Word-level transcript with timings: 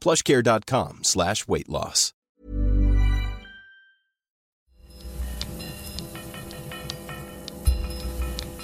plushcare.com 0.00 1.00
slash 1.02 1.48
weight 1.48 1.68
loss. 1.68 2.12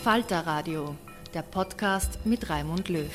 Falter 0.04 0.40
Radio, 0.40 0.96
der 1.32 1.40
Podcast 1.40 2.18
mit 2.26 2.50
Raimund 2.50 2.90
Löw. 2.90 3.10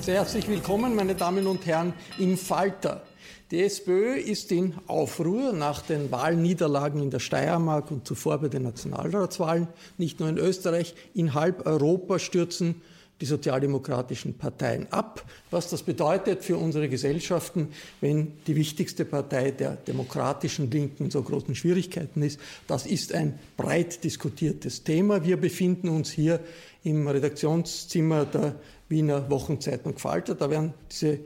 Sehr 0.00 0.14
herzlich 0.14 0.48
willkommen, 0.48 0.96
meine 0.96 1.14
Damen 1.14 1.46
und 1.46 1.66
Herren, 1.66 1.92
im 2.18 2.38
Falter. 2.38 3.02
Die 3.50 3.60
SPÖ 3.60 4.14
ist 4.14 4.50
in 4.52 4.72
Aufruhr 4.86 5.52
nach 5.52 5.82
den 5.82 6.10
Wahlniederlagen 6.10 7.02
in 7.02 7.10
der 7.10 7.18
Steiermark 7.18 7.90
und 7.90 8.06
zuvor 8.06 8.38
bei 8.38 8.48
den 8.48 8.62
Nationalratswahlen. 8.62 9.68
Nicht 9.98 10.18
nur 10.18 10.30
in 10.30 10.38
Österreich, 10.38 10.94
in 11.12 11.34
halb 11.34 11.66
Europa 11.66 12.18
stürzen 12.18 12.80
die 13.20 13.26
sozialdemokratischen 13.26 14.34
Parteien 14.34 14.86
ab. 14.90 15.24
Was 15.50 15.68
das 15.68 15.82
bedeutet 15.82 16.42
für 16.42 16.56
unsere 16.56 16.88
Gesellschaften, 16.88 17.68
wenn 18.00 18.32
die 18.46 18.56
wichtigste 18.56 19.04
Partei 19.04 19.50
der 19.50 19.76
demokratischen 19.76 20.70
Linken 20.70 21.04
in 21.04 21.10
so 21.10 21.22
großen 21.22 21.54
Schwierigkeiten 21.54 22.22
ist, 22.22 22.40
das 22.66 22.86
ist 22.86 23.14
ein 23.14 23.38
breit 23.56 24.04
diskutiertes 24.04 24.84
Thema. 24.84 25.24
Wir 25.24 25.36
befinden 25.36 25.88
uns 25.88 26.10
hier 26.10 26.40
im 26.82 27.06
Redaktionszimmer 27.06 28.24
der 28.24 28.54
Wiener 28.88 29.30
Wochenzeitung 29.30 29.98
Falter. 29.98 30.34
Da 30.34 30.50
werden 30.50 30.74
diese 30.90 31.12
äh, 31.12 31.18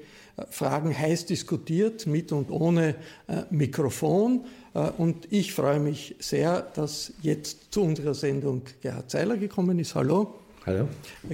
Fragen 0.50 0.96
heiß 0.96 1.26
diskutiert, 1.26 2.06
mit 2.06 2.32
und 2.32 2.50
ohne 2.50 2.96
äh, 3.26 3.42
Mikrofon. 3.50 4.44
Äh, 4.74 4.90
und 4.98 5.32
ich 5.32 5.54
freue 5.54 5.80
mich 5.80 6.16
sehr, 6.18 6.60
dass 6.74 7.12
jetzt 7.22 7.72
zu 7.72 7.82
unserer 7.82 8.14
Sendung 8.14 8.62
Gerhard 8.82 9.10
Zeiler 9.10 9.36
gekommen 9.36 9.78
ist. 9.78 9.94
Hallo. 9.94 10.43
Hallo. 10.66 10.88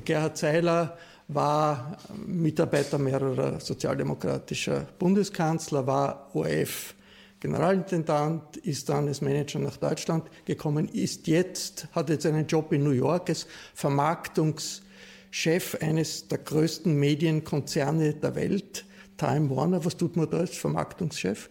Gerhard 0.04 0.36
Zeiler 0.36 0.98
war 1.28 1.96
Mitarbeiter 2.26 2.98
mehrerer 2.98 3.60
sozialdemokratischer 3.60 4.88
Bundeskanzler, 4.98 5.86
war 5.86 6.34
ORF 6.34 6.96
Generalintendant, 7.38 8.56
ist 8.56 8.88
dann 8.88 9.06
als 9.06 9.20
Manager 9.20 9.60
nach 9.60 9.76
Deutschland 9.76 10.24
gekommen, 10.44 10.88
ist 10.88 11.28
jetzt, 11.28 11.86
hat 11.92 12.08
jetzt 12.08 12.26
einen 12.26 12.48
Job 12.48 12.72
in 12.72 12.82
New 12.82 12.90
York 12.90 13.28
als 13.28 13.46
Vermarktungschef 13.72 15.76
eines 15.80 16.26
der 16.26 16.38
größten 16.38 16.92
Medienkonzerne 16.92 18.14
der 18.14 18.34
Welt, 18.34 18.84
Time 19.16 19.48
Warner. 19.48 19.84
Was 19.84 19.96
tut 19.96 20.16
man 20.16 20.28
da 20.28 20.38
als 20.38 20.56
Vermarktungschef? 20.56 21.50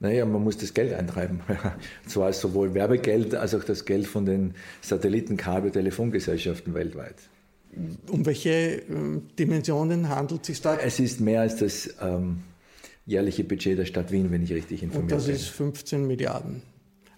Naja, 0.00 0.24
man 0.24 0.42
muss 0.42 0.56
das 0.56 0.72
Geld 0.72 0.94
eintreiben. 0.94 1.42
Und 1.46 1.58
zwar 2.10 2.32
sowohl 2.32 2.72
Werbegeld 2.74 3.34
als 3.34 3.54
auch 3.54 3.64
das 3.64 3.84
Geld 3.84 4.06
von 4.06 4.24
den 4.24 4.54
Satellitenkabel-Telefongesellschaften 4.80 6.72
weltweit. 6.74 7.16
Um 8.08 8.24
welche 8.26 8.50
äh, 8.50 8.82
Dimensionen 9.38 10.08
handelt 10.08 10.40
es 10.40 10.46
sich 10.48 10.60
da? 10.62 10.76
Es 10.76 10.98
ist 10.98 11.20
mehr 11.20 11.42
als 11.42 11.56
das 11.56 11.94
ähm, 12.00 12.42
jährliche 13.06 13.44
Budget 13.44 13.78
der 13.78 13.84
Stadt 13.84 14.10
Wien, 14.10 14.30
wenn 14.32 14.42
ich 14.42 14.52
richtig 14.52 14.82
informiert 14.82 15.08
bin. 15.08 15.16
Und 15.16 15.20
das 15.20 15.26
bin. 15.26 15.36
ist 15.36 15.48
15 15.48 16.06
Milliarden. 16.06 16.62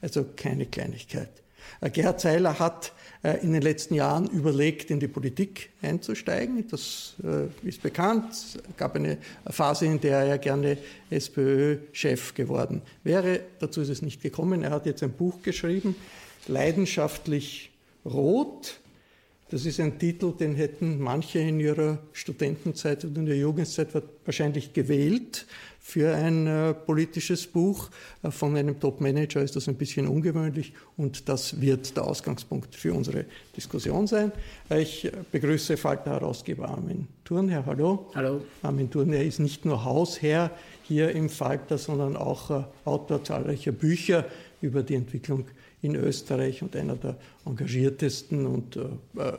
Also 0.00 0.26
keine 0.36 0.66
Kleinigkeit. 0.66 1.30
Äh, 1.80 1.90
Gerhard 1.90 2.20
Seiler 2.20 2.58
hat 2.58 2.92
in 3.22 3.52
den 3.52 3.62
letzten 3.62 3.94
Jahren 3.94 4.28
überlegt, 4.30 4.90
in 4.90 4.98
die 4.98 5.06
Politik 5.06 5.70
einzusteigen. 5.80 6.66
Das 6.68 7.14
äh, 7.22 7.46
ist 7.66 7.80
bekannt. 7.80 8.32
Es 8.32 8.58
gab 8.76 8.96
eine 8.96 9.18
Phase, 9.48 9.86
in 9.86 10.00
der 10.00 10.18
er 10.18 10.38
gerne 10.38 10.76
SPÖ-Chef 11.08 12.34
geworden 12.34 12.82
wäre. 13.04 13.40
Dazu 13.60 13.80
ist 13.80 13.90
es 13.90 14.02
nicht 14.02 14.22
gekommen. 14.22 14.62
Er 14.62 14.70
hat 14.70 14.86
jetzt 14.86 15.02
ein 15.02 15.12
Buch 15.12 15.40
geschrieben, 15.42 15.94
Leidenschaftlich 16.48 17.70
Rot. 18.04 18.80
Das 19.50 19.66
ist 19.66 19.78
ein 19.78 19.98
Titel, 19.98 20.32
den 20.32 20.56
hätten 20.56 20.98
manche 20.98 21.38
in 21.38 21.60
ihrer 21.60 21.98
Studentenzeit 22.12 23.04
oder 23.04 23.18
in 23.18 23.26
der 23.26 23.36
Jugendzeit 23.36 23.88
wahrscheinlich 24.24 24.72
gewählt. 24.72 25.46
Für 25.84 26.14
ein 26.14 26.46
äh, 26.46 26.74
politisches 26.74 27.44
Buch 27.44 27.90
äh, 28.22 28.30
von 28.30 28.56
einem 28.56 28.78
Top-Manager 28.78 29.42
ist 29.42 29.56
das 29.56 29.68
ein 29.68 29.74
bisschen 29.74 30.06
ungewöhnlich 30.06 30.74
und 30.96 31.28
das 31.28 31.60
wird 31.60 31.96
der 31.96 32.04
Ausgangspunkt 32.04 32.76
für 32.76 32.94
unsere 32.94 33.24
Diskussion 33.56 34.06
sein. 34.06 34.30
Äh, 34.70 34.82
ich 34.82 35.10
begrüße 35.32 35.76
Falter-Herausgeber 35.76 36.68
Armin 36.68 37.08
Thurnherr. 37.24 37.66
Hallo. 37.66 38.10
Hallo. 38.14 38.42
Armin 38.62 38.92
Thurnherr 38.92 39.24
ist 39.24 39.40
nicht 39.40 39.64
nur 39.64 39.84
Hausherr 39.84 40.52
hier 40.84 41.10
im 41.10 41.28
Falter, 41.28 41.76
sondern 41.78 42.16
auch 42.16 42.50
äh, 42.50 42.62
Autor 42.84 43.24
zahlreicher 43.24 43.72
Bücher 43.72 44.24
über 44.60 44.84
die 44.84 44.94
Entwicklung 44.94 45.46
in 45.82 45.96
Österreich 45.96 46.62
und 46.62 46.76
einer 46.76 46.94
der 46.94 47.16
engagiertesten 47.44 48.46
und 48.46 48.76
äh, 48.76 48.82
äh, 49.20 49.32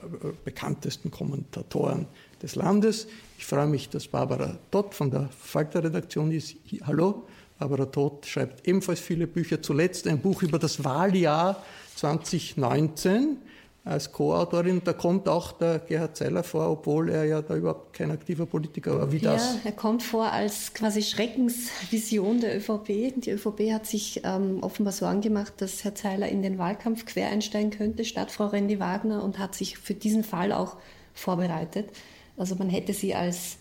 bekanntesten 0.44 1.10
Kommentatoren 1.10 2.06
des 2.44 2.56
Landes. 2.56 3.08
Ich 3.40 3.46
freue 3.46 3.66
mich, 3.66 3.90
dass 3.90 4.08
Barbara 4.08 4.58
Todt 4.70 4.94
von 4.94 5.10
der 5.10 5.30
Falter-Redaktion 5.40 6.32
ist. 6.32 6.56
Hallo, 6.86 7.24
Barbara 7.58 7.86
Todt 7.86 8.26
schreibt 8.26 8.68
ebenfalls 8.68 9.00
viele 9.00 9.26
Bücher, 9.26 9.62
zuletzt 9.62 10.08
ein 10.08 10.20
Buch 10.20 10.44
über 10.44 10.60
das 10.60 10.84
Wahljahr 10.84 11.64
2019 11.96 13.38
als 13.86 14.12
Co-Autorin. 14.12 14.82
Da 14.84 14.94
kommt 14.94 15.28
auch 15.28 15.54
der 15.54 15.80
Gerhard 15.80 16.16
Zeiler 16.16 16.44
vor, 16.44 16.70
obwohl 16.70 17.10
er 17.10 17.26
ja 17.26 17.42
da 17.42 17.56
überhaupt 17.56 17.94
kein 17.94 18.12
aktiver 18.12 18.46
Politiker 18.46 18.98
war. 18.98 19.12
Wie 19.12 19.18
ja, 19.18 19.34
das? 19.34 19.58
er 19.64 19.72
kommt 19.72 20.04
vor 20.04 20.32
als 20.32 20.74
quasi 20.74 21.02
Schreckensvision 21.02 22.40
der 22.40 22.58
ÖVP. 22.58 23.14
Die 23.18 23.32
ÖVP 23.32 23.72
hat 23.72 23.86
sich 23.86 24.22
ähm, 24.24 24.60
offenbar 24.62 24.94
Sorgen 24.94 25.22
gemacht, 25.22 25.54
dass 25.58 25.84
Herr 25.84 25.96
Zeiler 25.96 26.30
in 26.30 26.42
den 26.42 26.58
Wahlkampf 26.58 27.06
quer 27.06 27.30
einsteigen 27.30 27.72
könnte, 27.72 28.06
statt 28.06 28.32
Frau 28.32 28.48
Rendi 28.48 28.80
Wagner, 28.80 29.24
und 29.24 29.40
hat 29.40 29.56
sich 29.56 29.78
für 29.78 29.94
diesen 29.94 30.24
Fall 30.24 30.52
auch 30.52 30.78
vorbereitet. 31.14 31.90
Also 32.38 32.56
man 32.56 32.70
hätte 32.70 32.94
sie 32.94 33.14
als 33.14 33.58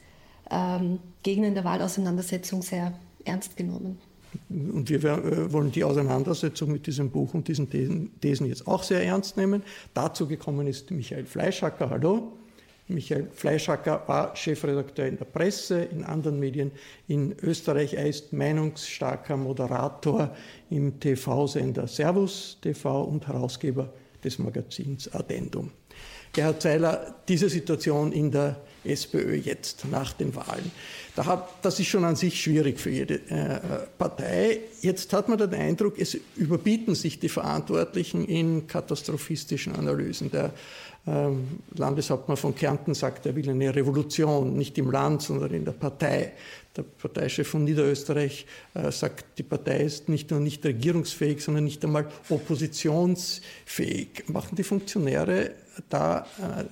ähm, 0.50 0.98
Gegner 1.22 1.48
in 1.48 1.54
der 1.54 1.64
Wahlauseinandersetzung 1.64 2.62
sehr 2.62 2.92
ernst 3.24 3.56
genommen. 3.56 3.98
Und 4.48 4.88
wir 4.88 5.04
äh, 5.04 5.52
wollen 5.52 5.72
die 5.72 5.84
Auseinandersetzung 5.84 6.72
mit 6.72 6.86
diesem 6.86 7.10
Buch 7.10 7.34
und 7.34 7.48
diesen 7.48 7.68
Thesen 7.70 8.46
jetzt 8.46 8.66
auch 8.66 8.82
sehr 8.82 9.04
ernst 9.04 9.36
nehmen. 9.36 9.62
Dazu 9.94 10.26
gekommen 10.26 10.66
ist 10.66 10.90
Michael 10.90 11.26
Fleischhacker. 11.26 11.90
Hallo. 11.90 12.32
Michael 12.88 13.28
Fleischhacker 13.32 14.02
war 14.06 14.34
Chefredakteur 14.34 15.06
in 15.06 15.16
der 15.16 15.24
Presse, 15.24 15.82
in 15.82 16.04
anderen 16.04 16.40
Medien 16.40 16.72
in 17.08 17.34
Österreich. 17.42 17.94
Er 17.94 18.06
ist 18.06 18.32
meinungsstarker 18.32 19.36
Moderator 19.36 20.34
im 20.68 20.98
TV-Sender 20.98 21.86
Servus 21.86 22.58
TV 22.60 23.04
und 23.04 23.26
Herausgeber 23.28 23.92
des 24.24 24.38
Magazins 24.38 25.12
Addendum. 25.14 25.70
Gerhard 26.32 26.62
Zeiler, 26.62 27.14
diese 27.28 27.48
Situation 27.48 28.12
in 28.12 28.30
der 28.30 28.56
SPÖ 28.84 29.34
jetzt 29.36 29.84
nach 29.90 30.12
den 30.12 30.34
Wahlen. 30.34 30.70
Da 31.14 31.26
hat, 31.26 31.48
das 31.62 31.78
ist 31.78 31.88
schon 31.88 32.04
an 32.04 32.16
sich 32.16 32.40
schwierig 32.40 32.80
für 32.80 32.90
jede 32.90 33.14
äh, 33.28 33.60
Partei. 33.98 34.60
Jetzt 34.80 35.12
hat 35.12 35.28
man 35.28 35.38
den 35.38 35.54
Eindruck, 35.54 35.98
es 35.98 36.16
überbieten 36.36 36.94
sich 36.94 37.20
die 37.20 37.28
Verantwortlichen 37.28 38.24
in 38.24 38.66
katastrophistischen 38.66 39.76
Analysen. 39.76 40.30
Der 40.30 40.52
ähm, 41.06 41.58
Landeshauptmann 41.74 42.36
von 42.36 42.54
Kärnten 42.54 42.94
sagt, 42.94 43.26
er 43.26 43.36
will 43.36 43.50
eine 43.50 43.74
Revolution, 43.74 44.56
nicht 44.56 44.78
im 44.78 44.90
Land, 44.90 45.22
sondern 45.22 45.52
in 45.52 45.64
der 45.64 45.72
Partei. 45.72 46.32
Der 46.76 46.82
Parteichef 46.82 47.48
von 47.48 47.64
Niederösterreich 47.64 48.46
äh, 48.74 48.90
sagt, 48.90 49.38
die 49.38 49.42
Partei 49.42 49.82
ist 49.82 50.08
nicht 50.08 50.30
nur 50.30 50.40
nicht 50.40 50.64
regierungsfähig, 50.64 51.42
sondern 51.42 51.64
nicht 51.64 51.84
einmal 51.84 52.06
oppositionsfähig. 52.30 54.24
Machen 54.28 54.56
die 54.56 54.62
Funktionäre 54.62 55.50
da 55.88 56.21
äh, 56.38 56.64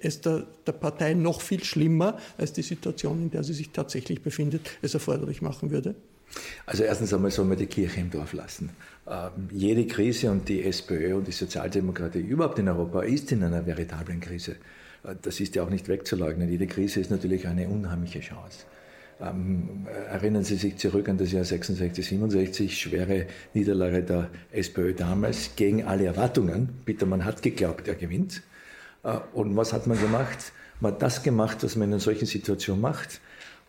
es 0.00 0.20
der, 0.20 0.46
der 0.66 0.72
Partei 0.72 1.14
noch 1.14 1.40
viel 1.40 1.62
schlimmer 1.64 2.18
als 2.36 2.52
die 2.52 2.62
Situation, 2.62 3.22
in 3.22 3.30
der 3.30 3.44
sie 3.44 3.54
sich 3.54 3.70
tatsächlich 3.70 4.22
befindet, 4.22 4.70
es 4.82 4.94
erforderlich 4.94 5.42
machen 5.42 5.70
würde? 5.70 5.94
Also 6.66 6.84
erstens 6.84 7.12
einmal 7.14 7.30
soll 7.30 7.46
man 7.46 7.56
die 7.56 7.66
Kirche 7.66 8.00
im 8.00 8.10
Dorf 8.10 8.32
lassen. 8.32 8.70
Ähm, 9.06 9.48
jede 9.50 9.86
Krise 9.86 10.30
und 10.30 10.48
die 10.48 10.62
SPÖ 10.64 11.16
und 11.16 11.26
die 11.26 11.32
Sozialdemokratie 11.32 12.20
überhaupt 12.20 12.58
in 12.58 12.68
Europa 12.68 13.02
ist 13.02 13.32
in 13.32 13.42
einer 13.42 13.64
veritablen 13.66 14.20
Krise. 14.20 14.56
Äh, 15.04 15.14
das 15.22 15.40
ist 15.40 15.54
ja 15.54 15.62
auch 15.62 15.70
nicht 15.70 15.88
wegzuleugnen. 15.88 16.50
Jede 16.50 16.66
Krise 16.66 17.00
ist 17.00 17.10
natürlich 17.10 17.46
eine 17.46 17.68
unheimliche 17.68 18.20
Chance. 18.20 18.64
Ähm, 19.20 19.86
erinnern 20.10 20.44
Sie 20.44 20.56
sich 20.56 20.76
zurück 20.76 21.08
an 21.08 21.18
das 21.18 21.32
Jahr 21.32 21.44
66, 21.44 22.06
67, 22.06 22.80
schwere 22.80 23.26
Niederlage 23.52 24.02
der 24.02 24.30
SPÖ 24.52 24.94
damals 24.94 25.56
gegen 25.56 25.84
alle 25.84 26.04
Erwartungen. 26.04 26.68
Bittermann 26.84 27.24
hat 27.24 27.42
geglaubt, 27.42 27.88
er 27.88 27.96
gewinnt. 27.96 28.42
Äh, 29.08 29.18
und 29.32 29.56
was 29.56 29.72
hat 29.72 29.86
man 29.86 30.00
gemacht? 30.00 30.52
Man 30.80 30.92
hat 30.92 31.02
das 31.02 31.22
gemacht, 31.22 31.58
was 31.62 31.76
man 31.76 31.92
in 31.92 31.98
solchen 31.98 32.26
Situation 32.26 32.80
macht. 32.80 33.20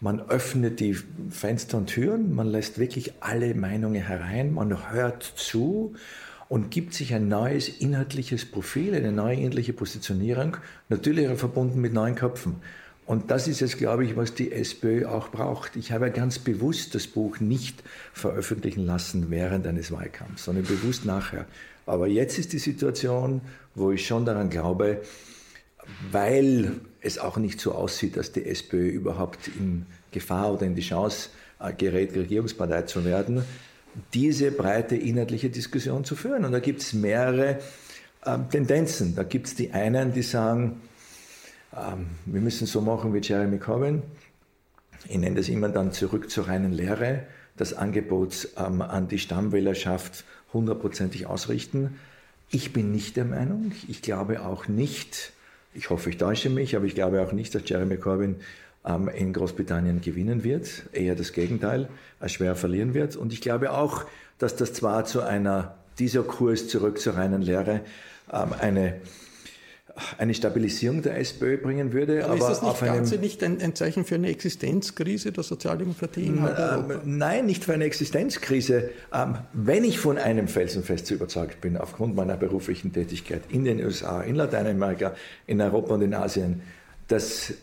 Man 0.01 0.21
öffnet 0.29 0.79
die 0.79 0.95
Fenster 1.29 1.77
und 1.77 1.87
Türen, 1.87 2.33
man 2.33 2.47
lässt 2.47 2.79
wirklich 2.79 3.13
alle 3.19 3.53
Meinungen 3.53 4.01
herein, 4.01 4.53
man 4.53 4.91
hört 4.93 5.23
zu 5.23 5.93
und 6.47 6.71
gibt 6.71 6.93
sich 6.93 7.13
ein 7.13 7.27
neues 7.27 7.67
inhaltliches 7.67 8.45
Profil, 8.45 8.95
eine 8.95 9.11
neue 9.11 9.35
inhaltliche 9.35 9.73
Positionierung, 9.73 10.55
natürlich 10.87 11.27
verbunden 11.37 11.81
mit 11.81 11.93
neuen 11.93 12.15
Köpfen. 12.15 12.57
Und 13.09 13.31
das 13.31 13.47
ist 13.47 13.59
jetzt, 13.59 13.79
glaube 13.79 14.05
ich, 14.05 14.15
was 14.17 14.35
die 14.35 14.51
SPÖ 14.51 15.07
auch 15.07 15.29
braucht. 15.29 15.75
Ich 15.75 15.91
habe 15.91 16.05
ja 16.05 16.11
ganz 16.11 16.37
bewusst 16.37 16.93
das 16.93 17.07
Buch 17.07 17.39
nicht 17.39 17.81
veröffentlichen 18.13 18.85
lassen 18.85 19.31
während 19.31 19.65
eines 19.65 19.91
Wahlkampfs, 19.91 20.43
sondern 20.43 20.65
bewusst 20.65 21.05
nachher. 21.05 21.47
Aber 21.87 22.05
jetzt 22.05 22.37
ist 22.37 22.53
die 22.53 22.59
Situation, 22.59 23.41
wo 23.73 23.91
ich 23.91 24.05
schon 24.05 24.25
daran 24.25 24.51
glaube, 24.51 25.01
weil 26.11 26.81
es 27.01 27.17
auch 27.17 27.37
nicht 27.37 27.59
so 27.59 27.71
aussieht, 27.71 28.15
dass 28.15 28.31
die 28.31 28.45
SPÖ 28.45 28.89
überhaupt 28.89 29.47
in 29.57 29.87
Gefahr 30.11 30.53
oder 30.53 30.67
in 30.67 30.75
die 30.75 30.83
Chance 30.83 31.29
gerät, 31.79 32.15
Regierungspartei 32.15 32.83
zu 32.83 33.05
werden, 33.05 33.41
diese 34.13 34.51
breite 34.51 34.95
inhaltliche 34.95 35.49
Diskussion 35.49 36.05
zu 36.05 36.15
führen. 36.15 36.45
Und 36.45 36.51
da 36.51 36.59
gibt 36.59 36.83
es 36.83 36.93
mehrere 36.93 37.57
äh, 38.23 38.37
Tendenzen. 38.51 39.15
Da 39.15 39.23
gibt 39.23 39.47
es 39.47 39.55
die 39.55 39.71
einen, 39.71 40.13
die 40.13 40.21
sagen, 40.21 40.79
ähm, 41.75 42.07
wir 42.25 42.41
müssen 42.41 42.67
so 42.67 42.81
machen 42.81 43.13
wie 43.13 43.19
Jeremy 43.19 43.59
Corbyn. 43.59 44.01
Ich 45.07 45.17
nenne 45.17 45.35
das 45.35 45.49
immer 45.49 45.69
dann 45.69 45.91
zurück 45.91 46.29
zur 46.29 46.47
reinen 46.47 46.73
Lehre, 46.73 47.23
das 47.57 47.73
Angebot 47.73 48.49
ähm, 48.57 48.81
an 48.81 49.07
die 49.07 49.19
Stammwählerschaft 49.19 50.23
hundertprozentig 50.53 51.27
ausrichten. 51.27 51.99
Ich 52.49 52.73
bin 52.73 52.91
nicht 52.91 53.15
der 53.15 53.25
Meinung, 53.25 53.71
ich 53.87 54.01
glaube 54.01 54.41
auch 54.41 54.67
nicht, 54.67 55.33
ich 55.73 55.89
hoffe, 55.89 56.09
ich 56.09 56.17
täusche 56.17 56.49
mich, 56.49 56.75
aber 56.75 56.85
ich 56.85 56.95
glaube 56.95 57.21
auch 57.21 57.31
nicht, 57.31 57.53
dass 57.53 57.61
Jeremy 57.65 57.97
Corbyn 57.97 58.37
ähm, 58.85 59.07
in 59.07 59.33
Großbritannien 59.33 60.01
gewinnen 60.01 60.43
wird, 60.43 60.83
eher 60.93 61.15
das 61.15 61.33
Gegenteil, 61.33 61.89
als 62.19 62.33
schwer 62.33 62.55
verlieren 62.55 62.93
wird. 62.93 63.15
Und 63.15 63.33
ich 63.33 63.41
glaube 63.41 63.71
auch, 63.71 64.05
dass 64.39 64.55
das 64.55 64.73
zwar 64.73 65.05
zu 65.05 65.21
einer, 65.21 65.75
dieser 65.99 66.23
Kurs 66.23 66.67
zurück 66.67 66.99
zur 66.99 67.15
reinen 67.15 67.41
Lehre, 67.41 67.81
eine 68.29 69.01
eine 70.17 70.33
Stabilisierung 70.33 71.01
der 71.01 71.17
SPÖ 71.17 71.57
bringen 71.57 71.93
würde. 71.93 72.25
Aber, 72.25 72.33
aber 72.33 72.51
ist 72.51 72.61
das 72.61 72.61
nicht, 72.61 72.79
Ganze 72.79 73.17
nicht 73.17 73.43
ein, 73.43 73.61
ein, 73.61 73.75
Zeichen 73.75 74.05
für 74.05 74.15
eine 74.15 74.29
Existenzkrise 74.29 75.31
der 75.31 75.43
Sozialdemokratie 75.43 76.25
in 76.25 76.39
Europa? 76.39 77.01
Nein, 77.05 77.45
nicht 77.45 77.63
für 77.63 77.73
eine 77.73 77.85
Existenzkrise. 77.85 78.89
Ähm, 79.13 79.37
wenn 79.53 79.83
ich 79.83 79.99
von 79.99 80.17
einem 80.17 80.47
felsenfest 80.47 81.11
überzeugt 81.11 81.61
bin, 81.61 81.77
aufgrund 81.77 82.15
meiner 82.15 82.37
beruflichen 82.37 82.93
Tätigkeit 82.93 83.43
in 83.49 83.63
den 83.63 83.83
USA, 83.83 84.21
in 84.21 84.35
Lateinamerika, 84.35 85.13
in 85.47 85.61
Europa 85.61 85.95
und 85.95 86.01
in 86.01 86.13
Asien, 86.13 86.61
dass 87.07 87.53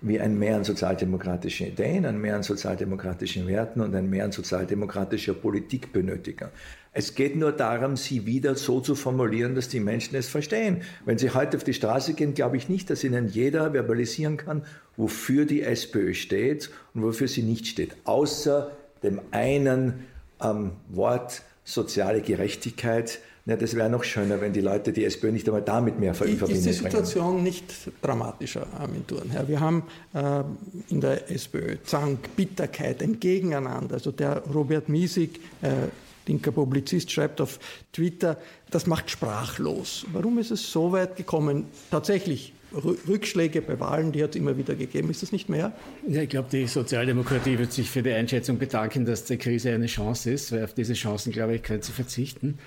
wir 0.00 0.22
ein 0.22 0.38
Mehr 0.38 0.56
an 0.56 0.64
sozialdemokratischen 0.64 1.68
Ideen, 1.68 2.04
ein 2.04 2.20
Mehr 2.20 2.36
an 2.36 2.42
sozialdemokratischen 2.42 3.46
Werten 3.46 3.80
und 3.80 3.94
ein 3.94 4.08
Mehr 4.10 4.24
an 4.24 4.32
sozialdemokratischer 4.32 5.34
Politik 5.34 5.92
benötigen. 5.92 6.48
Es 6.92 7.14
geht 7.14 7.36
nur 7.36 7.52
darum, 7.52 7.96
sie 7.96 8.24
wieder 8.26 8.54
so 8.54 8.80
zu 8.80 8.94
formulieren, 8.94 9.54
dass 9.54 9.68
die 9.68 9.80
Menschen 9.80 10.16
es 10.16 10.28
verstehen. 10.28 10.82
Wenn 11.04 11.18
sie 11.18 11.30
heute 11.30 11.56
auf 11.56 11.64
die 11.64 11.74
Straße 11.74 12.14
gehen, 12.14 12.34
glaube 12.34 12.56
ich 12.56 12.68
nicht, 12.68 12.88
dass 12.88 13.04
ihnen 13.04 13.28
jeder 13.28 13.72
verbalisieren 13.72 14.36
kann, 14.36 14.62
wofür 14.96 15.44
die 15.44 15.62
SPÖ 15.62 16.14
steht 16.14 16.70
und 16.94 17.02
wofür 17.02 17.28
sie 17.28 17.42
nicht 17.42 17.66
steht. 17.66 17.96
Außer 18.04 18.70
dem 19.02 19.20
einen 19.30 20.04
ähm, 20.42 20.72
Wort 20.88 21.42
soziale 21.64 22.22
Gerechtigkeit. 22.22 23.18
Ja, 23.46 23.54
das 23.54 23.76
wäre 23.76 23.88
noch 23.88 24.02
schöner, 24.02 24.40
wenn 24.40 24.52
die 24.52 24.60
Leute 24.60 24.92
die 24.92 25.04
SPÖ 25.04 25.30
nicht 25.30 25.46
einmal 25.46 25.62
damit 25.62 26.00
mehr 26.00 26.14
verbindet. 26.14 26.50
Ist 26.50 26.66
die 26.66 26.72
Situation 26.72 27.34
bringen. 27.34 27.44
nicht 27.44 27.64
dramatischer, 28.02 28.66
Armin 28.76 29.06
Thurnherr? 29.06 29.46
Wir 29.46 29.60
haben 29.60 29.84
äh, 30.14 30.42
in 30.88 31.00
der 31.00 31.30
SPÖ 31.30 31.76
Zank, 31.84 32.34
Bitterkeit, 32.34 33.02
ein 33.04 33.20
Gegeneinander. 33.20 33.94
Also 33.94 34.10
der 34.10 34.42
Robert 34.52 34.88
Miesig, 34.88 35.38
äh, 35.62 35.68
linker 36.26 36.50
Publizist, 36.50 37.12
schreibt 37.12 37.40
auf 37.40 37.60
Twitter, 37.92 38.36
das 38.70 38.88
macht 38.88 39.10
sprachlos. 39.10 40.06
Warum 40.12 40.38
ist 40.38 40.50
es 40.50 40.72
so 40.72 40.90
weit 40.90 41.14
gekommen? 41.14 41.66
Tatsächlich, 41.92 42.52
Rückschläge 42.74 43.62
bei 43.62 43.78
Wahlen, 43.78 44.10
die 44.10 44.24
hat 44.24 44.30
es 44.30 44.36
immer 44.36 44.56
wieder 44.56 44.74
gegeben. 44.74 45.08
Ist 45.08 45.22
das 45.22 45.30
nicht 45.30 45.48
mehr? 45.48 45.72
Ja, 46.06 46.22
ich 46.22 46.28
glaube, 46.28 46.48
die 46.50 46.66
Sozialdemokratie 46.66 47.58
wird 47.58 47.72
sich 47.72 47.88
für 47.88 48.02
die 48.02 48.12
Einschätzung 48.12 48.58
bedanken, 48.58 49.04
dass 49.04 49.24
die 49.24 49.36
Krise 49.36 49.72
eine 49.72 49.86
Chance 49.86 50.32
ist, 50.32 50.50
weil 50.50 50.64
auf 50.64 50.74
diese 50.74 50.94
Chancen, 50.94 51.32
glaube 51.32 51.54
ich, 51.54 51.62
können 51.62 51.82
sie 51.82 51.92
verzichten. 51.92 52.58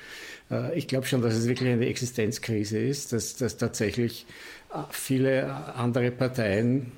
Äh, 0.52 0.78
ich 0.78 0.88
glaube 0.88 1.06
schon, 1.06 1.22
dass 1.22 1.34
es 1.34 1.48
wirklich 1.48 1.70
eine 1.70 1.88
Existenzkrise 1.88 2.80
ist, 2.80 3.14
dass, 3.14 3.36
dass 3.36 3.58
tatsächlich 3.58 4.26
äh, 4.74 4.78
viele 4.92 5.54
andere 5.76 6.12
Parteien 6.12 6.92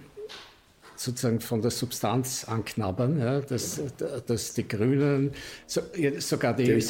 sozusagen 1.03 1.39
von 1.39 1.61
der 1.61 1.71
Substanz 1.71 2.45
anknabbern, 2.45 3.19
ja, 3.19 3.41
dass, 3.41 3.81
dass 4.27 4.53
die 4.53 4.67
Grünen, 4.67 5.31
so, 5.65 5.81
sogar, 6.19 6.55
die, 6.55 6.81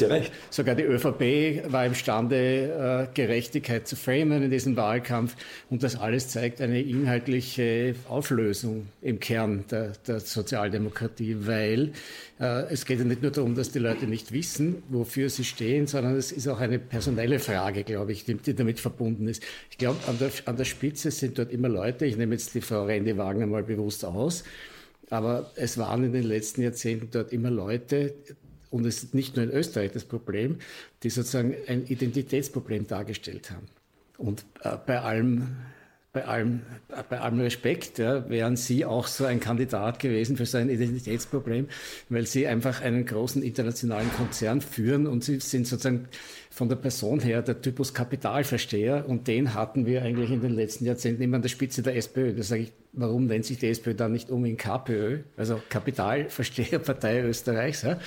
sogar 0.50 0.74
die 0.74 0.82
ÖVP 0.82 1.72
war 1.72 1.86
imstande, 1.86 3.08
äh, 3.10 3.14
Gerechtigkeit 3.14 3.88
zu 3.88 3.96
framen 3.96 4.42
in 4.42 4.50
diesem 4.50 4.76
Wahlkampf. 4.76 5.36
Und 5.70 5.82
das 5.82 5.96
alles 5.96 6.28
zeigt 6.28 6.60
eine 6.60 6.80
inhaltliche 6.80 7.94
Auflösung 8.08 8.88
im 9.00 9.18
Kern 9.18 9.64
der, 9.70 9.92
der 10.06 10.20
Sozialdemokratie, 10.20 11.36
weil 11.40 11.92
äh, 12.42 12.72
es 12.72 12.84
geht 12.84 12.98
ja 12.98 13.04
nicht 13.04 13.22
nur 13.22 13.30
darum, 13.30 13.54
dass 13.54 13.70
die 13.70 13.78
Leute 13.78 14.06
nicht 14.06 14.32
wissen, 14.32 14.82
wofür 14.88 15.30
sie 15.30 15.44
stehen, 15.44 15.86
sondern 15.86 16.16
es 16.16 16.32
ist 16.32 16.48
auch 16.48 16.58
eine 16.58 16.78
personelle 16.78 17.38
Frage, 17.38 17.84
glaube 17.84 18.12
ich, 18.12 18.24
die, 18.24 18.34
die 18.34 18.54
damit 18.54 18.80
verbunden 18.80 19.28
ist. 19.28 19.42
Ich 19.70 19.78
glaube, 19.78 19.98
an 20.08 20.18
der, 20.18 20.30
an 20.46 20.56
der 20.56 20.64
Spitze 20.64 21.10
sind 21.10 21.38
dort 21.38 21.52
immer 21.52 21.68
Leute, 21.68 22.04
ich 22.04 22.16
nehme 22.16 22.34
jetzt 22.34 22.54
die 22.54 22.60
Frau 22.60 22.84
Randy 22.84 23.16
Wagner 23.16 23.46
mal 23.46 23.62
bewusst 23.62 24.01
aus, 24.04 24.44
aber 25.10 25.50
es 25.56 25.78
waren 25.78 26.04
in 26.04 26.12
den 26.12 26.24
letzten 26.24 26.62
Jahrzehnten 26.62 27.08
dort 27.10 27.32
immer 27.32 27.50
Leute, 27.50 28.14
und 28.70 28.86
es 28.86 29.02
ist 29.02 29.14
nicht 29.14 29.36
nur 29.36 29.44
in 29.44 29.50
Österreich 29.50 29.92
das 29.92 30.04
Problem, 30.04 30.56
die 31.02 31.10
sozusagen 31.10 31.54
ein 31.66 31.84
Identitätsproblem 31.86 32.86
dargestellt 32.86 33.50
haben. 33.50 33.66
Und 34.16 34.44
äh, 34.62 34.76
bei 34.86 35.00
allem 35.00 35.56
bei 36.12 36.26
allem, 36.26 36.60
bei 37.08 37.20
allem 37.20 37.40
Respekt, 37.40 37.98
ja, 37.98 38.28
wären 38.28 38.56
Sie 38.56 38.84
auch 38.84 39.06
so 39.06 39.24
ein 39.24 39.40
Kandidat 39.40 39.98
gewesen 39.98 40.36
für 40.36 40.44
so 40.44 40.58
ein 40.58 40.68
Identitätsproblem, 40.68 41.68
weil 42.10 42.26
Sie 42.26 42.46
einfach 42.46 42.82
einen 42.82 43.06
großen 43.06 43.42
internationalen 43.42 44.12
Konzern 44.12 44.60
führen 44.60 45.06
und 45.06 45.24
Sie 45.24 45.40
sind 45.40 45.66
sozusagen 45.66 46.08
von 46.52 46.68
der 46.68 46.76
Person 46.76 47.18
her 47.20 47.40
der 47.40 47.62
Typus 47.62 47.94
Kapitalversteher 47.94 49.08
und 49.08 49.26
den 49.26 49.54
hatten 49.54 49.86
wir 49.86 50.02
eigentlich 50.02 50.30
in 50.30 50.42
den 50.42 50.52
letzten 50.52 50.84
Jahrzehnten 50.84 51.22
immer 51.22 51.36
an 51.36 51.42
der 51.42 51.48
Spitze 51.48 51.82
der 51.82 51.96
SPÖ. 51.96 52.34
Da 52.34 52.42
sage 52.42 52.64
ich, 52.64 52.72
warum 52.92 53.24
nennt 53.24 53.46
sich 53.46 53.56
die 53.56 53.68
SPÖ 53.68 53.94
dann 53.94 54.12
nicht 54.12 54.30
um 54.30 54.44
in 54.44 54.58
KPÖ, 54.58 55.20
also 55.38 55.58
Kapitalversteherpartei 55.70 57.22
Österreichs? 57.22 57.80
Ja? 57.80 57.98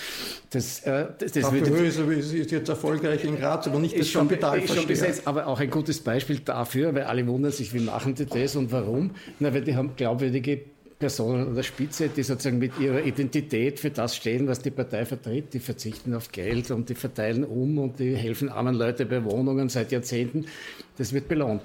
Das, 0.51 0.81
äh, 0.81 1.07
das, 1.17 1.31
das 1.31 1.49
KPÖ 1.49 1.87
ist, 1.87 1.97
ist, 1.97 2.51
jetzt 2.51 2.69
erfolgreich 2.69 3.23
in 3.23 3.35
Graz, 3.35 3.65
aber 3.65 3.79
nicht 3.79 3.97
das 3.97 4.09
schon, 4.09 4.27
Kapitalversteher. 4.27 4.85
Besetzt, 4.85 5.27
aber 5.27 5.47
auch 5.47 5.59
ein 5.59 5.71
gutes 5.71 5.99
Beispiel 5.99 6.37
dafür, 6.37 6.93
weil 6.93 7.05
alle 7.05 7.25
wundern 7.25 7.51
sich, 7.51 7.73
wie 7.73 7.79
machen 7.79 8.13
die 8.13 8.27
das 8.27 8.55
und 8.55 8.71
warum? 8.71 9.09
Na, 9.39 9.55
weil 9.55 9.63
die 9.63 9.75
haben 9.75 9.95
glaubwürdige 9.95 10.61
Personen 10.99 11.47
an 11.47 11.55
der 11.55 11.63
Spitze, 11.63 12.09
die 12.09 12.23
sozusagen 12.23 12.57
mit 12.57 12.79
ihrer 12.79 13.03
Identität 13.03 13.79
für 13.79 13.89
das 13.89 14.15
stehen, 14.15 14.47
was 14.47 14.59
die 14.59 14.71
Partei 14.71 15.05
vertritt. 15.05 15.53
Die 15.53 15.59
verzichten 15.59 16.13
auf 16.13 16.31
Geld 16.31 16.71
und 16.71 16.89
die 16.89 16.95
verteilen 16.95 17.43
um 17.43 17.77
und 17.77 17.99
die 17.99 18.15
helfen 18.15 18.49
armen 18.49 18.75
Leute 18.75 19.05
bei 19.05 19.23
Wohnungen 19.23 19.67
seit 19.69 19.91
Jahrzehnten. 19.91 20.45
Das 20.97 21.11
wird 21.11 21.27
belohnt. 21.27 21.61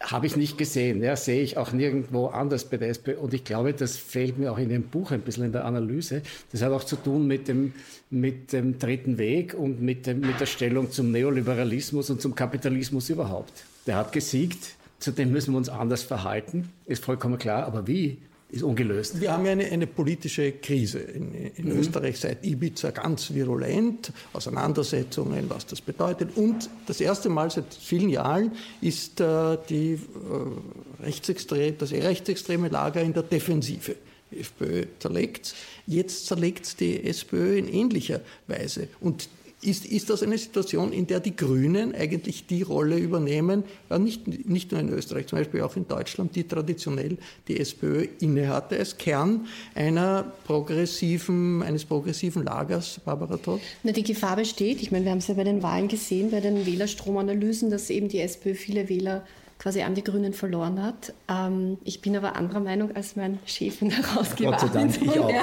Habe 0.00 0.26
ich 0.26 0.36
nicht 0.36 0.58
gesehen, 0.58 1.02
ja, 1.02 1.16
sehe 1.16 1.42
ich 1.42 1.56
auch 1.56 1.72
nirgendwo 1.72 2.26
anders 2.26 2.64
bei 2.64 2.76
der 2.76 2.88
SPÖ. 2.88 3.16
Und 3.16 3.34
ich 3.34 3.42
glaube, 3.42 3.72
das 3.72 3.96
fehlt 3.96 4.38
mir 4.38 4.52
auch 4.52 4.58
in 4.58 4.68
dem 4.68 4.84
Buch 4.84 5.10
ein 5.10 5.20
bisschen 5.20 5.44
in 5.44 5.52
der 5.52 5.64
Analyse. 5.64 6.22
Das 6.52 6.62
hat 6.62 6.70
auch 6.70 6.84
zu 6.84 6.96
tun 6.96 7.26
mit 7.26 7.48
dem, 7.48 7.72
mit 8.10 8.52
dem 8.52 8.78
dritten 8.78 9.18
Weg 9.18 9.54
und 9.54 9.82
mit, 9.82 10.06
dem, 10.06 10.20
mit 10.20 10.38
der 10.40 10.46
Stellung 10.46 10.90
zum 10.92 11.10
Neoliberalismus 11.10 12.10
und 12.10 12.20
zum 12.20 12.34
Kapitalismus 12.34 13.10
überhaupt. 13.10 13.64
Der 13.86 13.96
hat 13.96 14.12
gesiegt, 14.12 14.76
zu 15.00 15.10
dem 15.12 15.32
müssen 15.32 15.52
wir 15.52 15.58
uns 15.58 15.68
anders 15.68 16.02
verhalten, 16.02 16.68
ist 16.86 17.04
vollkommen 17.04 17.38
klar. 17.38 17.64
Aber 17.64 17.86
wie? 17.88 18.18
Ist 18.50 18.62
ungelöst. 18.62 19.20
Wir 19.20 19.32
haben 19.32 19.44
ja 19.44 19.52
eine, 19.52 19.66
eine 19.66 19.86
politische 19.86 20.52
Krise 20.52 21.00
in, 21.00 21.34
in 21.34 21.66
mhm. 21.66 21.80
Österreich 21.80 22.18
seit 22.18 22.44
Ibiza 22.44 22.90
ganz 22.90 23.32
virulent, 23.32 24.12
Auseinandersetzungen, 24.32 25.50
was 25.50 25.66
das 25.66 25.80
bedeutet. 25.80 26.36
Und 26.36 26.70
das 26.86 27.00
erste 27.00 27.28
Mal 27.28 27.50
seit 27.50 27.74
vielen 27.74 28.08
Jahren 28.08 28.52
ist 28.80 29.20
äh, 29.20 29.58
die, 29.68 29.92
äh, 29.94 31.02
rechtsextre 31.04 31.72
das 31.72 31.92
rechtsextreme 31.92 32.68
Lager 32.68 33.02
in 33.02 33.12
der 33.12 33.22
Defensive. 33.22 33.96
Die 34.30 34.40
FPÖ 34.40 34.86
zerlegt 34.98 35.54
Jetzt 35.86 36.26
zerlegt 36.26 36.80
die 36.80 37.02
SPÖ 37.04 37.56
in 37.56 37.66
ähnlicher 37.66 38.20
Weise. 38.46 38.88
Und 39.00 39.30
ist, 39.60 39.86
ist 39.86 40.08
das 40.08 40.22
eine 40.22 40.38
Situation, 40.38 40.92
in 40.92 41.06
der 41.06 41.20
die 41.20 41.34
Grünen 41.34 41.94
eigentlich 41.94 42.46
die 42.46 42.62
Rolle 42.62 42.96
übernehmen, 42.96 43.64
ja, 43.90 43.98
nicht, 43.98 44.48
nicht 44.48 44.70
nur 44.70 44.80
in 44.80 44.88
Österreich, 44.88 45.26
zum 45.26 45.38
Beispiel 45.38 45.62
auch 45.62 45.76
in 45.76 45.88
Deutschland, 45.88 46.36
die 46.36 46.44
traditionell 46.44 47.18
die 47.48 47.58
SPÖ 47.58 48.06
innehatte, 48.20 48.78
als 48.78 48.96
Kern 48.98 49.46
einer 49.74 50.32
progressiven, 50.44 51.62
eines 51.62 51.84
progressiven 51.84 52.44
Lagers, 52.44 53.00
Barbara 53.04 53.36
Todd? 53.36 53.60
Na, 53.82 53.92
die 53.92 54.04
Gefahr 54.04 54.36
besteht. 54.36 54.80
Ich 54.80 54.92
meine, 54.92 55.04
wir 55.04 55.10
haben 55.10 55.18
es 55.18 55.26
ja 55.26 55.34
bei 55.34 55.44
den 55.44 55.62
Wahlen 55.62 55.88
gesehen, 55.88 56.30
bei 56.30 56.40
den 56.40 56.64
Wählerstromanalysen, 56.64 57.70
dass 57.70 57.90
eben 57.90 58.08
die 58.08 58.20
SPÖ 58.20 58.54
viele 58.54 58.88
Wähler 58.88 59.24
quasi 59.58 59.82
an 59.82 59.94
die 59.94 60.04
Grünen 60.04 60.32
verloren 60.32 60.82
hat. 60.82 61.12
Ähm, 61.28 61.78
ich 61.84 62.00
bin 62.00 62.16
aber 62.16 62.36
anderer 62.36 62.60
Meinung 62.60 62.94
als 62.94 63.16
mein 63.16 63.38
Chef 63.44 63.82
und 63.82 63.90
Herausgeber. 63.90 64.52
Gott 64.52 64.60
sei 64.60 64.68
Dank, 64.68 65.02
ich 65.02 65.08
auch. 65.18 65.28
ähm, 65.30 65.36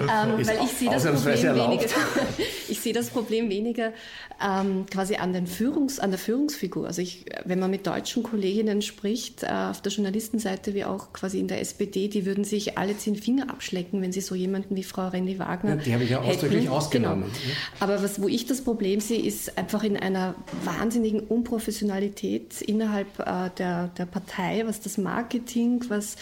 weil 0.46 0.58
ich 0.64 0.70
sehe 0.70 0.90
das 0.90 1.04
Problem 1.04 1.54
weniger, 1.56 1.86
ich 2.68 2.80
sehe 2.80 2.92
das 2.92 3.10
Problem 3.10 3.50
weniger 3.50 3.92
ähm, 4.40 4.86
quasi 4.90 5.16
an, 5.16 5.32
den 5.32 5.46
Führungs-, 5.46 5.98
an 5.98 6.10
der 6.10 6.18
Führungsfigur. 6.18 6.86
Also 6.86 7.02
ich, 7.02 7.24
wenn 7.44 7.58
man 7.58 7.70
mit 7.70 7.86
deutschen 7.86 8.22
Kolleginnen 8.22 8.80
spricht, 8.82 9.42
äh, 9.42 9.48
auf 9.48 9.82
der 9.82 9.90
Journalistenseite 9.90 10.74
wie 10.74 10.84
auch 10.84 11.12
quasi 11.12 11.40
in 11.40 11.48
der 11.48 11.60
SPD, 11.60 12.06
die 12.08 12.26
würden 12.26 12.44
sich 12.44 12.78
alle 12.78 12.96
zehn 12.96 13.16
Finger 13.16 13.50
abschlecken, 13.50 14.00
wenn 14.02 14.12
sie 14.12 14.20
so 14.20 14.36
jemanden 14.36 14.76
wie 14.76 14.84
Frau 14.84 15.08
Rendi 15.08 15.38
Wagner 15.40 15.70
ja, 15.70 15.76
Die 15.82 15.94
habe 15.94 16.04
ich 16.04 16.10
ja 16.10 16.20
ausdrücklich 16.20 16.62
hätten. 16.64 16.72
ausgenommen. 16.72 17.24
Genau. 17.24 17.54
Aber 17.80 18.02
was, 18.04 18.22
wo 18.22 18.28
ich 18.28 18.46
das 18.46 18.62
Problem 18.62 19.00
sehe, 19.00 19.20
ist 19.20 19.58
einfach 19.58 19.82
in 19.82 19.96
einer 19.96 20.36
wahnsinnigen 20.64 21.20
Unprofessionalität 21.20 22.62
innerhalb 22.68 23.18
äh, 23.18 23.50
der, 23.56 23.88
der 23.88 24.06
Partei, 24.06 24.62
was 24.66 24.80
das 24.80 24.98
Marketing, 24.98 25.84
was 25.88 26.16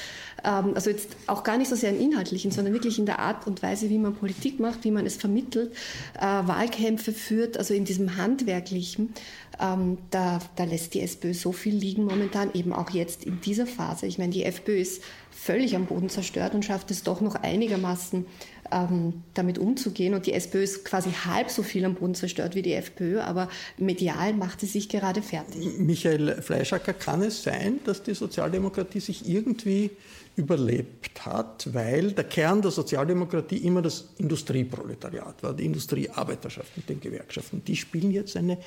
ähm, 0.45 0.73
also 0.75 0.91
jetzt 0.91 1.17
auch 1.27 1.43
gar 1.43 1.59
nicht 1.59 1.69
so 1.69 1.77
sehr 1.77 1.91
im 1.91 2.01
Inhaltlichen, 2.01 2.51
sondern 2.51 2.73
wirklich 2.73 2.99
in 2.99 3.07
der 3.07 3.19
Art 3.19 3.47
und 3.47 3.63
Weise, 3.63 3.91
wie 3.91 3.99
man 3.99 4.15
Politik 4.15 4.61
macht, 4.61 4.85
wie 4.85 4.91
man 4.91 5.07
es 5.07 5.17
vermittelt, 5.17 5.73
äh, 6.19 6.23
Wahlkämpfe 6.23 7.13
führt, 7.13 7.59
also 7.59 7.75
in 7.75 7.85
diesem 7.85 8.17
Handwerklichen, 8.17 9.13
ähm, 9.61 9.99
da, 10.11 10.41
da 10.57 10.65
lässt 10.65 10.95
die 10.95 11.01
SPÖ 11.01 11.35
so 11.35 11.53
viel 11.53 11.75
liegen 11.75 12.05
momentan, 12.05 12.51
eben 12.55 12.73
auch 12.73 12.91
jetzt 12.91 13.25
in 13.25 13.41
dieser 13.41 13.67
Phase. 13.67 14.07
Ich 14.07 14.19
meine, 14.19 14.33
die 14.33 14.45
FPÖ 14.45 14.79
ist 14.79 15.03
völlig 15.47 15.77
am 15.77 15.87
Boden 15.87 16.09
zerstört 16.09 16.55
und 16.55 16.65
schafft 16.65 16.91
es 16.91 17.05
doch 17.05 17.21
noch 17.21 17.37
einigermaßen 17.37 18.27
ähm, 18.73 19.23
damit 19.35 19.59
umzugehen. 19.59 20.15
Und 20.15 20.27
die 20.27 20.33
SPÖ 20.33 20.63
ist 20.63 20.85
quasi 20.85 21.11
halb 21.11 21.51
so 21.51 21.63
viel 21.63 21.85
am 21.85 21.95
Boden 21.95 22.15
zerstört 22.15 22.57
wie 22.57 22.63
die 22.63 22.73
FPÖ, 22.73 23.21
aber 23.21 23.49
medial 23.79 24.35
macht 24.35 24.61
sie 24.61 24.67
sich 24.67 24.89
gerade 24.89 25.23
fertig. 25.23 25.79
Michael 25.79 26.43
Fleischacker, 26.43 26.93
kann 26.93 27.23
es 27.23 27.45
sein, 27.45 27.79
dass 27.85 28.03
die 28.03 28.15
Sozialdemokratie 28.15 29.01
sich 29.01 29.29
irgendwie 29.29 29.91
überlebt 30.35 31.25
hat, 31.25 31.73
weil 31.73 32.13
der 32.13 32.25
Kern 32.25 32.61
der 32.61 32.73
Sozialdemokratie 32.73 33.59
immer 33.59 33.83
das 33.83 34.11
Industrieproletariat 34.19 35.43
war, 35.43 35.55
die 35.55 35.65
Industriearbeiterschaft 35.65 36.77
mit 36.77 36.89
den 36.89 37.01
Gewerkschaften. 37.01 37.63
Die 37.65 37.77
spielen 37.77 38.11
jetzt 38.11 38.37
eine 38.37 38.59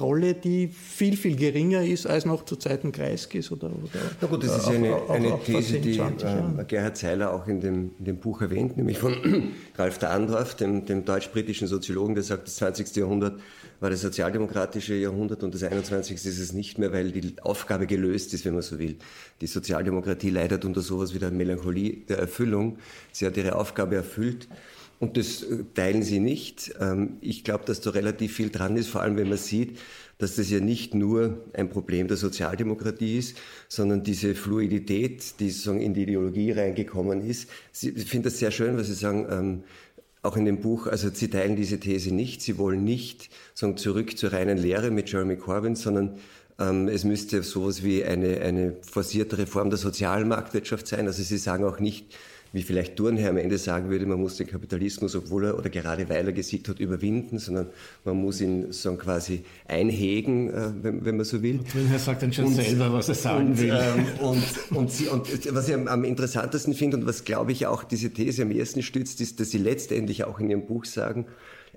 Rolle, 0.00 0.34
die 0.34 0.68
viel, 0.68 1.16
viel 1.16 1.36
geringer 1.36 1.82
ist 1.82 2.06
als 2.06 2.24
noch 2.24 2.44
zu 2.44 2.56
Zeiten 2.56 2.92
Kreiskis 2.92 3.50
oder, 3.50 3.66
oder 3.66 4.00
Na 4.20 4.28
gut, 4.28 4.44
das 4.44 4.58
ist 4.58 4.68
äh, 4.68 4.76
eine, 4.76 4.94
auch, 4.94 5.10
eine 5.10 5.34
auch 5.34 5.44
These, 5.44 5.80
die 5.80 5.98
äh, 5.98 6.64
Gerhard 6.66 6.96
Seiler 6.96 7.32
auch 7.32 7.46
in 7.46 7.60
dem, 7.60 7.90
in 7.98 8.04
dem 8.04 8.18
Buch 8.18 8.40
erwähnt, 8.42 8.76
nämlich 8.76 8.98
von 8.98 9.14
Ralf 9.76 9.98
Dahndorf, 9.98 10.54
dem, 10.54 10.84
dem 10.86 11.04
deutsch-britischen 11.04 11.68
Soziologen, 11.68 12.14
der 12.14 12.24
sagt, 12.24 12.46
das 12.46 12.56
20. 12.56 12.96
Jahrhundert 12.96 13.40
war 13.80 13.90
das 13.90 14.00
sozialdemokratische 14.00 14.94
Jahrhundert 14.94 15.42
und 15.42 15.54
das 15.54 15.62
21. 15.62 16.16
ist 16.16 16.38
es 16.38 16.52
nicht 16.52 16.78
mehr, 16.78 16.92
weil 16.92 17.12
die 17.12 17.34
Aufgabe 17.42 17.86
gelöst 17.86 18.34
ist, 18.34 18.44
wenn 18.44 18.54
man 18.54 18.62
so 18.62 18.78
will. 18.78 18.96
Die 19.40 19.46
Sozialdemokratie 19.46 20.30
leidet 20.30 20.64
unter 20.64 20.80
sowas 20.80 21.14
wie 21.14 21.18
der 21.18 21.30
Melancholie 21.30 21.98
der 22.08 22.18
Erfüllung. 22.18 22.78
Sie 23.12 23.26
hat 23.26 23.36
ihre 23.36 23.54
Aufgabe 23.56 23.96
erfüllt. 23.96 24.48
Und 25.00 25.16
das 25.16 25.42
äh, 25.42 25.64
teilen 25.74 26.02
sie 26.02 26.20
nicht. 26.20 26.72
Ähm, 26.80 27.18
ich 27.20 27.44
glaube, 27.44 27.64
dass 27.64 27.80
da 27.80 27.90
relativ 27.90 28.34
viel 28.34 28.50
dran 28.50 28.76
ist, 28.76 28.88
vor 28.88 29.02
allem 29.02 29.16
wenn 29.16 29.28
man 29.28 29.38
sieht, 29.38 29.78
dass 30.18 30.34
das 30.34 30.50
ja 30.50 30.58
nicht 30.58 30.94
nur 30.94 31.44
ein 31.52 31.70
Problem 31.70 32.08
der 32.08 32.16
Sozialdemokratie 32.16 33.18
ist, 33.18 33.36
sondern 33.68 34.02
diese 34.02 34.34
Fluidität, 34.34 35.38
die 35.38 35.50
sozusagen 35.50 35.80
in 35.80 35.94
die 35.94 36.02
Ideologie 36.02 36.50
reingekommen 36.50 37.24
ist. 37.24 37.48
Ich 37.80 38.10
finde 38.10 38.30
das 38.30 38.40
sehr 38.40 38.50
schön, 38.50 38.76
was 38.76 38.88
Sie 38.88 38.94
sagen, 38.94 39.26
ähm, 39.30 39.62
auch 40.22 40.36
in 40.36 40.44
dem 40.44 40.60
Buch, 40.60 40.88
also 40.88 41.08
Sie 41.12 41.28
teilen 41.28 41.54
diese 41.54 41.78
These 41.78 42.12
nicht. 42.12 42.42
Sie 42.42 42.58
wollen 42.58 42.82
nicht 42.82 43.30
sagen, 43.54 43.76
zurück 43.76 44.18
zur 44.18 44.32
reinen 44.32 44.58
Lehre 44.58 44.90
mit 44.90 45.10
Jeremy 45.10 45.36
Corbyn, 45.36 45.76
sondern 45.76 46.18
ähm, 46.58 46.88
es 46.88 47.04
müsste 47.04 47.44
sowas 47.44 47.84
wie 47.84 48.04
eine, 48.04 48.40
eine 48.40 48.74
forcierte 48.82 49.38
Reform 49.38 49.70
der 49.70 49.78
Sozialmarktwirtschaft 49.78 50.88
sein. 50.88 51.06
Also 51.06 51.22
Sie 51.22 51.38
sagen 51.38 51.64
auch 51.64 51.78
nicht, 51.78 52.16
wie 52.52 52.62
vielleicht 52.62 52.96
Thurnherr 52.96 53.30
am 53.30 53.36
Ende 53.36 53.58
sagen 53.58 53.90
würde, 53.90 54.06
man 54.06 54.18
muss 54.18 54.36
den 54.36 54.46
Kapitalismus, 54.46 55.14
obwohl 55.14 55.46
er 55.46 55.58
oder 55.58 55.70
gerade 55.70 56.08
weil 56.08 56.26
er 56.26 56.32
gesiegt 56.32 56.68
hat, 56.68 56.80
überwinden, 56.80 57.38
sondern 57.38 57.68
man 58.04 58.16
muss 58.16 58.40
ihn 58.40 58.72
so 58.72 58.94
quasi 58.94 59.44
einhegen, 59.66 60.50
äh, 60.50 60.70
wenn, 60.82 61.04
wenn, 61.04 61.16
man 61.16 61.24
so 61.24 61.42
will. 61.42 61.60
Thurnherr 61.70 61.98
sagt 61.98 62.22
dann 62.22 62.32
schon 62.32 62.46
und, 62.46 62.54
selber, 62.54 62.92
was 62.92 63.08
er 63.08 63.14
sagen 63.14 63.48
und, 63.48 63.60
will. 63.60 63.78
Ähm, 63.78 64.06
und, 64.20 64.42
und, 64.70 64.90
sie, 64.90 65.08
und, 65.08 65.54
was 65.54 65.68
ich 65.68 65.74
am, 65.74 65.88
am 65.88 66.04
interessantesten 66.04 66.74
finde 66.74 66.98
und 66.98 67.06
was, 67.06 67.24
glaube 67.24 67.52
ich, 67.52 67.66
auch 67.66 67.84
diese 67.84 68.10
These 68.10 68.42
am 68.42 68.50
ersten 68.50 68.82
stützt, 68.82 69.20
ist, 69.20 69.40
dass 69.40 69.50
sie 69.50 69.58
letztendlich 69.58 70.24
auch 70.24 70.40
in 70.40 70.50
ihrem 70.50 70.66
Buch 70.66 70.84
sagen, 70.84 71.26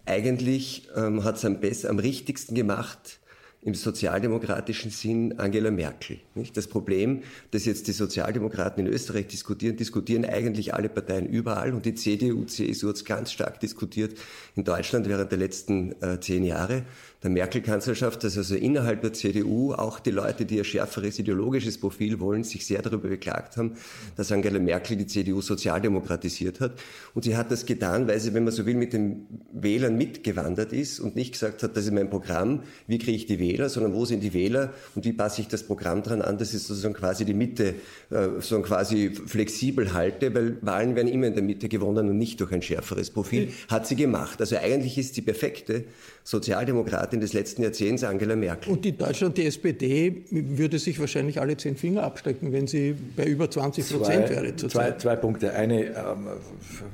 eigentlich 0.06 0.88
ähm, 0.96 1.24
hat 1.24 1.38
es 1.38 1.46
am, 1.46 1.60
besten, 1.60 1.88
am 1.88 2.00
richtigsten 2.00 2.56
gemacht, 2.56 3.20
im 3.64 3.76
sozialdemokratischen 3.76 4.90
Sinn 4.90 5.38
Angela 5.38 5.70
Merkel. 5.70 6.20
Nicht? 6.34 6.58
Das 6.58 6.68
Problem, 6.68 7.22
das 7.52 7.66
jetzt 7.66 7.88
die 7.88 7.92
Sozialdemokraten 7.92 8.86
in 8.86 8.92
Österreich 8.92 9.28
diskutieren, 9.28 9.78
diskutieren 9.78 10.26
eigentlich 10.26 10.74
alle 10.74 10.90
Parteien 10.90 11.28
überall 11.28 11.74
und 11.74 11.86
die 11.86 11.94
CDU, 11.94 12.44
CSU 12.46 12.90
hat 12.90 12.96
es 12.96 13.06
ganz 13.06 13.32
stark 13.32 13.60
diskutiert 13.60 14.18
in 14.56 14.64
Deutschland 14.64 15.08
während 15.08 15.32
der 15.32 15.40
letzten 15.40 15.94
äh, 16.02 16.20
zehn 16.20 16.44
Jahre 16.44 16.84
der 17.24 17.30
Merkel-Kanzlerschaft, 17.30 18.24
dass 18.24 18.36
also 18.38 18.56
innerhalb 18.56 19.02
der 19.02 19.14
CDU 19.14 19.74
auch 19.74 20.00
die 20.00 20.10
Leute, 20.10 20.46
die 20.46 20.58
ein 20.58 20.66
schärferes 20.66 21.20
ideologisches 21.20 21.80
Profil 21.80 22.20
wollen, 22.20 22.44
sich 22.44 22.66
sehr 22.66 22.82
darüber 22.82 23.10
beklagt 23.10 23.58
haben, 23.58 23.74
dass 24.16 24.32
Angela 24.32 24.58
Merkel 24.58 24.98
die 24.98 25.06
CDU 25.06 25.42
sozialdemokratisiert 25.42 26.60
hat. 26.60 26.74
Und 27.14 27.24
sie 27.24 27.38
hat 27.38 27.52
das 27.52 27.68
getan, 27.68 28.08
weil 28.08 28.20
sie, 28.20 28.34
wenn 28.34 28.44
man 28.44 28.54
so 28.54 28.66
will, 28.66 28.74
mit 28.74 28.94
den 28.94 29.28
Wählern 29.54 29.98
mitgewandert 29.98 30.74
ist 30.74 31.00
und 31.00 31.16
nicht 31.16 31.34
gesagt 31.34 31.62
hat, 31.62 31.78
das 31.78 31.86
ist 31.86 31.92
mein 31.92 32.10
Programm, 32.10 32.64
wie 32.88 32.98
kriege 32.98 33.18
ich 33.18 33.28
die 33.28 33.38
Wähler, 33.38 33.70
sondern 33.70 33.94
wo 33.94 34.06
sind 34.06 34.22
die 34.22 34.34
Wähler 34.34 34.74
und 34.96 35.06
wie 35.06 35.14
passe 35.14 35.42
ich 35.42 35.48
das 35.48 35.64
Programm 35.64 36.02
dran 36.02 36.24
an, 36.24 36.40
dass 36.40 36.56
ich 36.56 36.64
sozusagen 36.64 36.96
quasi 36.96 37.24
die 37.24 37.36
Mitte 37.36 37.76
äh, 38.10 38.30
sozusagen 38.36 38.64
quasi 38.64 39.12
flexibel 39.12 39.94
halte, 39.94 40.34
weil 40.34 40.58
Wahlen 40.62 40.96
werden 40.96 41.08
immer 41.08 41.28
in 41.28 41.36
der 41.36 41.44
Mitte 41.44 41.70
gewonnen 41.70 42.10
und 42.10 42.18
nicht 42.18 42.40
durch 42.40 42.52
ein 42.52 42.64
schärferes 42.64 43.12
Profil. 43.12 43.50
Hat 43.68 43.86
sie 43.86 43.96
gemacht. 43.96 44.41
Also 44.42 44.58
eigentlich 44.58 44.98
ist 44.98 45.16
die 45.18 45.22
perfekte 45.22 45.86
Sozialdemokratin 46.24 47.22
des 47.22 47.34
letzten 47.34 47.64
Jahrzehnts, 47.64 48.04
Angela 48.04 48.36
Merkel. 48.36 48.74
Und 48.74 48.86
in 48.86 48.98
Deutschland, 48.98 49.38
die 49.38 49.46
SPD, 49.46 50.26
würde 50.30 50.80
sich 50.80 51.00
wahrscheinlich 51.00 51.40
alle 51.40 51.56
zehn 51.58 51.78
Finger 51.78 52.04
abstecken, 52.04 52.52
wenn 52.52 52.68
sie 52.68 52.96
bei 53.16 53.26
über 53.26 53.50
20 53.50 53.90
Prozent 53.90 54.30
wäre 54.30 54.56
Zwei, 54.56 54.92
zwei 54.98 55.16
Punkte. 55.16 55.54
Eine 55.54 55.86
ähm, 55.86 56.28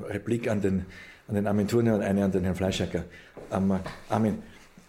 Replik 0.09 0.49
an 0.49 0.61
den, 0.61 0.85
an 1.27 1.35
den 1.35 1.47
Armin 1.47 1.67
Thurner 1.67 1.95
und 1.95 2.01
eine 2.01 2.23
an 2.23 2.31
den 2.31 2.43
Herrn 2.43 2.55
Fleischacker. 2.55 3.05
Ähm, 3.51 3.79
Armin, 4.09 4.39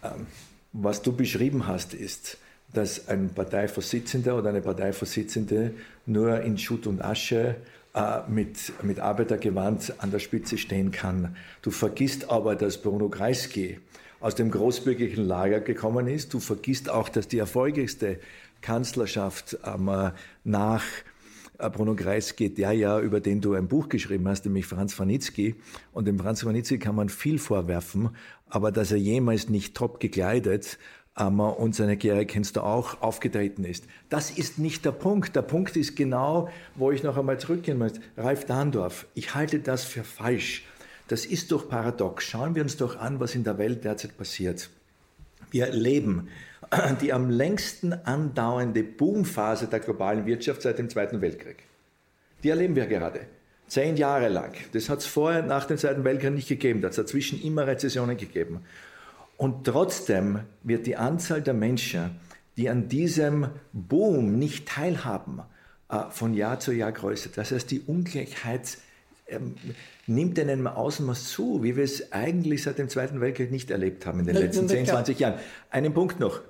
ähm, 0.03 0.27
was 0.73 1.01
du 1.01 1.13
beschrieben 1.13 1.67
hast, 1.67 1.93
ist, 1.93 2.37
dass 2.73 3.07
ein 3.07 3.29
Parteivorsitzender 3.29 4.37
oder 4.37 4.49
eine 4.49 4.61
Parteivorsitzende 4.61 5.71
nur 6.05 6.41
in 6.41 6.57
Schutt 6.57 6.85
und 6.85 7.03
Asche 7.03 7.37
äh, 7.39 7.78
mit, 8.27 8.71
mit 8.83 8.99
Arbeitergewand 8.99 9.95
an 9.97 10.11
der 10.11 10.19
Spitze 10.19 10.57
stehen 10.57 10.91
kann. 10.91 11.35
Du 11.61 11.71
vergisst 11.71 12.29
aber, 12.29 12.55
dass 12.55 12.81
Bruno 12.81 13.09
Kreisky 13.09 13.79
aus 14.19 14.35
dem 14.35 14.51
großbürgerlichen 14.51 15.25
Lager 15.25 15.59
gekommen 15.59 16.07
ist. 16.07 16.33
Du 16.33 16.39
vergisst 16.39 16.89
auch, 16.89 17.09
dass 17.09 17.27
die 17.27 17.39
erfolgreichste 17.39 18.19
Kanzlerschaft 18.61 19.57
ähm, 19.65 20.11
nach 20.43 20.83
äh, 21.57 21.69
Bruno 21.69 21.95
Kreisky, 21.95 22.53
der 22.53 22.73
ja, 22.73 22.99
über 22.99 23.21
den 23.21 23.41
du 23.41 23.53
ein 23.53 23.67
Buch 23.67 23.89
geschrieben 23.89 24.27
hast, 24.27 24.45
nämlich 24.45 24.65
Franz 24.65 24.99
Wanitzky. 24.99 25.55
Und 25.93 26.07
dem 26.07 26.19
Franz 26.19 26.45
Wanitzky 26.45 26.79
kann 26.79 26.95
man 26.95 27.09
viel 27.09 27.39
vorwerfen, 27.39 28.09
aber 28.49 28.71
dass 28.71 28.91
er 28.91 28.97
jemals 28.97 29.49
nicht 29.49 29.75
top 29.75 29.99
gekleidet 29.99 30.77
und 31.15 31.75
seine 31.75 31.97
Karriere 31.97 32.25
kennst 32.25 32.55
du 32.55 32.61
auch, 32.61 33.01
aufgetreten 33.01 33.65
ist. 33.65 33.85
Das 34.09 34.31
ist 34.31 34.57
nicht 34.57 34.85
der 34.85 34.91
Punkt. 34.91 35.35
Der 35.35 35.41
Punkt 35.41 35.75
ist 35.75 35.95
genau, 35.95 36.49
wo 36.75 36.91
ich 36.91 37.03
noch 37.03 37.17
einmal 37.17 37.39
zurückgehen 37.39 37.77
möchte. 37.77 37.99
Ralf 38.15 38.45
Dahndorf, 38.45 39.05
ich 39.15 39.35
halte 39.35 39.59
das 39.59 39.83
für 39.83 40.03
falsch. 40.03 40.65
Das 41.09 41.25
ist 41.25 41.51
doch 41.51 41.67
paradox. 41.67 42.23
Schauen 42.23 42.55
wir 42.55 42.61
uns 42.61 42.77
doch 42.77 42.97
an, 42.97 43.19
was 43.19 43.35
in 43.35 43.43
der 43.43 43.57
Welt 43.57 43.83
derzeit 43.83 44.17
passiert. 44.17 44.69
Wir 45.51 45.65
erleben 45.67 46.29
die 47.01 47.13
am 47.13 47.29
längsten 47.29 47.93
andauernde 47.93 48.83
Boomphase 48.83 49.67
der 49.67 49.79
globalen 49.79 50.25
Wirtschaft 50.25 50.61
seit 50.61 50.77
dem 50.77 50.89
Zweiten 50.89 51.21
Weltkrieg. 51.21 51.63
Die 52.43 52.49
erleben 52.49 52.75
wir 52.75 52.85
gerade. 52.85 53.21
Zehn 53.67 53.97
Jahre 53.97 54.29
lang. 54.29 54.53
Das 54.73 54.89
hat 54.89 54.99
es 54.99 55.05
vorher 55.05 55.43
nach 55.43 55.65
dem 55.65 55.77
Zweiten 55.77 56.03
Weltkrieg 56.03 56.33
nicht 56.33 56.47
gegeben. 56.47 56.81
Da 56.81 56.87
hat 56.87 56.91
es 56.91 56.97
dazwischen 56.97 57.41
immer 57.41 57.67
Rezessionen 57.67 58.17
gegeben. 58.17 58.61
Und 59.39 59.63
trotzdem 59.63 60.41
wird 60.63 60.85
die 60.85 60.97
Anzahl 60.97 61.41
der 61.41 61.53
Menschen, 61.53 62.19
die 62.57 62.67
an 62.67 62.89
diesem 62.89 63.47
Boom 63.71 64.37
nicht 64.37 64.67
teilhaben, 64.67 65.43
äh, 65.87 66.09
von 66.09 66.33
Jahr 66.33 66.59
zu 66.59 66.73
Jahr 66.73 66.91
größer. 66.91 67.29
Das 67.33 67.51
heißt, 67.51 67.71
die 67.71 67.79
Ungleichheit 67.79 68.79
ähm, 69.27 69.55
nimmt 70.07 70.37
in 70.39 70.49
einem 70.49 70.67
Ausmaß 70.67 71.29
zu, 71.29 71.63
wie 71.63 71.77
wir 71.77 71.85
es 71.85 72.11
eigentlich 72.11 72.63
seit 72.63 72.79
dem 72.79 72.89
Zweiten 72.89 73.21
Weltkrieg 73.21 73.49
nicht 73.49 73.71
erlebt 73.71 74.05
haben 74.05 74.19
in 74.19 74.25
den 74.25 74.35
letzten 74.35 74.67
10, 74.67 74.87
20 74.87 75.17
Jahren. 75.17 75.39
Einen 75.69 75.93
Punkt 75.93 76.19
noch. 76.19 76.41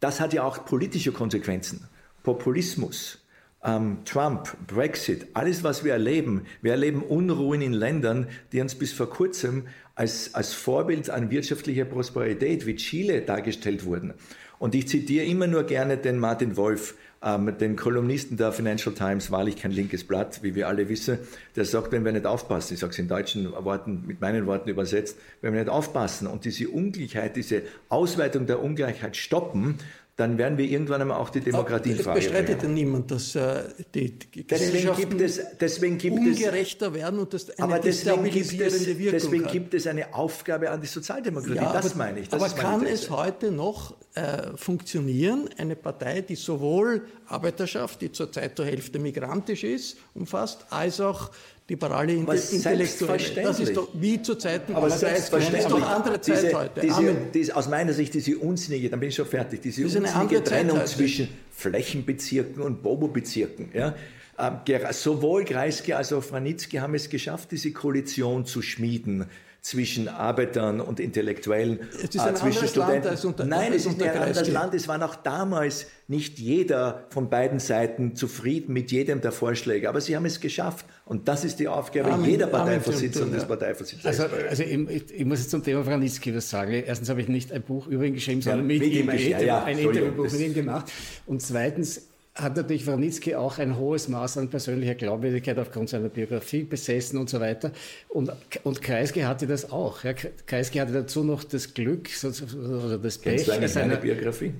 Das 0.00 0.20
hat 0.20 0.34
ja 0.34 0.42
auch 0.42 0.66
politische 0.66 1.12
Konsequenzen. 1.12 1.88
Populismus, 2.22 3.24
ähm, 3.64 3.98
Trump, 4.04 4.56
Brexit, 4.66 5.28
alles, 5.34 5.64
was 5.64 5.84
wir 5.84 5.92
erleben. 5.92 6.42
Wir 6.62 6.72
erleben 6.72 7.02
Unruhen 7.02 7.60
in 7.60 7.72
Ländern, 7.72 8.28
die 8.52 8.60
uns 8.60 8.74
bis 8.74 8.92
vor 8.92 9.10
kurzem 9.10 9.66
als, 9.94 10.34
als 10.34 10.52
Vorbild 10.52 11.10
an 11.10 11.30
wirtschaftlicher 11.30 11.84
Prosperität 11.84 12.66
wie 12.66 12.76
Chile 12.76 13.22
dargestellt 13.22 13.84
wurden. 13.84 14.14
Und 14.58 14.74
ich 14.74 14.88
zitiere 14.88 15.24
immer 15.24 15.46
nur 15.46 15.64
gerne 15.64 15.96
den 15.96 16.18
Martin 16.18 16.56
Wolf, 16.56 16.94
ähm, 17.22 17.56
den 17.58 17.76
Kolumnisten 17.76 18.36
der 18.36 18.52
Financial 18.52 18.94
Times, 18.94 19.30
wahrlich 19.30 19.56
kein 19.56 19.72
linkes 19.72 20.04
Blatt, 20.04 20.42
wie 20.42 20.54
wir 20.54 20.68
alle 20.68 20.88
wissen, 20.88 21.18
der 21.56 21.64
sagt, 21.64 21.92
wenn 21.92 22.04
wir 22.04 22.12
nicht 22.12 22.26
aufpassen, 22.26 22.74
ich 22.74 22.80
sage 22.80 22.92
es 22.92 22.98
in 22.98 23.08
deutschen 23.08 23.52
Worten, 23.52 24.04
mit 24.06 24.20
meinen 24.20 24.46
Worten 24.46 24.68
übersetzt, 24.68 25.16
wenn 25.40 25.52
wir 25.52 25.60
nicht 25.60 25.70
aufpassen 25.70 26.26
und 26.26 26.44
diese 26.44 26.68
Ungleichheit, 26.68 27.36
diese 27.36 27.62
Ausweitung 27.88 28.46
der 28.46 28.62
Ungleichheit 28.62 29.16
stoppen, 29.16 29.78
dann 30.18 30.36
werden 30.36 30.58
wir 30.58 30.64
irgendwann 30.64 31.00
einmal 31.00 31.18
auch 31.18 31.30
die 31.30 31.40
Demokratie 31.40 31.92
in 31.92 31.98
Frage 32.00 32.18
Es 32.18 32.24
bestreitet 32.24 32.64
ja 32.64 32.68
niemand, 32.68 33.08
dass 33.08 33.36
äh, 33.36 33.62
die, 33.94 34.18
deswegen 34.50 34.92
gibt 34.96 35.20
es, 35.20 35.40
deswegen 35.60 35.96
gibt 35.96 36.18
ungerechter 36.18 36.88
es, 36.88 36.94
werden 36.94 37.20
und 37.20 37.32
das 37.32 37.50
eine 37.50 37.62
aber 37.62 37.78
deswegen 37.78 38.24
gibt, 38.24 38.60
es, 38.60 38.86
Wirkung 38.98 39.12
deswegen 39.12 39.44
hat. 39.44 39.52
gibt 39.52 39.74
es 39.74 39.86
eine 39.86 40.12
Aufgabe 40.12 40.70
an 40.72 40.80
die 40.80 40.88
Sozialdemokratie, 40.88 41.54
ja, 41.54 41.72
das 41.72 41.92
aber, 41.92 41.98
meine 41.98 42.18
ich. 42.18 42.28
Das 42.28 42.42
aber 42.42 42.60
kann 42.60 42.84
es 42.84 43.10
heute 43.10 43.52
noch 43.52 43.94
äh, 44.14 44.56
funktionieren, 44.56 45.50
eine 45.56 45.76
Partei, 45.76 46.22
die 46.22 46.34
sowohl 46.34 47.02
Arbeiterschaft, 47.28 48.00
die 48.00 48.10
zurzeit 48.10 48.56
zur 48.56 48.66
Hälfte 48.66 48.98
migrantisch 48.98 49.62
ist, 49.62 49.98
umfasst, 50.14 50.66
als 50.70 51.00
auch 51.00 51.30
liberale 51.68 52.14
Inte 52.14 52.32
Intellektuelle. 52.32 53.42
Das 53.42 53.60
ist 53.60 53.76
doch 53.76 53.88
wie 53.92 54.20
zu 54.22 54.36
Zeiten 54.36 54.74
aber 54.74 54.90
selbstverständlich. 54.90 55.64
Das 55.64 55.72
ist 55.72 55.78
doch 55.78 55.88
andere 55.88 56.20
Zeit 56.20 56.42
diese, 56.42 56.54
heute. 56.54 56.80
Diese, 56.80 57.16
diese, 57.34 57.56
aus 57.56 57.68
meiner 57.68 57.92
Sicht 57.92 58.14
diese 58.14 58.38
unsinnige, 58.38 58.88
dann 58.88 59.00
bin 59.00 59.10
ich 59.10 59.14
schon 59.14 59.26
fertig, 59.26 59.60
diese 59.60 59.84
unsinnige 59.84 60.42
Trennung 60.42 60.84
zwischen 60.86 61.28
Flächenbezirken 61.52 62.62
und 62.62 62.82
Bobo-Bezirken. 62.82 63.70
Ja? 63.74 63.94
Ähm, 64.38 64.60
sowohl 64.92 65.44
Kreisky 65.44 65.92
als 65.92 66.12
auch 66.12 66.22
Franitzky 66.22 66.78
haben 66.78 66.94
es 66.94 67.10
geschafft, 67.10 67.50
diese 67.52 67.72
Koalition 67.72 68.46
zu 68.46 68.62
schmieden 68.62 69.26
zwischen 69.60 70.08
Arbeitern 70.08 70.80
und 70.80 71.00
Intellektuellen, 71.00 71.80
es 71.92 72.14
ist 72.14 72.20
ein 72.20 72.34
äh, 72.34 72.38
zwischen 72.38 72.68
Studenten. 72.68 72.94
Land 72.94 73.06
als 73.06 73.24
unter, 73.24 73.44
Nein, 73.44 73.72
es 73.72 73.86
ist 73.86 74.00
ein 74.00 74.08
anderes 74.08 74.48
Land. 74.50 74.74
Es 74.74 74.88
war 74.88 75.02
auch 75.04 75.16
damals 75.16 75.86
nicht 76.06 76.38
jeder 76.38 77.06
von 77.10 77.28
beiden 77.28 77.58
Seiten 77.58 78.14
zufrieden 78.14 78.72
mit 78.72 78.90
jedem 78.92 79.20
der 79.20 79.32
Vorschläge, 79.32 79.88
aber 79.88 80.00
sie 80.00 80.16
haben 80.16 80.24
es 80.24 80.40
geschafft. 80.40 80.86
Und 81.04 81.28
das 81.28 81.44
ist 81.44 81.58
die 81.58 81.68
Aufgabe 81.68 82.10
Amen, 82.12 82.30
jeder 82.30 82.46
Parteivorsitzenden 82.46 83.30
und 83.30 83.36
des 83.36 83.46
Parteivorsitzenden. 83.46 84.06
Also, 84.08 84.36
also 84.48 84.62
ich, 84.62 85.10
ich, 85.10 85.24
muss 85.24 85.40
jetzt 85.40 85.50
zum 85.50 85.62
Thema 85.62 85.84
Franitzky 85.84 86.34
was 86.34 86.48
sagen. 86.48 86.72
Erstens 86.72 87.08
habe 87.10 87.20
ich 87.20 87.28
nicht 87.28 87.52
ein 87.52 87.62
Buch 87.62 87.88
über 87.88 88.04
ihn 88.04 88.14
geschrieben, 88.14 88.40
sondern 88.40 88.70
ja, 88.70 88.78
mit 88.78 88.90
ihm 88.90 89.08
ein, 89.08 89.18
ja, 89.18 89.40
ja, 89.40 89.64
ein 89.64 89.78
Interviewbuch 89.78 90.30
mit 90.30 90.40
ihm 90.40 90.54
gemacht. 90.54 90.90
Und 91.26 91.42
zweitens, 91.42 92.02
hat 92.38 92.56
natürlich 92.56 92.86
Wranitzky 92.86 93.34
auch 93.34 93.58
ein 93.58 93.76
hohes 93.76 94.08
Maß 94.08 94.38
an 94.38 94.48
persönlicher 94.48 94.94
Glaubwürdigkeit 94.94 95.58
aufgrund 95.58 95.88
seiner 95.88 96.08
Biografie 96.08 96.62
besessen 96.62 97.18
und 97.18 97.28
so 97.28 97.40
weiter. 97.40 97.72
Und, 98.08 98.32
und 98.62 98.80
Kreisky 98.80 99.20
hatte 99.20 99.46
das 99.46 99.70
auch. 99.70 100.04
Ja, 100.04 100.12
Kreisky 100.46 100.78
hatte 100.78 100.92
dazu 100.92 101.24
noch 101.24 101.44
das 101.44 101.74
Glück 101.74 102.08
oder 102.22 102.98
das 102.98 103.18
Pech. 103.18 103.44
Seine 103.44 103.96
Biografie? 103.96 104.54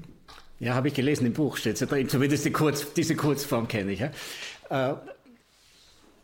Ja, 0.60 0.74
habe 0.74 0.88
ich 0.88 0.94
gelesen, 0.94 1.26
im 1.26 1.32
Buch 1.32 1.56
steht 1.56 1.80
es 1.80 1.88
drin. 1.88 2.08
Zumindest 2.08 2.44
die 2.44 2.50
Kurz, 2.50 2.92
diese 2.92 3.14
Kurzform 3.14 3.68
kenne 3.68 3.92
ich. 3.92 4.00
Ja. 4.70 5.00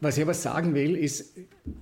Was 0.05 0.19
ich 0.19 0.23
aber 0.23 0.35
sagen 0.35 0.75
will, 0.75 0.97
ist, 0.97 1.33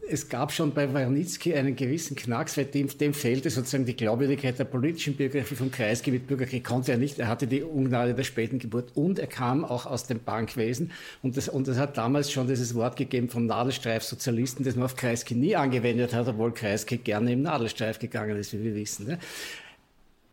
es 0.09 0.29
gab 0.29 0.53
schon 0.53 0.73
bei 0.73 0.95
Warnitzki 0.95 1.55
einen 1.55 1.75
gewissen 1.75 2.15
Knacks, 2.15 2.57
weil 2.57 2.67
dem, 2.67 2.87
dem 2.87 3.15
fehlte 3.15 3.51
sozusagen 3.51 3.85
die 3.85 3.97
Glaubwürdigkeit 3.97 4.57
der 4.57 4.65
politischen 4.65 5.17
Biografie 5.17 5.57
von 5.57 5.73
Kreisky 5.73 6.13
mit 6.13 6.29
Bürgerkrieg 6.29 6.63
konnte 6.63 6.93
er 6.93 6.99
nicht. 6.99 7.19
Er 7.19 7.27
hatte 7.27 7.49
die 7.49 7.65
Ungnade 7.65 8.15
der 8.15 8.23
späten 8.23 8.61
Geburt 8.61 8.93
und 8.95 9.19
er 9.19 9.27
kam 9.27 9.65
auch 9.65 9.87
aus 9.87 10.07
dem 10.07 10.21
Bankwesen 10.21 10.93
und 11.23 11.37
das, 11.37 11.49
und 11.49 11.67
das 11.67 11.79
hat 11.79 11.99
damals 11.99 12.31
schon 12.31 12.47
dieses 12.47 12.77
Wort 12.77 12.95
gegeben 12.95 13.29
vom 13.29 13.47
Nadelstreif 13.47 14.05
Sozialisten, 14.05 14.63
das 14.63 14.77
man 14.77 14.85
auf 14.85 14.95
Kreisky 14.95 15.35
nie 15.35 15.57
angewendet 15.57 16.15
hat, 16.15 16.29
obwohl 16.29 16.55
Kreisky 16.55 16.99
gerne 16.99 17.33
im 17.33 17.43
Nadelstreif 17.43 17.99
gegangen 17.99 18.37
ist, 18.37 18.53
wie 18.53 18.63
wir 18.63 18.77
wissen. 18.77 19.09
Ne? 19.09 19.19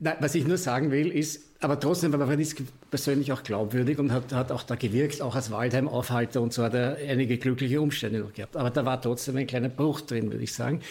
Nein, 0.01 0.15
was 0.21 0.33
ich 0.33 0.47
nur 0.47 0.57
sagen 0.57 0.91
will, 0.91 1.11
ist, 1.11 1.41
aber 1.59 1.77
trotzdem 1.77 2.13
war 2.13 2.19
Wawrinski 2.19 2.65
persönlich 2.89 3.33
auch 3.33 3.43
glaubwürdig 3.43 3.99
und 3.99 4.13
hat, 4.13 4.31
hat 4.31 4.51
auch 4.51 4.63
da 4.63 4.75
gewirkt, 4.75 5.21
auch 5.21 5.35
als 5.35 5.51
Waldheim-Aufhalter 5.51 6.41
und 6.41 6.53
so 6.53 6.63
hat 6.63 6.73
er 6.73 6.95
einige 6.95 7.37
glückliche 7.37 7.81
Umstände 7.81 8.19
noch 8.19 8.33
gehabt. 8.33 8.55
Aber 8.55 8.69
da 8.69 8.85
war 8.85 9.01
trotzdem 9.01 9.35
ein 9.35 9.45
kleiner 9.45 9.67
Bruch 9.67 10.01
drin, 10.01 10.31
würde 10.31 10.43
ich 10.43 10.53
sagen 10.53 10.81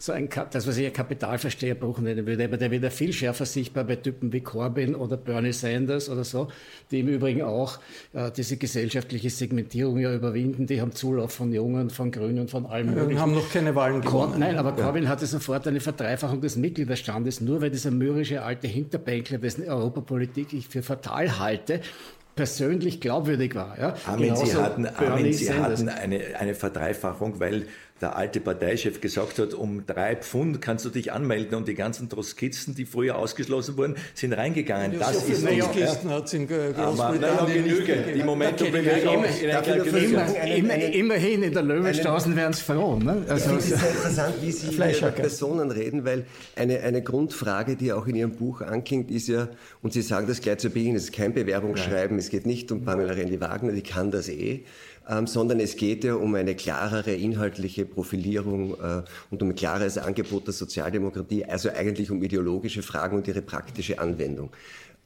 so 0.00 0.12
ein, 0.12 0.28
das, 0.50 0.66
was 0.66 0.78
ich 0.78 0.86
ein 0.86 0.92
Kapitalversteherbruch 0.94 1.98
nennen 1.98 2.26
würde, 2.26 2.44
aber 2.44 2.56
der 2.56 2.70
wird 2.70 2.82
ja 2.82 2.90
viel 2.90 3.12
schärfer 3.12 3.44
sichtbar 3.44 3.84
bei 3.84 3.96
Typen 3.96 4.32
wie 4.32 4.40
Corbyn 4.40 4.94
oder 4.94 5.18
Bernie 5.18 5.52
Sanders 5.52 6.08
oder 6.08 6.24
so, 6.24 6.48
die 6.90 7.00
im 7.00 7.08
Übrigen 7.08 7.42
auch 7.42 7.78
äh, 8.14 8.30
diese 8.30 8.56
gesellschaftliche 8.56 9.28
Segmentierung 9.28 9.98
ja 9.98 10.14
überwinden. 10.14 10.66
Die 10.66 10.80
haben 10.80 10.92
Zulauf 10.92 11.32
von 11.32 11.52
Jungen, 11.52 11.90
von 11.90 12.10
Grünen, 12.10 12.48
von 12.48 12.64
allem 12.64 12.94
möglichen. 12.94 13.20
Haben 13.20 13.34
noch 13.34 13.52
keine 13.52 13.74
Wahlen 13.74 14.00
gewonnen. 14.00 14.36
Nein, 14.38 14.56
aber 14.56 14.72
Corbyn 14.72 15.04
ja. 15.04 15.10
hatte 15.10 15.26
sofort 15.26 15.68
eine 15.68 15.80
Verdreifachung 15.80 16.40
des 16.40 16.56
Mitgliederstandes, 16.56 17.42
nur 17.42 17.60
weil 17.60 17.70
dieser 17.70 17.90
mürrische 17.90 18.42
alte 18.42 18.68
Hinterbänkler, 18.68 19.36
dessen 19.36 19.68
Europapolitik 19.68 20.54
ich 20.54 20.66
für 20.66 20.82
fatal 20.82 21.38
halte, 21.38 21.80
persönlich 22.36 23.02
glaubwürdig 23.02 23.54
war. 23.54 23.78
Ja? 23.78 23.94
Amen, 24.06 24.34
Sie 24.34 24.54
hatten, 24.54 24.86
Amen, 24.86 25.32
Sie 25.32 25.52
hatten 25.52 25.90
eine, 25.90 26.20
eine 26.38 26.54
Verdreifachung, 26.54 27.38
weil 27.38 27.66
der 28.00 28.16
alte 28.16 28.40
Parteichef 28.40 29.00
gesagt 29.00 29.38
hat, 29.38 29.52
um 29.52 29.84
drei 29.86 30.16
Pfund 30.16 30.62
kannst 30.62 30.84
du 30.84 30.90
dich 30.90 31.12
anmelden 31.12 31.56
und 31.56 31.68
die 31.68 31.74
ganzen 31.74 32.08
Troskisten, 32.08 32.74
die 32.74 32.86
früher 32.86 33.16
ausgeschlossen 33.16 33.76
wurden, 33.76 33.96
sind 34.14 34.32
reingegangen. 34.32 34.92
Ja, 34.92 34.98
das 34.98 35.26
so 35.26 35.32
ist 35.32 35.44
naja, 35.44 35.66
Troskisten 35.66 36.10
hat 36.10 36.24
es 36.24 36.32
in 36.32 36.48
Großbritannien 36.48 37.64
genügend. 37.64 38.14
Die 38.14 38.22
Momentum-Bewegung. 38.22 39.24
Immerhin 40.92 41.42
in 41.42 41.52
der 41.52 41.62
Löwenstraße 41.62 42.34
wären 42.34 42.52
es 42.52 42.60
froh. 42.60 42.96
Ne? 42.96 43.24
Also, 43.28 43.56
es 43.56 43.70
ist 43.70 43.80
sehr 43.80 43.90
interessant, 43.90 44.34
wie 44.40 44.52
Sie 44.52 44.74
über 44.74 45.10
Personen 45.10 45.70
reden, 45.70 46.04
weil 46.04 46.24
eine, 46.56 46.80
eine 46.80 47.02
Grundfrage, 47.02 47.76
die 47.76 47.92
auch 47.92 48.06
in 48.06 48.16
Ihrem 48.16 48.32
Buch 48.32 48.62
anklingt, 48.62 49.10
ist 49.10 49.28
ja, 49.28 49.48
und 49.82 49.92
Sie 49.92 50.02
sagen 50.02 50.26
das 50.26 50.40
gleich 50.40 50.58
zu 50.58 50.70
Beginn, 50.70 50.96
es 50.96 51.04
ist 51.04 51.12
kein 51.12 51.34
Bewerbungsschreiben, 51.34 52.18
es 52.18 52.30
geht 52.30 52.46
nicht 52.46 52.72
um 52.72 52.84
Pamela 52.84 53.12
Rendi-Wagner, 53.12 53.72
die 53.72 53.82
kann 53.82 54.10
das 54.10 54.28
eh 54.28 54.64
ähm, 55.08 55.26
sondern 55.26 55.60
es 55.60 55.76
geht 55.76 56.04
ja 56.04 56.14
um 56.14 56.34
eine 56.34 56.54
klarere 56.54 57.12
inhaltliche 57.12 57.84
Profilierung 57.84 58.74
äh, 58.74 59.02
und 59.30 59.42
um 59.42 59.50
ein 59.50 59.54
klares 59.54 59.98
Angebot 59.98 60.46
der 60.46 60.54
Sozialdemokratie, 60.54 61.44
also 61.44 61.70
eigentlich 61.70 62.10
um 62.10 62.22
ideologische 62.22 62.82
Fragen 62.82 63.16
und 63.16 63.28
ihre 63.28 63.42
praktische 63.42 63.98
Anwendung. 63.98 64.50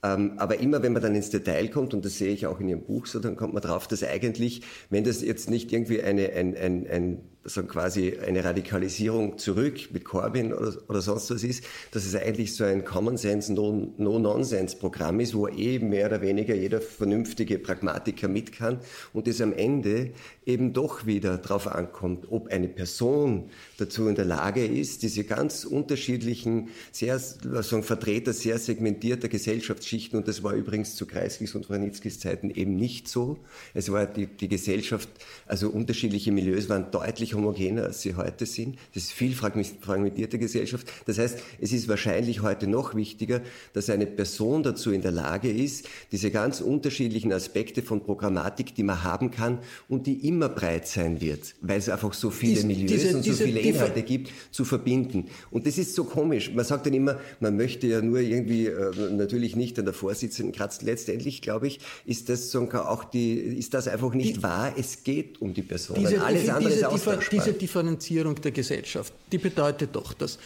Ähm, 0.03 0.33
aber 0.37 0.59
immer, 0.61 0.83
wenn 0.83 0.93
man 0.93 1.03
dann 1.03 1.15
ins 1.15 1.31
Detail 1.31 1.69
kommt, 1.69 1.95
und 1.95 2.05
das 2.05 2.19
sehe 2.19 2.33
ich 2.33 2.47
auch 2.47 2.61
in 2.61 2.69
Ihrem 2.69 2.83
Buch 2.83 3.07
so, 3.07 3.21
dann 3.21 3.37
kommt 3.37 3.55
man 3.55 3.63
drauf, 3.63 3.89
dass 3.89 4.03
eigentlich, 4.05 4.61
wenn 4.91 5.05
das 5.05 5.23
jetzt 5.23 5.49
nicht 5.49 5.73
irgendwie 5.73 6.03
eine, 6.03 6.31
ein, 6.33 6.55
ein, 6.57 6.87
ein 6.87 7.19
so 7.45 7.63
quasi 7.65 8.17
eine 8.19 8.43
Radikalisierung 8.43 9.39
zurück 9.39 9.93
mit 9.93 10.05
Corbyn 10.05 10.53
oder, 10.53 10.77
oder 10.89 11.03
sonst 11.03 11.31
was 11.31 11.45
ist, 11.45 11.65
dass 11.91 12.07
es 12.07 12.15
eigentlich 12.15 12.55
so 12.55 12.65
ein 12.65 12.85
Common 12.85 13.17
Sense, 13.17 13.53
No-Nonsense-Programm 13.53 15.21
ist, 15.21 15.35
wo 15.35 15.49
eben 15.49 15.91
mehr 15.91 16.07
oder 16.07 16.23
weniger 16.23 16.55
jeder 16.55 16.81
vernünftige 16.81 17.59
Pragmatiker 17.59 18.29
mit 18.29 18.53
kann 18.53 18.79
und 19.13 19.29
es 19.29 19.41
am 19.41 19.53
Ende 19.53 20.13
eben 20.47 20.73
doch 20.73 21.07
wieder 21.07 21.39
darauf 21.39 21.69
ankommt, 21.69 22.27
ob 22.31 22.49
eine 22.49 22.69
Person 22.69 23.51
dazu 23.77 24.09
in 24.09 24.15
der 24.15 24.25
Lage 24.25 24.65
ist, 24.65 25.03
diese 25.03 25.25
ganz 25.25 25.65
unterschiedlichen, 25.65 26.69
sehr, 26.93 27.21
also 27.53 27.83
Vertreter 27.83 28.33
sehr 28.33 28.59
segmentierter 28.59 29.29
Gesellschaftsschichten, 29.29 30.19
und 30.19 30.29
das 30.29 30.43
war 30.43 30.55
übrigens 30.55 30.97
zu 30.97 31.07
Kreiskis 31.07 31.55
und 31.55 31.69
Wranitzkis 31.69 32.21
Zeiten 32.21 32.51
eben 32.51 32.77
nicht 32.77 33.09
so. 33.09 33.39
Es 33.75 33.91
war 33.93 34.07
die, 34.07 34.27
die 34.27 34.49
Gesellschaft, 34.49 35.09
also 35.47 35.69
unterschiedliche 35.69 36.33
Milieus 36.33 36.69
waren 36.69 36.91
deutlich 36.91 37.34
homogener, 37.35 37.85
als 37.85 38.03
sie 38.03 38.15
heute 38.15 38.47
sind. 38.47 38.77
Das 38.95 39.05
ist 39.05 39.13
viel 39.13 39.35
fragmentierte 39.35 40.39
Gesellschaft. 40.39 40.87
Das 41.07 41.19
heißt, 41.19 41.39
es 41.61 41.73
ist 41.73 41.89
wahrscheinlich 41.89 42.43
heute 42.43 42.67
noch 42.67 42.95
wichtiger, 42.95 43.41
dass 43.73 43.91
eine 43.91 44.07
Person 44.07 44.63
dazu 44.63 44.91
in 44.93 45.03
der 45.03 45.13
Lage 45.13 45.51
ist, 45.51 45.89
diese 46.13 46.31
ganz 46.31 46.61
unterschiedlichen 46.61 47.33
Aspekte 47.33 47.83
von 47.83 48.03
Programmatik, 48.03 48.75
die 48.75 48.83
man 48.83 49.03
haben 49.03 49.31
kann 49.31 49.59
und 49.89 50.07
die 50.07 50.27
immer 50.27 50.49
breit 50.49 50.87
sein 50.87 51.21
wird, 51.21 51.55
weil 51.61 51.79
es 51.79 51.89
einfach 51.89 52.13
so 52.15 52.31
viele 52.31 52.59
ist, 52.59 52.65
Milieus 52.65 52.91
diese, 52.91 53.17
und 53.17 53.25
so 53.25 53.33
viele 53.33 53.61
Inhalte 53.61 54.03
gibt, 54.03 54.31
zu 54.51 54.65
verbinden. 54.65 55.27
Und 55.51 55.67
das 55.67 55.79
ist 55.79 55.95
so 55.95 56.05
komisch. 56.05 56.53
Man 56.53 56.65
sagt 56.65 56.87
dann 56.87 56.95
immer, 56.95 57.19
man 57.41 57.57
möchte 57.57 57.87
ja 57.87 58.01
nur 58.01 58.21
irgendwie 58.21 58.67
äh, 58.67 59.11
natürlich 59.11 59.57
nicht 59.57 59.79
an 59.79 59.85
der 59.85 59.95
Vorsitzenden 59.95 60.55
kratzen. 60.55 60.87
Letztendlich, 60.87 61.43
glaube 61.43 61.67
ich, 61.67 61.81
ist 62.05 62.29
das 62.29 62.51
sogar 62.51 62.91
auch 62.91 63.05
die, 63.05 63.35
ist 63.35 63.75
das 63.75 63.89
einfach 63.89 64.15
nicht 64.15 64.43
wahr. 64.43 64.73
Es 64.77 65.05
geht 65.05 65.41
um 65.41 65.55
die 65.55 65.63
Person. 65.63 65.97
Diese, 65.99 66.23
Alles 66.23 66.49
andere 66.49 66.73
diese, 66.73 66.87
ist 66.87 67.07
diese 67.31 67.53
Differenzierung 67.53 68.41
der 68.41 68.53
Gesellschaft, 68.53 69.13
die 69.31 69.39
bedeutet 69.39 69.95
doch, 69.95 70.13
dass 70.13 70.39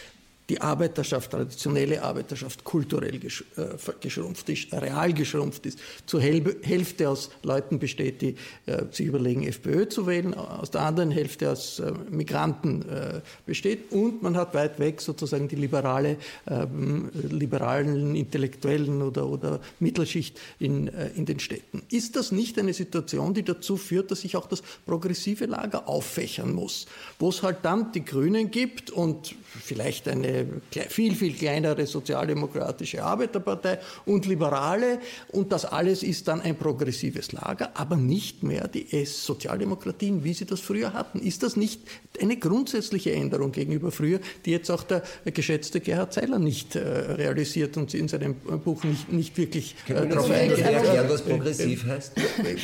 die 0.48 0.61
Arbeiterschaft, 0.62 1.30
traditionelle 1.30 2.02
Arbeiterschaft, 2.02 2.64
kulturell 2.64 3.16
äh, 3.16 3.68
geschrumpft 4.00 4.48
ist, 4.48 4.72
real 4.72 5.12
geschrumpft 5.12 5.66
ist, 5.66 5.78
zur 6.06 6.22
Hälfte 6.22 7.11
aus 7.11 7.30
Leuten 7.42 7.78
besteht, 7.78 8.22
die 8.22 8.37
äh, 8.64 8.84
sich 8.90 9.06
überlegen, 9.06 9.42
FPÖ 9.42 9.88
zu 9.88 10.06
wählen, 10.06 10.32
aus 10.32 10.70
der 10.70 10.82
anderen 10.82 11.11
Hälfte 11.11 11.50
aus 11.50 11.80
äh, 11.80 11.92
Migranten 12.11 12.84
besteht. 13.46 13.92
Und 13.92 14.22
man 14.22 14.37
hat 14.37 14.54
weit 14.54 14.78
weg 14.78 15.00
sozusagen 15.00 15.48
die 15.48 15.56
liberale, 15.56 16.16
ähm, 16.46 17.11
liberalen 17.12 18.14
Intellektuellen 18.14 19.02
oder, 19.02 19.26
oder 19.26 19.61
Mittelschicht 19.80 20.38
in, 20.58 20.88
in 20.88 21.26
den 21.26 21.40
Städten. 21.40 21.82
Ist 21.90 22.16
das 22.16 22.32
nicht 22.32 22.58
eine 22.58 22.72
Situation, 22.72 23.34
die 23.34 23.42
dazu 23.42 23.76
führt, 23.76 24.11
dass 24.11 24.22
sich 24.22 24.37
auch 24.37 24.46
das 24.46 24.62
progressive 24.87 25.46
Lager 25.46 25.88
auffächern 25.88 26.52
muss, 26.52 26.87
wo 27.18 27.28
es 27.28 27.42
halt 27.42 27.58
dann 27.62 27.92
die 27.92 28.04
Grünen 28.04 28.50
gibt 28.50 28.90
und 28.90 29.34
vielleicht 29.44 30.08
eine 30.08 30.38
viel, 30.88 31.14
viel 31.14 31.35
kleinere 31.35 31.87
sozialdemokratische 31.87 33.03
Arbeiterpartei 33.03 33.79
und 34.07 34.27
Liberale. 34.27 34.98
Und 35.33 35.53
das 35.53 35.64
alles 35.64 36.03
ist 36.03 36.29
dann 36.29 36.40
ein 36.40 36.57
progressives 36.57 37.33
Lager, 37.33 37.70
aber 37.74 37.96
nicht 37.96 38.42
mehr 38.42 38.68
die 38.68 38.92
S-Sozialdemokratien, 38.92 40.24
wie 40.24 40.35
sie 40.35 40.46
das 40.46 40.61
früher 40.61 40.92
hatten. 40.92 41.20
Ist 41.20 41.42
das 41.42 41.57
nicht 41.57 41.81
eine 42.20 42.37
grundsätzliche 42.37 43.12
Änderung 43.12 43.53
gegenüber 43.53 43.90
früher, 43.90 44.20
die 44.44 44.51
jetzt 44.53 44.70
auch 44.70 44.83
der 44.83 45.03
geschätzte 45.24 45.81
Gerhard 45.81 46.12
Zeiler 46.12 46.38
nicht 46.38 46.77
äh, 46.77 46.81
realisiert 46.81 47.77
und 47.77 47.94
in 47.94 48.09
seinem 48.09 48.35
Buch 48.35 48.85
nicht, 48.85 49.12
nicht 49.12 49.37
wirklich 49.37 49.74
äh, 49.88 50.07
darauf 50.07 50.31
eingeht? 50.31 50.59
erklären, 50.59 51.09
was 51.09 51.22
progressiv 51.22 51.85
heißt? 51.87 52.12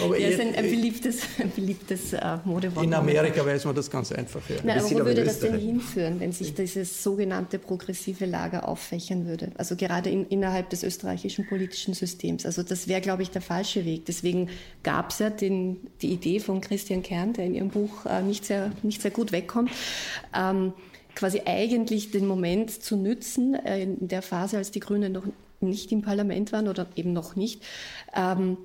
Aber 0.03 0.19
ja, 0.19 0.29
ist 0.29 0.41
ein, 0.41 0.55
ein 0.55 0.65
beliebtes, 0.65 1.23
ein 1.39 1.51
beliebtes 1.51 2.13
äh, 2.13 2.39
Modewort. 2.45 2.85
In 2.85 2.95
Amerika 2.95 3.45
weiß 3.45 3.65
man 3.65 3.75
das 3.75 3.91
ganz 3.91 4.13
einfach. 4.13 4.41
Ja. 4.49 4.57
Nein, 4.65 4.79
aber 4.79 4.91
wo 4.91 5.05
würde 5.07 5.25
das 5.25 5.41
denn 5.41 5.59
hinführen, 5.59 6.21
wenn 6.21 6.33
sich 6.33 6.55
dieses 6.55 7.03
sogenannte 7.03 7.59
progressive 7.67 8.27
Lager 8.27 8.69
auffächern 8.69 9.27
würde. 9.27 9.53
Also 9.57 9.77
gerade 9.77 10.11
in, 10.11 10.27
innerhalb 10.27 10.71
des 10.71 10.83
österreichischen 10.83 11.47
politischen 11.47 11.95
Systems. 11.95 12.47
Also 12.47 12.63
das 12.63 12.89
wäre, 12.89 13.01
glaube 13.01 13.23
ich, 13.23 13.31
der 13.31 13.43
falsche 13.43 13.85
Weg. 13.85 14.07
Deswegen 14.07 14.49
gab 14.83 15.11
es 15.11 15.19
ja 15.19 15.31
den, 15.31 15.79
die 16.03 16.13
Idee 16.13 16.41
von 16.41 16.61
Christian 16.61 17.03
Kern, 17.03 17.33
der 17.33 17.47
in 17.47 17.55
ihrem 17.55 17.71
Buch 17.71 18.07
äh, 18.07 18.23
nicht, 18.23 18.45
sehr, 18.45 18.73
nicht 18.83 19.03
sehr 19.03 19.11
gut 19.11 19.33
wegkommt, 19.33 19.71
ähm, 20.35 20.73
quasi 21.15 21.43
eigentlich 21.45 22.11
den 22.11 22.27
Moment 22.27 22.71
zu 22.71 22.97
nützen, 22.97 23.55
äh, 23.55 23.83
in 23.83 24.09
der 24.09 24.23
Phase, 24.23 24.57
als 24.57 24.71
die 24.71 24.81
Grünen 24.81 25.13
noch 25.13 25.25
nicht 25.61 25.93
im 25.93 26.03
Parlament 26.03 26.53
waren 26.53 26.69
oder 26.69 26.87
eben 26.97 27.13
noch 27.13 27.37
nicht, 27.37 27.63
ähm, 28.15 28.57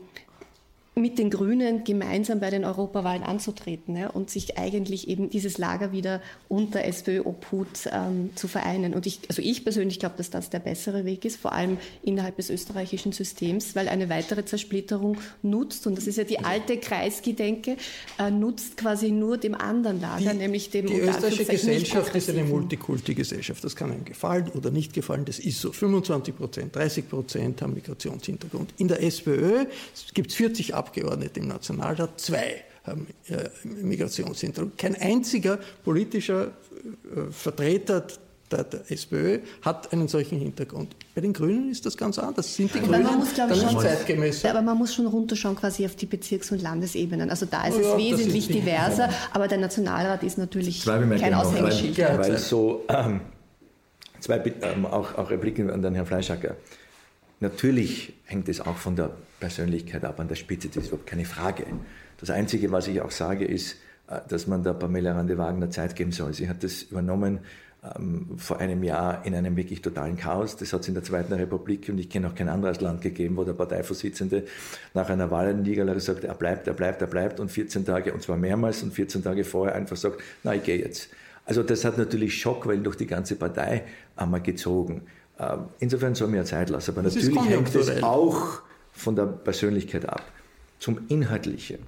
mit 0.99 1.17
den 1.17 1.29
Grünen 1.29 1.83
gemeinsam 1.83 2.39
bei 2.39 2.49
den 2.49 2.65
Europawahlen 2.65 3.23
anzutreten 3.23 3.95
ja, 3.95 4.09
und 4.09 4.29
sich 4.29 4.57
eigentlich 4.57 5.07
eben 5.07 5.29
dieses 5.29 5.57
Lager 5.57 5.91
wieder 5.91 6.21
unter 6.47 6.83
SPÖ-Obhut 6.83 7.89
ähm, 7.91 8.31
zu 8.35 8.47
vereinen. 8.47 8.93
Und 8.93 9.05
ich, 9.05 9.21
also 9.29 9.41
ich 9.41 9.63
persönlich 9.63 9.99
glaube, 9.99 10.15
dass 10.17 10.29
das 10.29 10.49
der 10.49 10.59
bessere 10.59 11.05
Weg 11.05 11.25
ist, 11.25 11.37
vor 11.37 11.53
allem 11.53 11.77
innerhalb 12.03 12.35
des 12.37 12.49
österreichischen 12.49 13.11
Systems, 13.11 13.75
weil 13.75 13.87
eine 13.87 14.09
weitere 14.09 14.45
Zersplitterung 14.45 15.17
nutzt, 15.41 15.87
und 15.87 15.97
das 15.97 16.07
ist 16.07 16.17
ja 16.17 16.23
die 16.23 16.39
alte 16.39 16.77
Kreisgedenke, 16.77 17.77
äh, 18.17 18.29
nutzt 18.29 18.77
quasi 18.77 19.11
nur 19.11 19.37
dem 19.37 19.55
anderen 19.55 20.01
Lager, 20.01 20.31
die, 20.31 20.37
nämlich 20.37 20.69
dem 20.69 20.87
Die 20.87 20.99
österreichische 20.99 21.45
Gesellschaft 21.45 22.15
ist 22.15 22.29
eine 22.29 22.43
Multikulti-Gesellschaft. 22.43 23.63
Das 23.63 23.75
kann 23.75 23.91
einem 23.91 24.05
gefallen 24.05 24.49
oder 24.49 24.71
nicht 24.71 24.93
gefallen, 24.93 25.25
das 25.25 25.39
ist 25.39 25.61
so. 25.61 25.71
25 25.71 26.35
Prozent, 26.35 26.75
30 26.75 27.09
Prozent 27.09 27.61
haben 27.61 27.73
Migrationshintergrund. 27.73 28.73
In 28.77 28.87
der 28.87 29.01
SPÖ 29.01 29.65
gibt 30.13 30.31
es 30.31 30.35
40 30.35 30.75
Ab 30.75 30.88
Abgeordnete 30.89 31.39
im 31.39 31.47
Nationalrat, 31.47 32.19
zwei 32.19 32.63
haben 32.83 33.07
äh, 33.27 33.49
Migrationshintergrund. 33.63 34.77
Kein 34.77 34.95
einziger 34.95 35.59
politischer 35.83 36.47
äh, 36.47 37.31
Vertreter 37.31 38.07
der, 38.51 38.63
der, 38.63 38.91
SPÖ 38.91 39.39
hat 39.61 39.93
einen 39.93 40.07
solchen 40.07 40.39
Hintergrund. 40.39 40.95
Bei 41.13 41.21
den 41.21 41.33
Grünen 41.33 41.69
ist 41.69 41.85
das 41.85 41.95
ganz 41.95 42.17
anders. 42.17 42.55
Sind 42.55 42.73
die 42.73 42.79
Grünen 42.79 43.03
man 43.03 43.19
muss, 43.19 43.35
dann 43.35 43.55
schon, 43.55 43.79
zeitgemäß? 43.79 44.43
Aber 44.45 44.63
man 44.63 44.75
muss 44.75 44.95
schon 44.95 45.05
runterschauen 45.05 45.55
quasi 45.55 45.85
auf 45.85 45.95
die 45.95 46.07
Bezirks- 46.07 46.51
und 46.51 46.63
Landesebenen. 46.63 47.29
Also 47.29 47.45
da 47.45 47.67
ist 47.67 47.75
oh, 47.75 47.79
es 47.79 47.97
wesentlich 47.97 48.47
diverser, 48.47 49.09
aber 49.31 49.47
der 49.47 49.59
Nationalrat 49.59 50.23
ist 50.23 50.39
natürlich 50.39 50.83
kein 50.83 51.35
Aushängeschild. 51.35 51.99
Weil, 51.99 52.17
weil 52.17 52.37
so, 52.39 52.85
ähm, 52.89 53.21
zwei 54.19 54.37
ähm, 54.61 54.87
auch, 54.87 55.15
auch 55.15 55.29
Repliken 55.29 55.69
an 55.69 55.83
den 55.83 55.93
Herrn 55.93 56.07
Fleischacker. 56.07 56.55
Natürlich 57.39 58.13
hängt 58.25 58.49
es 58.49 58.59
auch 58.59 58.75
von 58.75 58.95
der 58.95 59.11
Persönlichkeit 59.39 60.03
ab, 60.03 60.19
an 60.19 60.27
der 60.27 60.35
Spitze, 60.35 60.67
das 60.67 60.83
ist 60.83 60.87
überhaupt 60.87 61.07
keine 61.07 61.25
Frage. 61.25 61.65
Das 62.17 62.29
Einzige, 62.29 62.71
was 62.71 62.87
ich 62.87 63.01
auch 63.01 63.11
sage, 63.11 63.45
ist, 63.45 63.77
äh, 64.09 64.19
dass 64.27 64.47
man 64.47 64.63
der 64.63 64.73
Pamela 64.73 65.13
Rande-Wagner 65.13 65.69
Zeit 65.69 65.95
geben 65.95 66.11
soll. 66.11 66.33
Sie 66.33 66.49
hat 66.49 66.63
das 66.63 66.83
übernommen 66.83 67.39
ähm, 67.95 68.37
vor 68.37 68.59
einem 68.59 68.83
Jahr 68.83 69.25
in 69.25 69.33
einem 69.33 69.55
wirklich 69.55 69.81
totalen 69.81 70.17
Chaos. 70.17 70.57
Das 70.57 70.73
hat 70.73 70.81
es 70.81 70.89
in 70.89 70.95
der 70.95 71.03
Zweiten 71.03 71.31
Republik 71.31 71.87
und 71.87 71.97
ich 71.97 72.09
kenne 72.09 72.27
auch 72.27 72.35
kein 72.35 72.49
anderes 72.49 72.81
Land 72.81 73.01
gegeben, 73.01 73.37
wo 73.37 73.45
der 73.45 73.53
Parteivorsitzende 73.53 74.43
nach 74.93 75.09
einer 75.09 75.31
Wahlniederlage 75.31 76.01
sagt, 76.01 76.25
er 76.25 76.33
bleibt, 76.33 76.67
er 76.67 76.73
bleibt, 76.73 77.01
er 77.01 77.07
bleibt 77.07 77.39
und 77.39 77.49
14 77.49 77.85
Tage, 77.85 78.13
und 78.13 78.21
zwar 78.21 78.35
mehrmals 78.35 78.83
und 78.83 78.93
14 78.93 79.23
Tage 79.23 79.45
vorher 79.45 79.75
einfach 79.75 79.95
sagt, 79.95 80.21
na, 80.43 80.53
ich 80.53 80.63
gehe 80.63 80.77
jetzt. 80.77 81.09
Also 81.45 81.63
das 81.63 81.85
hat 81.85 81.97
natürlich 81.97 82.39
Schockwellen 82.39 82.83
durch 82.83 82.97
die 82.97 83.07
ganze 83.07 83.35
Partei 83.35 83.83
einmal 84.17 84.41
gezogen. 84.41 85.03
Ähm, 85.39 85.69
insofern 85.79 86.15
soll 86.15 86.27
mir 86.27 86.43
Zeit 86.45 86.69
lassen. 86.69 86.91
Aber 86.91 87.03
das 87.03 87.15
natürlich 87.15 87.41
hängt 87.45 87.73
es 87.73 88.03
auch 88.03 88.61
von 88.91 89.15
der 89.15 89.25
Persönlichkeit 89.25 90.07
ab. 90.07 90.23
Zum 90.79 91.07
Inhaltlichen. 91.07 91.87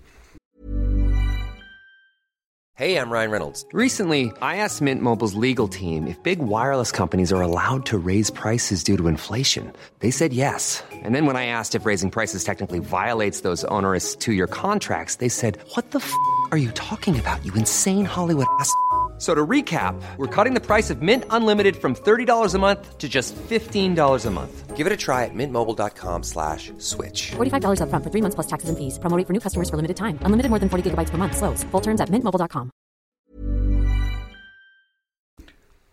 Hey, 2.74 2.96
I'm 2.96 3.12
Ryan 3.12 3.30
Reynolds. 3.30 3.66
Recently, 3.74 4.32
I 4.42 4.56
asked 4.56 4.82
Mint 4.82 5.04
Mobile's 5.04 5.36
legal 5.36 5.68
team 5.68 6.08
if 6.08 6.18
big 6.24 6.40
wireless 6.40 6.92
companies 6.92 7.32
are 7.32 7.42
allowed 7.42 7.86
to 7.86 7.98
raise 7.98 8.32
prices 8.32 8.84
due 8.84 8.98
to 8.98 9.08
inflation. 9.08 9.72
They 10.00 10.10
said 10.10 10.34
yes. 10.34 10.84
And 11.04 11.14
then 11.14 11.28
when 11.28 11.36
I 11.36 11.46
asked 11.46 11.76
if 11.76 11.86
raising 11.86 12.10
prices 12.10 12.44
technically 12.44 12.80
violates 12.80 13.42
those 13.42 13.66
onerous 13.66 14.16
two-year 14.16 14.48
contracts, 14.48 15.18
they 15.18 15.30
said, 15.30 15.60
"What 15.76 15.92
the 15.92 16.00
f*** 16.00 16.12
are 16.52 16.58
you 16.58 16.72
talking 16.72 17.20
about? 17.20 17.46
You 17.46 17.54
insane 17.54 18.06
Hollywood 18.06 18.48
ass." 18.60 18.74
So 19.22 19.36
to 19.36 19.46
recap, 19.46 20.02
we're 20.18 20.26
cutting 20.36 20.56
the 20.56 20.60
price 20.60 20.90
of 20.90 21.04
Mint 21.04 21.26
Unlimited 21.30 21.76
from 21.76 21.94
$30 21.94 22.56
a 22.56 22.58
month 22.58 22.98
to 22.98 23.08
just 23.08 23.36
$15 23.36 24.26
a 24.26 24.32
month. 24.32 24.76
Give 24.76 24.88
it 24.88 24.92
a 24.92 24.98
try 24.98 25.26
at 25.26 25.36
mintmobile.com 25.36 26.24
slash 26.24 26.72
switch. 26.80 27.34
$45 27.38 27.82
up 27.84 27.90
front 27.90 28.04
for 28.04 28.10
three 28.10 28.22
months 28.22 28.34
plus 28.34 28.48
taxes 28.48 28.70
and 28.70 28.80
fees. 28.80 28.98
Promoting 28.98 29.28
for 29.28 29.34
new 29.34 29.40
customers 29.40 29.70
for 29.70 29.76
limited 29.76 29.96
time. 29.96 30.18
Unlimited 30.26 30.50
more 30.50 30.58
than 30.58 30.70
40 30.70 30.90
gigabytes 30.90 31.12
per 31.12 31.20
month. 31.20 31.38
Slows. 31.38 31.64
Full 31.66 31.82
terms 31.82 32.02
at 32.02 32.10
mintmobile.com. 32.10 32.72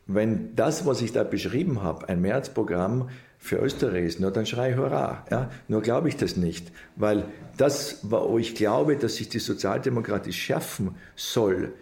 Wenn 0.07 0.57
das, 0.57 0.87
was 0.87 1.03
ich 1.03 1.13
da 1.13 1.23
beschrieben 1.23 1.83
habe, 1.83 2.09
ein 2.09 2.23
Märzprogramm 2.23 3.11
für 3.37 3.57
Österreich 3.57 4.07
ist, 4.07 4.21
nur 4.21 4.31
dann 4.31 4.47
schrei 4.47 4.75
Hurra. 4.75 5.27
Ja? 5.31 5.51
Nur 5.69 5.83
glaube 5.83 6.09
ich 6.09 6.17
das 6.17 6.39
nicht, 6.39 6.73
weil 6.97 7.25
das, 7.59 7.99
wo 8.05 8.39
ich 8.39 8.55
glaube, 8.55 8.97
dass 8.97 9.17
sich 9.17 9.29
die 9.29 9.39
Sozialdemokratie 9.39 10.33
schärfen 10.33 10.95
soll, 11.15 11.75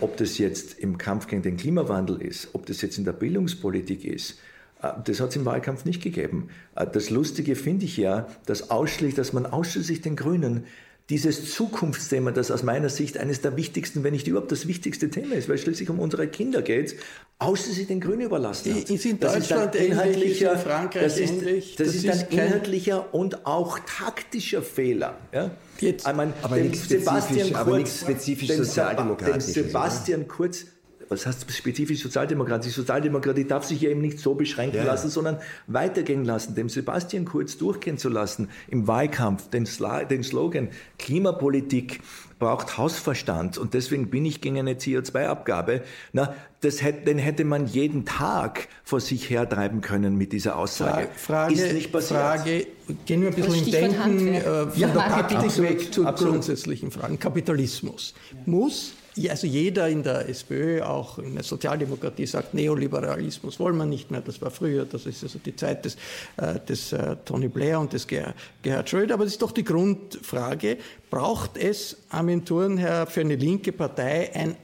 ob 0.00 0.16
das 0.16 0.38
jetzt 0.38 0.78
im 0.78 0.98
Kampf 0.98 1.26
gegen 1.26 1.42
den 1.42 1.56
Klimawandel 1.56 2.20
ist, 2.20 2.48
ob 2.54 2.66
das 2.66 2.80
jetzt 2.82 2.98
in 2.98 3.04
der 3.04 3.12
Bildungspolitik 3.12 4.04
ist, 4.04 4.38
äh, 4.82 4.92
das 5.04 5.20
hat 5.20 5.30
es 5.30 5.36
im 5.36 5.44
Wahlkampf 5.44 5.84
nicht 5.84 6.02
gegeben. 6.02 6.48
Äh, 6.74 6.86
das 6.86 7.10
Lustige 7.10 7.56
finde 7.56 7.84
ich 7.84 7.96
ja, 7.96 8.28
dass, 8.46 8.70
ausschließlich, 8.70 9.14
dass 9.14 9.32
man 9.32 9.46
ausschließlich 9.46 10.00
den 10.00 10.16
Grünen 10.16 10.64
dieses 11.10 11.52
Zukunftsthema, 11.52 12.30
das 12.30 12.52
aus 12.52 12.62
meiner 12.62 12.88
Sicht 12.88 13.18
eines 13.18 13.40
der 13.40 13.56
wichtigsten, 13.56 14.04
wenn 14.04 14.12
nicht 14.12 14.28
überhaupt 14.28 14.52
das 14.52 14.68
wichtigste 14.68 15.10
Thema 15.10 15.34
ist, 15.34 15.48
weil 15.48 15.56
es 15.56 15.62
schließlich 15.62 15.90
um 15.90 15.98
unsere 15.98 16.28
Kinder 16.28 16.62
geht, 16.62 16.96
außer 17.40 17.72
sie 17.72 17.84
den 17.84 18.00
Grünen 18.00 18.22
überlassen 18.22 18.74
hat. 18.74 18.88
Ist 18.88 19.04
in 19.04 19.18
Deutschland 19.18 19.74
das 19.74 19.80
ist 19.80 19.88
inhaltlicher, 19.88 20.52
ist 20.52 20.58
in 20.58 20.70
Frankreich 20.70 21.02
das 21.02 21.18
ist, 21.18 21.30
ähnlich. 21.30 21.76
Das, 21.76 21.86
das 21.88 21.96
ist, 21.96 22.04
ist 22.04 22.32
ein 22.32 22.38
inhaltlicher 22.38 23.12
und 23.12 23.44
auch 23.44 23.80
taktischer 23.80 24.62
Fehler. 24.62 25.18
Ja? 25.32 25.50
Jetzt, 25.80 26.06
ich 26.06 26.14
meine, 26.14 26.32
aber, 26.42 26.56
nicht 26.56 26.88
Sebastian 26.88 27.48
Kurz, 27.48 27.54
aber 27.56 27.78
nicht 27.78 28.00
spezifisch 28.00 28.52
sozialdemokratisch. 28.52 29.44
Sebastian 29.44 30.28
Kurz 30.28 30.66
was 31.10 31.26
heißt 31.26 31.50
spezifisch 31.52 32.00
Sozialdemokratie? 32.00 32.70
Sozialdemokratie 32.70 33.44
darf 33.44 33.64
sich 33.64 33.80
ja 33.80 33.90
eben 33.90 34.00
nicht 34.00 34.20
so 34.20 34.34
beschränken 34.34 34.76
ja. 34.76 34.84
lassen, 34.84 35.10
sondern 35.10 35.38
weitergehen 35.66 36.24
lassen, 36.24 36.54
dem 36.54 36.68
Sebastian 36.68 37.24
Kurz 37.24 37.58
durchgehen 37.58 37.98
zu 37.98 38.08
lassen 38.08 38.48
im 38.68 38.86
Wahlkampf, 38.86 39.50
den, 39.50 39.66
Sla 39.66 40.04
den 40.04 40.22
Slogan 40.22 40.68
Klimapolitik 40.98 42.00
braucht 42.38 42.78
Hausverstand 42.78 43.58
und 43.58 43.74
deswegen 43.74 44.08
bin 44.08 44.24
ich 44.24 44.40
gegen 44.40 44.58
eine 44.58 44.74
CO2-Abgabe. 44.74 45.82
Na, 46.12 46.34
das 46.60 46.80
hätte, 46.80 47.04
den 47.04 47.18
hätte 47.18 47.44
man 47.44 47.66
jeden 47.66 48.06
Tag 48.06 48.68
vor 48.84 49.00
sich 49.00 49.28
hertreiben 49.28 49.80
können 49.80 50.16
mit 50.16 50.32
dieser 50.32 50.56
Aussage. 50.56 51.08
Frage, 51.16 51.54
Ist 51.54 51.74
nicht 51.74 51.92
passiert. 51.92 52.20
Frage, 52.20 52.66
gehen 53.04 53.22
wir 53.22 53.28
ein 53.28 53.34
bisschen 53.34 53.64
im 53.64 53.70
Denken 53.70 54.28
äh, 54.28 54.40
von 54.42 54.72
ja, 54.76 54.88
der 54.88 55.00
Praktik 55.00 55.62
weg 55.62 55.92
zu 55.92 56.06
Absolut. 56.06 56.34
grundsätzlichen 56.34 56.90
Fragen. 56.90 57.18
Kapitalismus 57.18 58.14
muss 58.46 58.94
also 59.28 59.46
jeder 59.46 59.88
in 59.88 60.02
der 60.02 60.28
SPÖ, 60.28 60.82
auch 60.82 61.18
in 61.18 61.34
der 61.34 61.42
Sozialdemokratie 61.42 62.26
sagt, 62.26 62.54
Neoliberalismus 62.54 63.58
wollen 63.58 63.76
wir 63.76 63.86
nicht 63.86 64.10
mehr, 64.10 64.20
das 64.20 64.40
war 64.40 64.50
früher, 64.50 64.84
das 64.84 65.06
ist 65.06 65.22
also 65.22 65.38
die 65.44 65.56
Zeit 65.56 65.84
des, 65.84 65.96
äh, 66.36 66.60
des 66.60 66.92
äh, 66.92 67.16
Tony 67.24 67.48
Blair 67.48 67.80
und 67.80 67.92
des 67.92 68.06
Gerhard 68.06 68.88
Schröder, 68.88 69.14
aber 69.14 69.24
das 69.24 69.34
ist 69.34 69.42
doch 69.42 69.52
die 69.52 69.64
Grundfrage, 69.64 70.78
braucht 71.10 71.56
es, 71.56 71.96
Armin 72.08 72.44
Thurnherr, 72.44 73.06
für 73.06 73.20
eine 73.20 73.36
linke 73.36 73.72
Partei 73.72 74.30
ein 74.34 74.56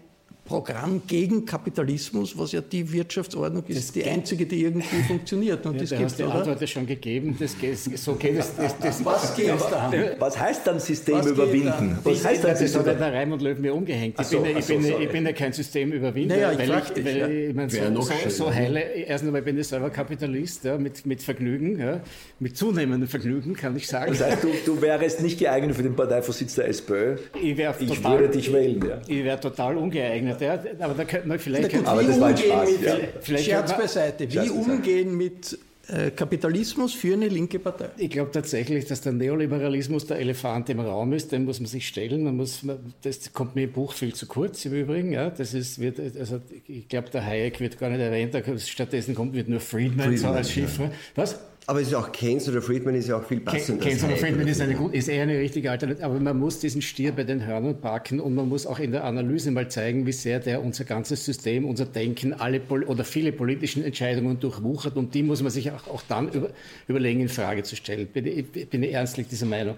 Programm 0.47 1.03
gegen 1.07 1.45
Kapitalismus, 1.45 2.37
was 2.39 2.53
ja 2.53 2.61
die 2.61 2.91
Wirtschaftsordnung 2.91 3.65
ist, 3.67 3.79
das 3.79 3.93
die 3.93 4.05
einzige, 4.05 4.47
die 4.47 4.63
irgendwie 4.63 5.03
funktioniert. 5.09 5.67
Und 5.67 5.75
ja, 5.75 5.81
das 5.81 5.91
gibt, 5.91 6.03
hast 6.03 6.19
die 6.19 6.25
Antwort 6.25 6.61
ja 6.61 6.67
schon 6.67 6.87
gegeben. 6.87 7.37
Das 7.39 7.59
geht, 7.59 7.77
so 7.77 8.15
geht 8.15 8.39
es. 8.39 8.55
Das, 8.57 8.79
das, 8.79 9.05
was, 9.05 9.37
geht 9.37 9.49
da? 9.49 9.93
was 10.19 10.39
heißt 10.39 10.67
dann 10.67 10.81
System 10.81 11.19
was 11.19 11.27
überwinden? 11.27 11.99
Was 12.03 12.25
heißt 12.25 12.45
dann 12.45 12.57
das 12.59 12.77
hat 12.77 12.87
der 12.87 13.13
Raimund 13.13 13.43
Löw 13.43 13.59
mir 13.59 13.75
umgehängt. 13.75 14.19
Ich, 14.21 14.27
so, 14.27 14.41
bin, 14.41 14.57
ich, 14.57 14.65
so, 14.65 14.75
bin, 14.75 15.01
ich 15.01 15.09
bin 15.11 15.27
ja 15.27 15.33
kein 15.33 15.53
Systemüberwinder, 15.53 16.37
naja, 16.37 16.59
weil, 16.59 16.83
ich, 16.97 17.05
weil 17.05 17.17
ja. 17.17 17.29
ich, 17.29 17.55
mein, 17.55 17.69
so, 17.69 18.01
so, 18.01 18.29
so 18.29 18.55
heile, 18.55 18.81
erst 18.81 19.25
einmal 19.25 19.43
bin 19.43 19.59
ich 19.59 19.69
selber 19.69 19.91
Kapitalist, 19.91 20.65
ja, 20.65 20.79
mit, 20.79 21.05
mit 21.07 21.23
Vergnügen, 21.23 21.79
ja, 21.79 22.01
mit 22.39 22.57
zunehmendem 22.57 23.09
Vergnügen, 23.09 23.55
kann 23.55 23.77
ich 23.77 23.87
sagen. 23.87 24.13
Das 24.13 24.23
heißt, 24.23 24.45
du, 24.45 24.49
du 24.65 24.81
wärst 24.81 25.23
nicht 25.23 25.39
geeignet 25.39 25.77
für 25.77 25.83
den 25.83 25.97
Parteivorsitz 25.97 26.55
der 26.55 26.69
SPÖ? 26.69 27.17
Ich, 27.43 27.59
ich 27.59 27.89
total, 27.89 28.21
würde 28.21 28.37
dich 28.37 28.53
wählen. 28.53 28.85
Ja. 28.87 29.01
Ich 29.07 29.25
wäre 29.25 29.41
total 29.41 29.77
ungeeignet 29.77 30.36
ja, 30.41 30.63
aber 30.81 30.95
da 30.95 31.05
könnte 31.05 31.29
man 31.29 31.39
vielleicht. 31.39 31.73
Gut, 31.73 31.87
aber 31.87 32.03
das 32.03 32.21
war 32.21 32.29
ein 32.29 32.37
Spaß. 32.37 32.71
Mit, 32.71 32.83
ja. 32.83 32.97
vielleicht 33.21 33.45
Scherz 33.45 33.77
beiseite. 33.77 34.29
Wie 34.29 34.33
Scherz 34.33 34.51
umgehen 34.51 35.17
mit 35.17 35.59
äh, 35.89 36.11
Kapitalismus 36.11 36.95
für 36.95 37.15
eine 37.15 37.29
linke 37.29 37.59
Partei? 37.59 37.91
Ich 37.97 38.11
glaube 38.11 38.31
tatsächlich, 38.33 38.87
dass 38.87 39.01
der 39.03 39.13
Neoliberalismus 39.13 40.07
der 40.07 40.19
Elefant 40.19 40.69
im 40.71 40.81
Raum 40.81 41.13
ist. 41.13 41.33
Den 41.33 41.45
muss 41.45 41.61
man 41.61 41.67
sich 41.67 41.87
stellen. 41.87 42.25
Man 42.25 42.37
muss, 42.37 42.63
das 43.03 43.33
kommt 43.33 43.55
mir 43.55 43.65
im 43.65 43.73
Buch 43.73 43.93
viel 43.93 44.15
zu 44.15 44.27
kurz 44.27 44.65
im 44.65 44.73
Übrigen. 44.73 45.13
Ja, 45.13 45.31
das 45.31 45.55
ist, 45.55 45.79
wird, 45.79 46.01
also 46.01 46.41
ich 46.67 46.89
glaube, 46.89 47.11
der 47.11 47.25
Hayek 47.25 47.61
wird 47.61 47.79
gar 47.79 47.91
nicht 47.91 48.01
erwähnt. 48.01 48.35
Stattdessen 48.67 49.15
kommt 49.15 49.35
wird 49.35 49.49
nur 49.49 49.61
Friedman, 49.61 50.09
Friedman 50.09 50.35
als 50.35 50.51
Chiffre. 50.51 50.85
Ja. 50.85 50.91
Was? 51.15 51.39
Aber 51.69 51.81
es 51.81 51.89
ist 51.89 51.95
auch 51.95 52.13
Keynes 52.13 52.49
oder 52.49 52.63
Friedman 52.63 52.95
ist 52.95 53.09
ja 53.09 53.19
auch 53.19 53.25
viel 53.25 53.41
passender. 53.41 53.83
Keynes 53.85 54.05
oder 54.05 54.17
Friedman 54.17 54.47
ist, 54.47 54.61
eine, 54.61 54.89
ist 54.93 55.09
eher 55.09 55.25
eine 55.25 55.37
richtige 55.39 55.71
Alternative. 55.73 56.05
Aber 56.07 56.21
man 56.21 56.39
muss 56.39 56.61
diesen 56.61 56.81
Stier 56.81 57.11
bei 57.11 57.25
den 57.25 57.45
Hörnern 57.45 57.81
packen 57.81 58.21
und 58.21 58.37
man 58.37 58.49
muss 58.49 58.67
auch 58.67 58.79
in 58.79 58.93
der 58.93 59.03
Analyse 59.03 59.51
mal 59.51 59.69
zeigen, 59.69 60.07
wie 60.07 60.13
sehr 60.13 60.39
der 60.39 60.63
unser 60.63 60.85
ganzes 60.85 61.25
System, 61.25 61.65
unser 61.65 61.87
Denken, 61.87 62.35
alle 62.35 62.61
oder 62.69 63.05
viele 63.05 63.33
politischen 63.33 63.83
Entscheidungen 63.83 64.39
durchwuchert. 64.39 64.97
Und 64.97 65.13
die 65.15 65.25
muss 65.25 65.43
man 65.43 65.51
sich 65.51 65.73
auch, 65.73 65.89
auch 65.89 66.03
dann 66.09 66.29
über, 66.29 66.51
überlegen, 66.87 67.21
in 67.21 67.29
Frage 67.29 67.65
zu 67.65 67.75
stellen. 67.75 68.07
Bin, 68.07 68.27
ich 68.27 68.69
bin 68.69 68.85
ernstlich 68.85 69.27
dieser 69.27 69.47
Meinung. 69.47 69.75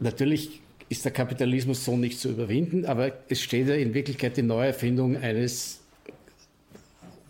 Natürlich 0.00 0.62
ist 0.88 1.04
der 1.04 1.12
Kapitalismus 1.12 1.84
so 1.84 1.94
nicht 1.98 2.18
zu 2.18 2.30
überwinden, 2.30 2.86
aber 2.86 3.12
es 3.28 3.42
steht 3.42 3.68
ja 3.68 3.74
in 3.74 3.92
Wirklichkeit 3.92 4.38
die 4.38 4.42
Neuerfindung 4.42 5.18
eines 5.18 5.80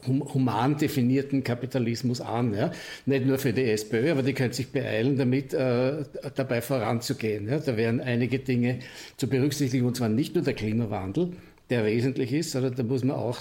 human 0.06 0.76
definierten 0.76 1.42
Kapitalismus 1.42 2.20
an. 2.20 2.54
Ja? 2.54 2.72
Nicht 3.06 3.26
nur 3.26 3.38
für 3.38 3.52
die 3.52 3.64
SPÖ, 3.64 4.11
aber 4.12 4.22
die 4.22 4.32
können 4.32 4.52
sich 4.52 4.68
beeilen, 4.68 5.16
damit 5.16 5.54
äh, 5.54 6.04
dabei 6.34 6.61
voranzugehen. 6.61 7.48
Ja? 7.48 7.58
Da 7.58 7.76
wären 7.76 8.00
einige 8.00 8.38
Dinge 8.38 8.80
zu 9.16 9.28
berücksichtigen, 9.28 9.87
und 9.87 9.96
zwar 9.96 10.08
nicht 10.08 10.34
nur 10.34 10.44
der 10.44 10.54
Klimawandel, 10.54 11.32
der 11.70 11.84
wesentlich 11.84 12.32
ist, 12.32 12.52
sondern 12.52 12.74
da 12.74 12.82
muss 12.82 13.04
man 13.04 13.16
auch 13.16 13.38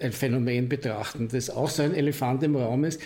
ein 0.00 0.12
Phänomen 0.12 0.68
betrachten, 0.68 1.28
das 1.28 1.48
auch 1.48 1.70
so 1.70 1.82
ein 1.82 1.94
Elefant 1.94 2.42
im 2.42 2.56
Raum 2.56 2.84
ist, 2.84 3.00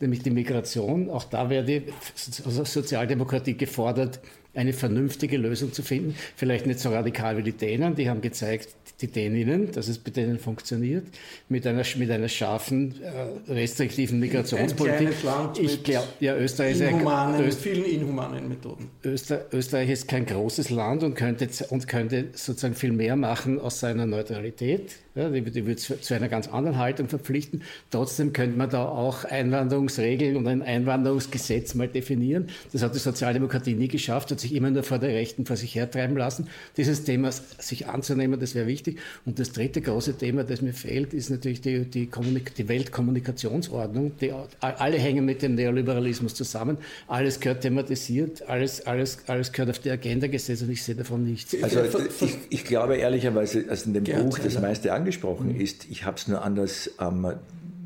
nämlich 0.00 0.22
die 0.22 0.30
Migration. 0.30 1.08
Auch 1.08 1.24
da 1.24 1.48
wäre 1.48 1.64
die 1.64 1.82
Sozialdemokratie 2.14 3.54
gefordert, 3.54 4.20
eine 4.54 4.72
vernünftige 4.72 5.36
Lösung 5.36 5.72
zu 5.72 5.82
finden. 5.82 6.14
Vielleicht 6.36 6.66
nicht 6.66 6.80
so 6.80 6.90
radikal 6.90 7.36
wie 7.38 7.42
die 7.42 7.52
Dänen, 7.52 7.94
die 7.94 8.08
haben 8.08 8.20
gezeigt, 8.20 8.68
die 9.00 9.08
Däninnen, 9.08 9.72
dass 9.72 9.88
es 9.88 9.98
bei 9.98 10.10
denen 10.10 10.38
funktioniert, 10.38 11.06
mit 11.48 11.66
einer, 11.66 11.82
mit 11.96 12.10
einer 12.10 12.28
scharfen, 12.28 12.94
äh, 13.02 13.52
restriktiven 13.52 14.20
Migrationspolitik. 14.20 15.08
Ein 15.08 15.24
Land 15.24 15.58
ich 15.58 15.82
glaube, 15.82 16.08
ja, 16.20 16.36
Österreich 16.36 16.80
inhumanen, 16.80 17.40
ist, 17.40 17.48
Öst, 17.48 17.60
vielen 17.60 17.84
inhumanen 17.84 18.48
Methoden. 18.48 18.90
Öster, 19.04 19.46
Österreich 19.52 19.90
ist 19.90 20.08
kein 20.08 20.26
großes 20.26 20.70
Land 20.70 21.02
und 21.02 21.14
könnte, 21.14 21.48
und 21.70 21.88
könnte 21.88 22.28
sozusagen 22.32 22.74
viel 22.74 22.92
mehr 22.92 23.16
machen 23.16 23.60
aus 23.60 23.80
seiner 23.80 24.06
Neutralität. 24.06 24.96
Ja, 25.16 25.28
die, 25.28 25.42
die 25.42 25.64
wird 25.64 25.78
zu, 25.78 26.00
zu 26.00 26.14
einer 26.14 26.28
ganz 26.28 26.48
anderen 26.48 26.76
Haltung 26.76 27.08
verpflichten. 27.08 27.62
Trotzdem 27.90 28.32
könnte 28.32 28.58
man 28.58 28.68
da 28.68 28.84
auch 28.84 29.24
Einwanderungsregeln 29.24 30.36
und 30.36 30.48
ein 30.48 30.62
Einwanderungsgesetz 30.62 31.74
mal 31.74 31.86
definieren. 31.86 32.48
Das 32.72 32.82
hat 32.82 32.96
die 32.96 32.98
Sozialdemokratie 32.98 33.74
nie 33.74 33.86
geschafft, 33.86 34.32
hat 34.32 34.40
sich 34.40 34.54
immer 34.54 34.70
nur 34.70 34.82
vor 34.82 34.98
der 34.98 35.10
Rechten 35.10 35.46
vor 35.46 35.56
sich 35.56 35.76
hertreiben 35.76 36.16
lassen. 36.16 36.48
Dieses 36.76 37.04
Thema 37.04 37.30
sich 37.30 37.86
anzunehmen, 37.86 38.40
das 38.40 38.56
wäre 38.56 38.66
wichtig. 38.66 38.83
Und 39.24 39.38
das 39.38 39.52
dritte 39.52 39.80
große 39.80 40.16
Thema, 40.16 40.44
das 40.44 40.62
mir 40.62 40.72
fehlt, 40.72 41.14
ist 41.14 41.30
natürlich 41.30 41.60
die, 41.60 41.84
die, 41.84 42.08
die 42.08 42.68
Weltkommunikationsordnung. 42.68 44.12
Die, 44.20 44.32
alle 44.60 44.98
hängen 44.98 45.24
mit 45.24 45.42
dem 45.42 45.54
Neoliberalismus 45.54 46.34
zusammen. 46.34 46.78
Alles 47.08 47.40
gehört 47.40 47.62
thematisiert, 47.62 48.48
alles, 48.48 48.86
alles, 48.86 49.18
alles 49.26 49.52
gehört 49.52 49.70
auf 49.70 49.78
die 49.78 49.90
Agenda 49.90 50.26
gesetzt 50.26 50.62
und 50.62 50.70
ich 50.70 50.82
sehe 50.82 50.94
davon 50.94 51.24
nichts. 51.24 51.56
Also 51.62 51.80
ich, 52.20 52.36
ich 52.50 52.64
glaube 52.64 52.96
ehrlicherweise, 52.96 53.64
also 53.68 53.86
in 53.86 53.94
dem 53.94 54.04
Gerd, 54.04 54.24
Buch 54.24 54.38
das 54.38 54.60
meiste 54.60 54.92
angesprochen 54.92 55.54
mhm. 55.54 55.60
ist, 55.60 55.86
ich 55.90 56.04
habe 56.04 56.16
es 56.16 56.28
nur 56.28 56.42
anders 56.42 56.90
ähm, 57.00 57.34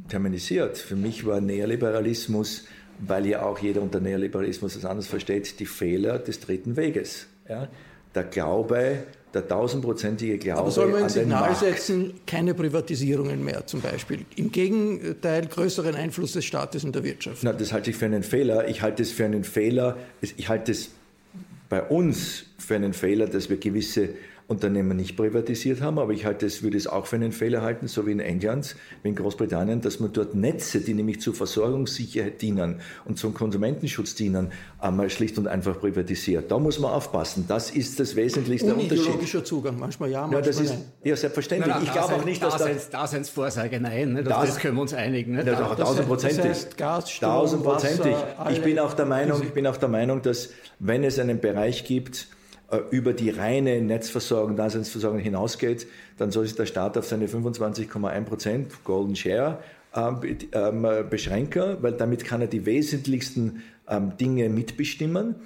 terminisiert. 0.09 0.79
Für 0.79 0.97
mich 0.97 1.27
war 1.27 1.41
Neoliberalismus 1.41 2.65
weil 2.99 3.27
ja 3.27 3.43
auch 3.43 3.59
jeder 3.59 3.83
unter 3.83 4.01
Neoliberalismus 4.01 4.75
das 4.75 4.85
anders 4.85 5.07
versteht, 5.07 5.61
die 5.61 5.67
Fehler 5.67 6.19
des 6.19 6.41
dritten 6.41 6.77
Weges. 6.77 7.27
Ja? 7.49 7.69
Der 8.15 8.25
Glaube, 8.25 9.05
der 9.35 9.47
tausendprozentige 9.47 10.39
Glaube. 10.39 10.61
Aber 10.61 10.71
soll 10.71 10.89
man 10.89 11.05
ein 11.05 11.09
Signal 11.09 11.55
setzen, 11.55 12.15
keine 12.27 12.55
Privatisierungen 12.55 13.45
mehr 13.45 13.67
zum 13.67 13.81
Beispiel? 13.81 14.25
Im 14.37 14.51
Gegenteil, 14.51 15.47
größeren 15.47 15.95
Einfluss 15.95 16.33
des 16.33 16.45
Staates 16.45 16.85
in 16.85 16.93
der 16.93 17.05
Wirtschaft. 17.05 17.43
Na, 17.43 17.53
das 17.53 17.73
halte 17.73 17.91
ich 17.91 17.97
für 17.97 18.07
einen 18.07 18.23
Fehler. 18.23 18.69
Ich 18.69 18.83
halte 18.83 19.03
es 19.03 19.11
für 19.11 19.25
einen 19.25 19.45
Fehler, 19.45 19.97
ich 20.21 20.49
halte 20.49 20.73
es 20.73 20.91
bei 21.69 21.83
uns 21.83 22.45
für 22.59 22.77
einen 22.77 22.95
Fehler, 22.95 23.27
dass 23.27 23.51
wir 23.51 23.59
gewisse 23.59 24.11
Unternehmen 24.49 24.97
nicht 24.97 25.15
privatisiert 25.15 25.83
haben, 25.83 25.99
aber 25.99 26.15
ich 26.15 26.25
halte 26.25 26.47
es, 26.47 26.63
würde 26.63 26.79
es 26.79 26.87
auch 26.87 27.05
für 27.05 27.17
einen 27.17 27.33
Fehler 27.33 27.61
halten, 27.61 27.87
so 27.87 28.07
wie 28.07 28.13
in 28.13 28.21
England, 28.21 28.77
wie 29.03 29.11
in 29.11 29.15
Großbritannien, 29.15 29.83
dass 29.83 30.01
man 30.01 30.11
dort 30.11 30.35
Netze, 30.35 30.81
die 30.81 30.95
nämlich 30.95 31.21
zur 31.21 31.35
Versorgungssicherheit 31.35 32.41
dienen 32.41 32.81
und 33.05 33.19
zum 33.19 33.35
Konsumentenschutz 33.35 34.15
dienen, 34.15 34.51
einmal 34.79 35.11
schlicht 35.11 35.37
und 35.37 35.49
einfach 35.49 35.79
privatisiert. 35.79 36.51
Da 36.51 36.59
muss 36.59 36.79
man 36.79 36.93
aufpassen. 36.93 37.45
Das 37.47 37.71
ist 37.71 38.01
das 38.01 38.17
wesentlichste 38.17 38.75
Unterschied. 38.75 39.03
Ideologischer 39.03 39.45
Zugang, 39.45 39.79
manchmal 39.79 40.11
ja, 40.11 40.23
manchmal 40.23 40.41
ja, 40.41 40.47
das 40.47 40.61
ist, 40.61 40.71
nein. 40.71 40.85
Ja, 41.05 41.17
selbstverständlich. 41.17 41.75
Nein, 41.75 41.85
nein, 41.85 41.87
ich 41.87 41.93
glaube 41.93 42.15
auch 42.15 42.25
nicht, 42.25 42.43
dass 42.43 42.57
Daseins, 42.57 42.89
da... 42.89 43.03
Daseinsvorsage, 43.03 43.81
nein, 43.81 44.15
ne? 44.15 44.25
das, 44.25 44.47
das, 44.47 44.59
können 44.59 44.77
wir 44.77 44.83
uns 44.83 44.95
einigen. 44.95 45.33
Ne? 45.33 45.45
Das, 45.45 45.59
tausendprozentig. 45.59 46.39
Das 46.39 46.49
heißt 46.49 46.77
Gas, 46.79 47.11
Strom, 47.11 47.31
tausendprozentig. 47.31 48.15
Wasser, 48.15 48.51
ich 48.51 48.63
bin 48.63 48.79
auch 48.79 48.95
der 48.95 49.05
Meinung, 49.05 49.43
ich 49.43 49.53
bin 49.53 49.67
auch 49.67 49.77
der 49.77 49.91
Meinung, 49.91 50.23
dass 50.23 50.51
wenn 50.79 51.05
es 51.05 51.19
einen 51.19 51.39
Bereich 51.39 51.85
gibt, 51.85 52.29
über 52.91 53.15
die 53.15 53.31
reine 53.31 53.81
Netzversorgung, 53.81 54.57
Daseinsversorgung 54.57 55.19
hinausgeht, 55.19 55.87
dann 56.19 56.31
soll 56.31 56.47
sich 56.47 56.55
der 56.55 56.67
Staat 56.67 56.99
auf 56.99 57.07
seine 57.07 57.27
25,1 57.27 58.25
Prozent 58.25 58.85
Golden 58.85 59.17
Share 59.17 59.59
ähm, 59.97 60.21
ähm, 60.53 60.87
beschränken, 61.09 61.79
weil 61.81 61.93
damit 61.93 62.25
kann 62.25 62.43
er 62.43 62.47
die 62.47 62.67
wesentlichsten 62.67 63.63
ähm, 63.89 64.13
Dinge 64.21 64.51
mitbestimmen. 64.51 65.37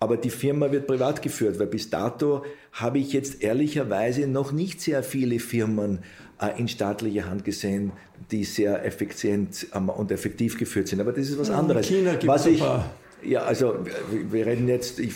Aber 0.00 0.16
die 0.16 0.30
Firma 0.30 0.70
wird 0.70 0.86
privat 0.86 1.22
geführt, 1.22 1.58
weil 1.58 1.66
bis 1.66 1.90
dato 1.90 2.44
habe 2.72 2.98
ich 2.98 3.12
jetzt 3.12 3.42
ehrlicherweise 3.42 4.28
noch 4.28 4.52
nicht 4.52 4.80
sehr 4.80 5.02
viele 5.02 5.40
Firmen 5.40 5.98
äh, 6.40 6.60
in 6.60 6.68
staatlicher 6.68 7.28
Hand 7.28 7.44
gesehen, 7.44 7.90
die 8.30 8.44
sehr 8.44 8.84
effizient 8.84 9.66
und 9.74 10.12
effektiv 10.12 10.56
geführt 10.56 10.86
sind. 10.86 11.00
Aber 11.00 11.12
das 11.12 11.28
ist 11.28 11.38
was 11.40 11.50
anderes. 11.50 11.90
In 11.90 11.96
China 11.96 12.14
gibt 12.14 12.32
es 12.32 12.46
ein 12.46 12.58
paar 12.58 12.90
Ja, 13.22 13.42
also 13.42 13.84
wir 14.10 14.46
reden 14.46 14.68
jetzt, 14.68 15.00
ich, 15.00 15.14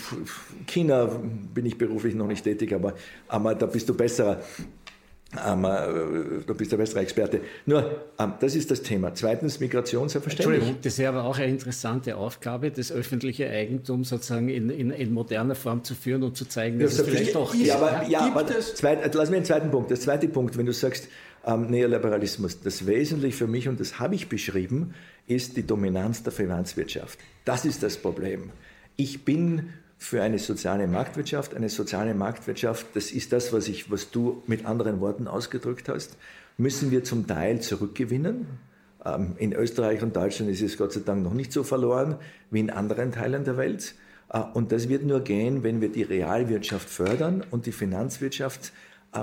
China 0.67 1.11
bin 1.55 1.67
ich 1.67 1.79
beruflich 1.79 2.15
noch 2.15 2.27
nicht 2.27 2.45
tätig, 2.45 2.75
aber, 2.75 2.95
aber 3.29 3.55
da 3.55 3.67
bist 3.67 3.89
du 3.89 3.95
besserer. 3.95 4.41
Ähm, 5.47 5.65
äh, 5.65 6.45
du 6.47 6.55
bist 6.55 6.73
der 6.73 6.77
bessere 6.77 7.01
Experte. 7.01 7.41
Nur, 7.65 8.03
ähm, 8.19 8.35
das 8.41 8.55
ist 8.55 8.71
das 8.71 8.83
Thema. 8.83 9.15
Zweitens, 9.15 9.61
Migration, 9.61 10.11
selbstverständlich. 10.11 10.57
Entschuldigung, 10.57 10.83
das 10.83 10.99
wäre 10.99 11.17
aber 11.17 11.25
auch 11.25 11.39
eine 11.39 11.47
interessante 11.47 12.17
Aufgabe, 12.17 12.71
das 12.71 12.93
öffentliche 12.93 13.49
Eigentum 13.49 14.05
sozusagen 14.05 14.51
in, 14.51 14.69
in, 14.69 14.91
in 14.91 15.13
moderner 15.15 15.55
Form 15.55 15.85
zu 15.85 15.95
führen 15.95 16.23
und 16.23 16.37
zu 16.37 16.47
zeigen, 16.47 16.79
dass 16.79 16.99
ja, 16.99 17.05
es 17.05 17.09
vielleicht 17.09 17.35
doch 17.35 17.55
ist. 17.55 17.65
Ja, 17.65 17.77
aber, 17.77 18.07
ja, 18.09 18.21
aber 18.27 18.47
zweit, 18.47 19.15
lass 19.15 19.31
mir 19.31 19.37
einen 19.37 19.47
zweiten 19.47 19.71
Punkt. 19.71 19.91
Der 19.91 19.99
zweite 19.99 20.29
Punkt, 20.29 20.59
wenn 20.59 20.67
du 20.67 20.75
sagst, 20.75 21.09
ähm, 21.47 21.71
Neoliberalismus, 21.71 22.61
das 22.61 22.87
Wesentliche 22.87 23.37
für 23.37 23.47
mich, 23.47 23.69
und 23.69 23.81
das 23.81 23.99
habe 23.99 24.15
ich 24.15 24.29
beschrieben, 24.29 24.95
ist 25.27 25.57
die 25.57 25.67
Dominanz 25.67 26.23
der 26.23 26.33
Finanzwirtschaft. 26.33 27.19
Das 27.45 27.65
ist 27.65 27.83
das 27.83 27.97
Problem. 27.97 28.51
Ich 28.97 29.25
bin 29.25 29.71
für 30.03 30.23
eine 30.23 30.39
soziale 30.39 30.87
Marktwirtschaft. 30.89 31.55
Eine 31.55 31.69
soziale 31.69 32.15
Marktwirtschaft, 32.15 32.87
das 32.95 33.13
ist 33.13 33.33
das, 33.33 33.53
was, 33.53 33.69
ich, 33.69 33.91
was 33.91 34.11
du 34.11 34.43
mit 34.47 34.67
anderen 34.67 35.01
Worten 35.01 35.29
ausgedrückt 35.29 35.89
hast, 35.89 36.17
müssen 36.59 36.91
wir 36.91 37.05
zum 37.05 37.27
Teil 37.27 37.61
zurückgewinnen. 37.61 38.47
Ähm, 39.05 39.35
in 39.39 39.53
Österreich 39.53 40.03
und 40.03 40.17
Deutschland 40.17 40.51
ist 40.51 40.61
es 40.61 40.77
Gott 40.77 40.93
sei 40.93 41.01
Dank 41.05 41.23
noch 41.23 41.35
nicht 41.35 41.53
so 41.53 41.63
verloren 41.63 42.17
wie 42.51 42.61
in 42.61 42.71
anderen 42.71 43.13
Teilen 43.13 43.45
der 43.45 43.57
Welt. 43.57 43.95
Äh, 44.29 44.41
und 44.55 44.73
das 44.73 44.89
wird 44.89 45.05
nur 45.05 45.21
gehen, 45.21 45.63
wenn 45.63 45.81
wir 45.81 45.89
die 45.89 46.03
Realwirtschaft 46.03 46.89
fördern 46.89 47.45
und 47.51 47.67
die 47.67 47.73
Finanzwirtschaft 47.73 48.73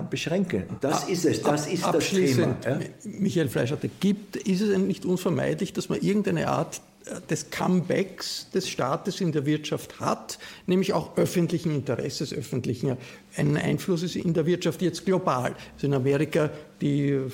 beschränken. 0.09 0.63
Das 0.81 1.09
ist 1.09 1.25
es, 1.25 1.41
das 1.41 1.67
ist 1.67 1.83
das 1.85 2.09
Thema. 2.09 2.55
Ja? 2.63 2.79
Michael 3.03 3.49
Fleischatte, 3.49 3.89
gibt, 3.99 4.35
ist 4.35 4.61
es 4.61 4.77
nicht 4.77 5.05
unvermeidlich, 5.05 5.73
dass 5.73 5.89
man 5.89 5.99
irgendeine 5.99 6.47
Art 6.47 6.81
des 7.29 7.49
Comebacks 7.49 8.47
des 8.53 8.69
Staates 8.69 9.21
in 9.21 9.31
der 9.31 9.45
Wirtschaft 9.45 9.99
hat, 9.99 10.37
nämlich 10.67 10.93
auch 10.93 11.17
öffentlichen 11.17 11.73
Interesses, 11.73 12.33
öffentlichen 12.33 12.97
einen 13.35 13.57
Einflusses 13.57 14.15
in 14.15 14.33
der 14.33 14.45
Wirtschaft 14.45 14.81
jetzt 14.81 15.05
global. 15.05 15.55
Also 15.75 15.87
in 15.87 15.93
Amerika 15.93 16.49
die 16.81 17.09
äh, 17.09 17.29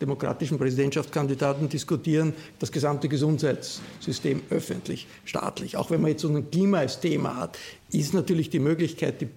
demokratischen 0.00 0.58
Präsidentschaftskandidaten 0.58 1.68
diskutieren 1.68 2.32
das 2.58 2.70
gesamte 2.70 3.08
Gesundheitssystem 3.08 4.42
öffentlich, 4.50 5.08
staatlich. 5.24 5.76
Auch 5.76 5.90
wenn 5.90 6.00
man 6.00 6.12
jetzt 6.12 6.22
so 6.22 6.28
ein 6.28 6.50
Klima 6.50 6.78
als 6.78 7.00
Thema 7.00 7.36
hat, 7.36 7.58
ist 7.90 8.14
natürlich 8.14 8.50
die 8.50 8.60
Möglichkeit 8.60 9.20
die, 9.20 9.28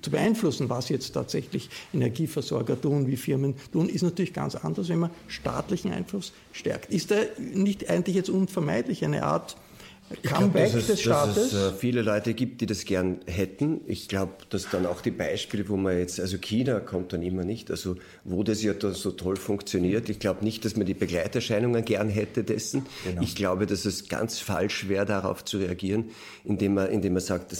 zu 0.00 0.10
beeinflussen, 0.10 0.70
was 0.70 0.88
jetzt 0.88 1.12
tatsächlich 1.12 1.68
Energieversorger 1.92 2.80
tun, 2.80 3.06
wie 3.06 3.16
Firmen 3.16 3.54
tun, 3.72 3.88
ist 3.88 4.02
natürlich 4.02 4.32
ganz 4.32 4.54
anders, 4.54 4.88
wenn 4.88 5.00
man 5.00 5.10
staatlichen 5.28 5.92
Einfluss 5.92 6.32
stärkt. 6.52 6.90
Ist 6.90 7.10
da 7.10 7.16
nicht 7.38 7.90
eigentlich 7.90 8.16
jetzt 8.16 8.30
unvermeidlich 8.30 9.04
eine 9.04 9.24
Art 9.24 9.56
Comeback 10.22 10.70
glaub, 10.70 10.86
des 10.86 11.00
Staates? 11.00 11.34
Dass 11.34 11.52
es 11.52 11.72
äh, 11.74 11.76
viele 11.76 12.02
Leute 12.02 12.34
gibt, 12.34 12.60
die 12.60 12.66
das 12.66 12.84
gern 12.84 13.20
hätten. 13.26 13.80
Ich 13.86 14.08
glaube, 14.08 14.32
dass 14.50 14.68
dann 14.70 14.86
auch 14.86 15.00
die 15.00 15.10
Beispiele, 15.10 15.68
wo 15.68 15.76
man 15.76 15.98
jetzt, 15.98 16.20
also 16.20 16.38
China 16.38 16.80
kommt 16.80 17.12
dann 17.12 17.22
immer 17.22 17.44
nicht, 17.44 17.70
also 17.70 17.96
wo 18.24 18.42
das 18.42 18.62
ja 18.62 18.72
da 18.72 18.92
so 18.92 19.10
toll 19.10 19.36
funktioniert. 19.36 20.08
Ich 20.08 20.18
glaube 20.18 20.44
nicht, 20.44 20.64
dass 20.64 20.76
man 20.76 20.86
die 20.86 20.94
Begleiterscheinungen 20.94 21.84
gern 21.84 22.08
hätte 22.08 22.44
dessen. 22.44 22.86
Genau. 23.04 23.22
Ich 23.22 23.34
glaube, 23.34 23.66
dass 23.66 23.84
es 23.84 24.08
ganz 24.08 24.38
falsch 24.38 24.88
wäre, 24.88 25.06
darauf 25.06 25.44
zu 25.44 25.58
reagieren, 25.58 26.06
indem 26.44 26.74
man, 26.74 26.90
indem 26.90 27.14
man 27.14 27.22
sagt, 27.22 27.54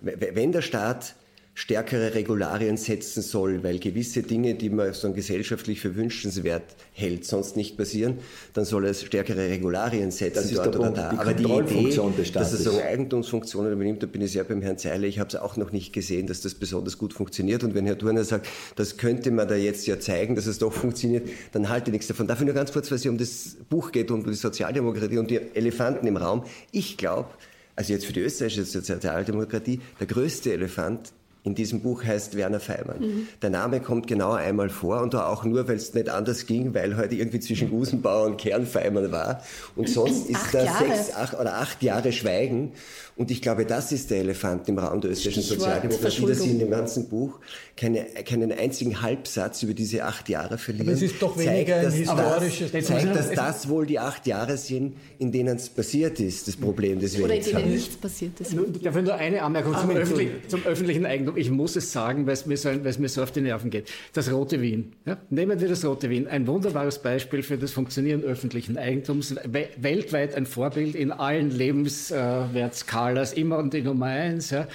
wenn 0.00 0.52
der 0.52 0.62
Staat 0.62 1.14
stärkere 1.54 2.14
Regularien 2.14 2.76
setzen 2.76 3.22
soll, 3.22 3.62
weil 3.62 3.78
gewisse 3.78 4.22
Dinge, 4.22 4.54
die 4.54 4.70
man 4.70 4.94
so 4.94 5.12
gesellschaftlich 5.12 5.80
für 5.80 5.96
wünschenswert 5.96 6.62
hält, 6.92 7.26
sonst 7.26 7.56
nicht 7.56 7.76
passieren, 7.76 8.18
dann 8.54 8.64
soll 8.64 8.86
es 8.86 9.02
stärkere 9.02 9.48
Regularien 9.48 10.10
setzen 10.10 10.42
das 10.42 10.50
ist 10.50 10.58
dort 10.58 10.76
oder 10.76 10.90
da. 10.90 11.10
Die 11.10 11.18
Aber 11.18 11.34
die 11.34 11.44
Idee, 11.44 12.00
dass 12.32 12.52
es 12.52 12.64
so 12.64 12.80
Eigentumsfunktionen 12.80 13.72
übernimmt, 13.72 14.02
da 14.02 14.06
bin 14.06 14.22
ich 14.22 14.32
sehr 14.32 14.44
beim 14.44 14.62
Herrn 14.62 14.78
Zeile. 14.78 15.06
Ich 15.06 15.18
habe 15.18 15.28
es 15.28 15.36
auch 15.36 15.56
noch 15.56 15.72
nicht 15.72 15.92
gesehen, 15.92 16.26
dass 16.26 16.40
das 16.40 16.54
besonders 16.54 16.98
gut 16.98 17.12
funktioniert. 17.12 17.64
Und 17.64 17.74
wenn 17.74 17.84
Herr 17.84 17.98
Turner 17.98 18.24
sagt, 18.24 18.46
das 18.76 18.96
könnte 18.96 19.30
man 19.30 19.48
da 19.48 19.56
jetzt 19.56 19.86
ja 19.86 19.98
zeigen, 19.98 20.36
dass 20.36 20.46
es 20.46 20.58
doch 20.58 20.72
funktioniert, 20.72 21.28
dann 21.52 21.68
halte 21.68 21.90
ich 21.90 21.92
nichts 21.92 22.06
davon. 22.06 22.26
Darf 22.26 22.40
ich 22.40 22.46
nur 22.46 22.54
ganz 22.54 22.72
kurz, 22.72 22.90
weil 22.90 22.96
es 22.96 23.06
um 23.06 23.18
das 23.18 23.56
Buch 23.68 23.92
geht 23.92 24.10
und 24.10 24.24
um 24.24 24.30
die 24.30 24.36
Sozialdemokratie 24.36 25.18
und 25.18 25.30
die 25.30 25.40
Elefanten 25.54 26.06
im 26.06 26.16
Raum. 26.16 26.44
Ich 26.70 26.96
glaube, 26.96 27.28
also 27.76 27.92
jetzt 27.92 28.06
für 28.06 28.12
die 28.12 28.20
österreichische 28.20 28.64
Sozialdemokratie, 28.64 29.80
der 29.98 30.06
größte 30.06 30.52
Elefant 30.52 31.12
in 31.42 31.54
diesem 31.54 31.80
Buch 31.80 32.04
heißt 32.04 32.36
Werner 32.36 32.60
Feimann. 32.60 33.00
Mhm. 33.00 33.28
Der 33.40 33.50
Name 33.50 33.80
kommt 33.80 34.06
genau 34.06 34.32
einmal 34.32 34.68
vor 34.68 35.00
und 35.00 35.14
auch 35.14 35.44
nur, 35.44 35.68
weil 35.68 35.76
es 35.76 35.94
nicht 35.94 36.08
anders 36.08 36.46
ging, 36.46 36.74
weil 36.74 36.96
heute 36.96 37.14
irgendwie 37.14 37.40
zwischen 37.40 37.70
Gusenbauer 37.70 38.26
und 38.26 38.36
Kernfeimann 38.36 39.10
war. 39.10 39.42
Und 39.74 39.88
sonst 39.88 40.28
ist 40.28 40.52
da 40.52 40.60
sechs 40.60 41.14
acht, 41.14 41.38
oder 41.38 41.54
acht 41.54 41.82
Jahre 41.82 42.12
Schweigen. 42.12 42.72
Und 43.16 43.30
ich 43.30 43.42
glaube, 43.42 43.66
das 43.66 43.92
ist 43.92 44.10
der 44.10 44.18
Elefant 44.18 44.68
im 44.68 44.78
Raum 44.78 45.00
der 45.00 45.10
österreichischen 45.10 45.42
Sozialdemokratie, 45.42 46.26
dass 46.26 46.42
sie 46.42 46.50
in 46.50 46.58
dem 46.58 46.70
ganzen 46.70 47.08
Buch 47.08 47.38
keine, 47.76 48.04
keinen 48.26 48.50
einzigen 48.52 49.02
Halbsatz 49.02 49.62
über 49.62 49.74
diese 49.74 50.04
acht 50.04 50.28
Jahre 50.28 50.56
verlieren. 50.56 50.88
Aber 50.88 50.96
es 50.96 51.02
ist 51.02 51.20
doch 51.20 51.36
weniger 51.36 51.82
zeigt, 51.82 51.86
ein 51.86 51.92
historisches... 51.92 52.72
Das, 52.72 52.86
zeigt, 52.86 53.16
dass 53.16 53.30
das 53.32 53.68
wohl 53.68 53.86
die 53.86 53.98
acht 53.98 54.26
Jahre 54.26 54.56
sind, 54.56 54.96
in 55.18 55.32
denen 55.32 55.56
es 55.56 55.68
passiert 55.68 56.18
ist, 56.20 56.48
das 56.48 56.56
Problem, 56.56 57.00
das 57.00 57.16
wir 57.16 57.24
Oder 57.24 57.34
jetzt 57.34 57.48
in 57.48 57.56
denen 57.58 57.72
nichts 57.72 57.96
passiert 57.96 58.40
ist. 58.40 58.54
Darf 58.82 58.96
ich 58.96 59.04
nur 59.04 59.14
eine 59.14 59.42
Anmerkung 59.42 59.74
zum, 59.78 59.90
öffentlich, 59.90 60.30
zum 60.48 60.64
öffentlichen 60.64 61.04
Eigentum? 61.04 61.29
Ich 61.36 61.50
muss 61.50 61.76
es 61.76 61.92
sagen, 61.92 62.26
weil 62.26 62.32
es 62.32 62.46
mir 62.46 62.56
so, 62.56 62.70
weil 62.70 62.86
es 62.86 62.98
mir 62.98 63.08
so 63.08 63.22
auf 63.22 63.30
die 63.30 63.42
Nerven 63.42 63.70
geht. 63.70 63.92
Das 64.12 64.32
Rote 64.32 64.60
Wien. 64.60 64.92
Ja? 65.06 65.18
Nehmen 65.30 65.60
wir 65.60 65.68
das 65.68 65.84
Rote 65.84 66.10
Wien. 66.10 66.26
Ein 66.26 66.46
wunderbares 66.46 67.00
Beispiel 67.00 67.42
für 67.42 67.58
das 67.58 67.70
Funktionieren 67.70 68.22
öffentlichen 68.22 68.76
Eigentums. 68.76 69.36
Weltweit 69.76 70.34
ein 70.34 70.46
Vorbild 70.46 70.94
in 70.96 71.12
allen 71.12 71.50
Lebenswertskalen 71.50 73.20
Alas 73.20 73.34
immer 73.34 73.58
und 73.58 73.74
die 73.74 73.82
Nummer 73.82 74.06
eins, 74.06 74.50
ja, 74.50 74.66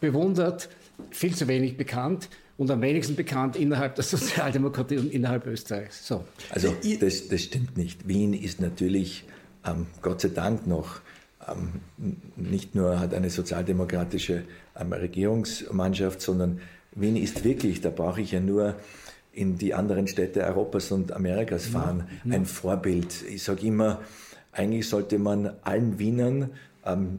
bewundert, 0.00 0.68
viel 1.10 1.34
zu 1.34 1.48
wenig 1.48 1.76
bekannt 1.76 2.28
und 2.56 2.70
am 2.70 2.80
wenigsten 2.80 3.16
bekannt 3.16 3.56
innerhalb 3.56 3.96
der 3.96 4.04
Sozialdemokratie 4.04 4.98
und 4.98 5.12
innerhalb 5.12 5.46
Österreichs. 5.46 6.06
So. 6.06 6.24
Also 6.50 6.74
das, 7.00 7.28
das 7.28 7.42
stimmt 7.42 7.76
nicht. 7.76 8.06
Wien 8.06 8.34
ist 8.34 8.60
natürlich 8.60 9.24
ähm, 9.66 9.86
Gott 10.00 10.20
sei 10.20 10.28
Dank 10.28 10.66
noch 10.66 11.00
nicht 12.36 12.74
nur 12.74 12.98
hat 12.98 13.14
eine 13.14 13.30
sozialdemokratische 13.30 14.44
ähm, 14.78 14.92
Regierungsmannschaft, 14.92 16.20
sondern 16.20 16.60
Wien 16.92 17.16
ist 17.16 17.44
wirklich, 17.44 17.80
da 17.80 17.90
brauche 17.90 18.20
ich 18.20 18.32
ja 18.32 18.40
nur 18.40 18.74
in 19.32 19.58
die 19.58 19.74
anderen 19.74 20.08
Städte 20.08 20.42
Europas 20.44 20.90
und 20.92 21.12
Amerikas 21.12 21.66
fahren, 21.66 22.08
ja, 22.24 22.30
ja. 22.30 22.36
ein 22.36 22.46
Vorbild. 22.46 23.22
Ich 23.28 23.42
sage 23.42 23.66
immer, 23.66 24.00
eigentlich 24.52 24.88
sollte 24.88 25.18
man 25.18 25.50
allen 25.62 25.98
Wienern 25.98 26.50
ähm, 26.86 27.18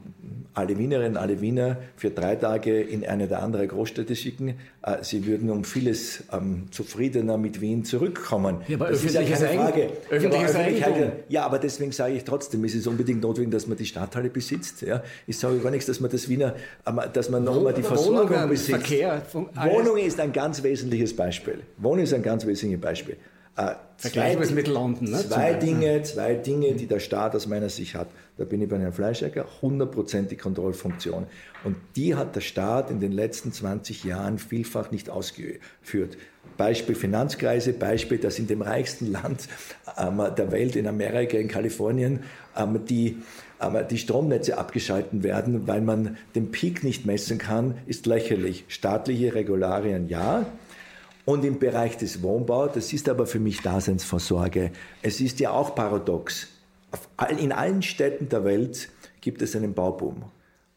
alle 0.53 0.77
Wienerinnen, 0.77 1.17
alle 1.17 1.39
Wiener 1.39 1.77
für 1.95 2.09
drei 2.09 2.35
Tage 2.35 2.81
in 2.81 3.05
eine 3.05 3.27
der 3.27 3.43
anderen 3.43 3.67
Großstädte 3.67 4.15
schicken. 4.15 4.55
Äh, 4.81 5.03
sie 5.03 5.25
würden 5.25 5.49
um 5.49 5.63
vieles 5.63 6.23
ähm, 6.33 6.67
zufriedener 6.71 7.37
mit 7.37 7.61
Wien 7.61 7.85
zurückkommen. 7.85 8.61
Ja, 8.67 8.77
aber 8.77 8.89
das 8.89 9.03
ist 9.03 9.13
ja 9.13 9.23
keine 9.23 9.59
Frage. 9.59 9.89
Öffentliches 10.09 10.55
Eigentum. 10.55 11.11
Ja, 11.29 11.45
aber 11.45 11.59
deswegen 11.59 11.91
sage 11.91 12.15
ich 12.15 12.23
trotzdem, 12.23 12.63
es 12.63 12.73
ist 12.73 12.87
unbedingt 12.87 13.21
notwendig, 13.21 13.51
dass 13.51 13.67
man 13.67 13.77
die 13.77 13.85
Stadthalle 13.85 14.29
besitzt. 14.29 14.81
Ja? 14.81 15.03
Ich 15.27 15.37
sage 15.37 15.59
gar 15.59 15.71
nichts, 15.71 15.85
dass 15.85 15.99
man 15.99 16.09
das 16.09 16.27
Wiener, 16.27 16.55
dass 17.13 17.29
man 17.29 17.43
nochmal 17.43 17.73
die 17.73 17.83
Versorgung 17.83 18.29
Wohnungen, 18.29 18.49
besitzt. 18.49 18.69
Verkehr, 18.69 19.21
Wohnung 19.33 19.97
ist 19.97 20.19
ein 20.19 20.33
ganz 20.33 20.63
wesentliches 20.63 21.15
Beispiel. 21.15 21.59
Wohnung 21.77 22.03
ist 22.03 22.13
ein 22.13 22.23
ganz 22.23 22.45
wesentliches 22.45 22.81
Beispiel. 22.81 23.17
Äh, 23.57 23.73
zwei, 23.97 24.35
mit 24.35 24.67
London, 24.67 25.09
ne? 25.09 25.17
zwei 25.17 25.53
Dinge, 25.53 26.03
zwei 26.03 26.35
Dinge, 26.35 26.73
die 26.73 26.85
der 26.85 26.99
Staat 26.99 27.35
aus 27.35 27.47
meiner 27.47 27.69
Sicht 27.69 27.95
hat. 27.95 28.07
Da 28.37 28.45
bin 28.45 28.61
ich 28.61 28.69
bei 28.69 28.77
Herrn 28.77 28.93
Fleischäcker, 28.93 29.47
hundertprozentig 29.63 30.37
Kontrollfunktion. 30.37 31.25
Und 31.63 31.75
die 31.95 32.13
hat 32.13 32.35
der 32.35 32.41
Staat 32.41 32.91
in 32.91 32.99
den 32.99 33.11
letzten 33.11 33.51
20 33.51 34.03
Jahren 34.03 34.37
vielfach 34.37 34.91
nicht 34.91 35.09
ausgeführt. 35.09 36.17
Beispiel 36.55 36.93
Finanzkreise, 36.93 37.73
Beispiel, 37.73 38.19
dass 38.19 38.37
in 38.37 38.45
dem 38.45 38.61
reichsten 38.61 39.11
Land 39.11 39.47
ähm, 39.97 40.21
der 40.37 40.51
Welt, 40.51 40.75
in 40.75 40.85
Amerika, 40.85 41.37
in 41.37 41.47
Kalifornien, 41.47 42.19
ähm, 42.55 42.85
die, 42.85 43.17
ähm, 43.59 43.77
die 43.89 43.97
Stromnetze 43.97 44.59
abgeschalten 44.59 45.23
werden, 45.23 45.67
weil 45.67 45.81
man 45.81 46.17
den 46.35 46.51
Peak 46.51 46.83
nicht 46.83 47.07
messen 47.07 47.39
kann, 47.39 47.79
ist 47.87 48.05
lächerlich. 48.05 48.65
Staatliche 48.67 49.33
Regularien 49.33 50.07
ja, 50.09 50.45
und 51.27 51.43
im 51.43 51.59
Bereich 51.59 51.97
des 51.97 52.23
Wohnbaus, 52.23 52.71
das 52.73 52.93
ist 52.93 53.09
aber 53.09 53.27
für 53.27 53.39
mich 53.39 53.61
Daseinsvorsorge. 53.61 54.71
Es 55.01 55.19
ist 55.19 55.41
ja 55.41 55.51
auch 55.51 55.75
paradox. 55.75 56.47
in 57.37 57.51
allen 57.51 57.81
Städten 57.81 58.29
der 58.29 58.45
Welt 58.45 58.87
gibt 59.19 59.41
es 59.41 59.53
einen 59.53 59.73
Bauboom. 59.73 60.23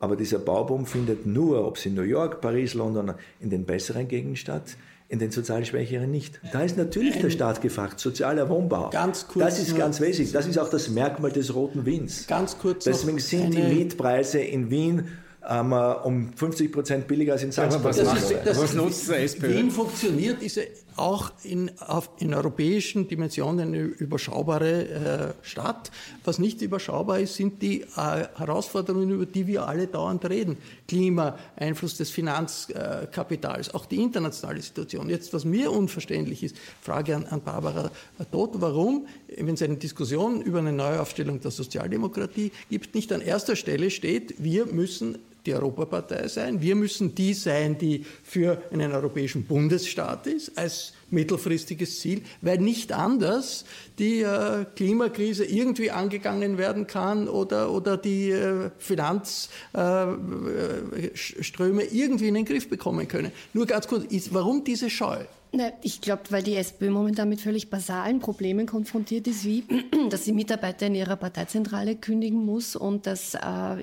Aber 0.01 0.17
dieser 0.17 0.41
Bauboom 0.41 0.87
findet 0.87 1.25
nur, 1.25 1.65
ob 1.65 1.77
es 1.77 1.87
in 1.87 1.95
New 1.95 2.03
York, 2.03 2.41
Paris, 2.41 2.75
London, 2.75 3.15
in 3.39 3.49
den 3.49 3.65
besseren 3.65 4.09
Gegenden 4.09 4.35
statt, 4.35 4.77
in 5.09 5.21
den 5.21 5.31
sozial 5.31 5.65
Schwächeren 5.65 6.11
nicht. 6.11 6.41
Da 6.53 6.63
ist 6.63 6.77
natürlich 6.77 7.21
der 7.21 7.31
Staat 7.31 7.63
gefragt, 7.63 8.01
sozialer 8.01 8.49
Wohnbau. 8.49 8.91
Ganz 8.91 9.29
kurz. 9.29 9.45
Das 9.45 9.61
ist 9.61 9.79
ganz 9.79 10.01
wesentlich. 10.01 10.33
Das 10.33 10.49
ist 10.49 10.59
auch 10.59 10.71
das 10.71 10.89
Merkmal 10.89 11.31
des 11.31 11.55
roten 11.55 11.87
Wiens. 11.87 12.27
Ganz 12.27 12.59
kurz. 12.59 12.85
Deswegen 12.85 13.21
sind 13.21 13.55
die 13.55 13.63
Mietpreise 13.63 14.41
in 14.41 14.69
Wien 14.69 15.07
ähm, 15.49 15.73
um 15.73 16.33
50 16.35 16.73
Prozent 16.73 17.07
billiger 17.07 17.33
als 17.33 17.43
in 17.43 17.53
Salzburg. 17.53 17.85
Aber 17.85 17.97
was, 17.97 18.05
macht, 18.05 18.47
das, 18.47 18.61
was 18.61 18.75
nutzt 18.75 19.09
der 19.09 19.23
SPÖ? 19.23 19.49
Wien 19.49 19.71
funktioniert, 19.71 20.43
ist 20.43 20.61
auch 20.97 21.33
in, 21.45 21.71
auf, 21.79 22.11
in 22.19 22.35
europäischen 22.35 23.09
Dimensionen 23.09 23.69
eine 23.69 23.79
überschaubare 23.79 25.35
äh, 25.43 25.47
Stadt. 25.47 25.91
Was 26.25 26.39
nicht 26.39 26.61
überschaubar 26.61 27.21
ist, 27.21 27.37
sind 27.37 27.63
die 27.63 27.83
äh, 27.83 27.87
Herausforderungen, 28.37 29.11
über 29.11 29.25
die 29.25 29.47
wir 29.47 29.67
alle 29.67 29.87
dauernd 29.87 30.29
reden. 30.29 30.59
Klima, 30.87 31.39
Einfluss 31.57 31.97
des 31.97 32.11
Finanzkapitals, 32.11 33.73
auch 33.75 33.87
die 33.87 34.03
internationale 34.03 34.61
Situation. 34.61 35.09
Jetzt, 35.09 35.33
was 35.33 35.45
mir 35.45 35.73
unverständlich 35.73 36.43
ist, 36.43 36.57
Frage 36.83 37.17
an, 37.17 37.25
an 37.27 37.41
Barbara 37.41 37.91
Todt, 38.31 38.61
warum, 38.61 39.07
wenn 39.37 39.55
es 39.55 39.63
eine 39.63 39.77
Diskussion 39.77 40.43
über 40.43 40.59
eine 40.59 40.73
Neuaufstellung 40.73 41.41
der 41.41 41.51
Sozialdemokratie 41.51 42.53
gibt, 42.69 42.95
nicht 42.95 43.13
an 43.13 43.23
erster 43.23 43.57
Stelle 43.57 43.91
steht, 43.91 44.35
wir 44.43 44.67
müssen 44.67 45.19
die 45.47 45.55
Europapartei 45.55 46.29
sein. 46.29 46.61
Wir 46.61 46.77
müssen 46.77 47.15
die 47.15 47.35
sein, 47.35 47.79
die 47.79 48.05
für 48.23 48.63
einen 48.73 48.93
europäischen 48.93 49.45
Bundesstaat 49.45 50.27
ist, 50.27 50.57
als 50.57 50.93
mittelfristiges 51.11 52.01
Ziel, 52.01 52.23
weil 52.41 52.59
nicht 52.59 52.93
anders 52.93 53.65
die 53.99 54.23
äh, 54.23 54.65
Klimakrise 54.77 55.45
irgendwie 55.45 55.91
angegangen 55.91 56.57
werden 56.59 56.87
kann 56.87 57.29
oder, 57.29 57.73
oder 57.73 57.97
die 57.97 58.31
äh, 58.31 58.71
Finanzströme 58.79 60.23
äh, 61.83 61.89
irgendwie 61.91 62.29
in 62.29 62.35
den 62.35 62.45
Griff 62.45 62.69
bekommen 62.69 63.09
können. 63.09 63.33
Nur 63.53 63.67
ganz 63.67 63.89
kurz, 63.89 64.05
warum 64.31 64.65
diese 64.65 64.89
Scheu? 64.89 65.25
Ich 65.83 66.01
glaube, 66.01 66.23
weil 66.31 66.43
die 66.45 66.55
SPÖ 66.55 66.91
momentan 66.91 67.29
mit 67.29 67.41
völlig 67.41 67.71
basalen 67.71 68.21
Problemen 68.21 68.67
konfrontiert 68.67 69.27
ist, 69.27 69.45
wie 69.45 69.65
dass 70.11 70.25
sie 70.25 70.33
Mitarbeiter 70.33 70.87
in 70.87 70.95
ihrer 70.95 71.17
Parteizentrale 71.17 71.97
kündigen 71.97 72.45
muss 72.45 72.77
und 72.77 73.07
dass 73.07 73.35
äh, 73.35 73.39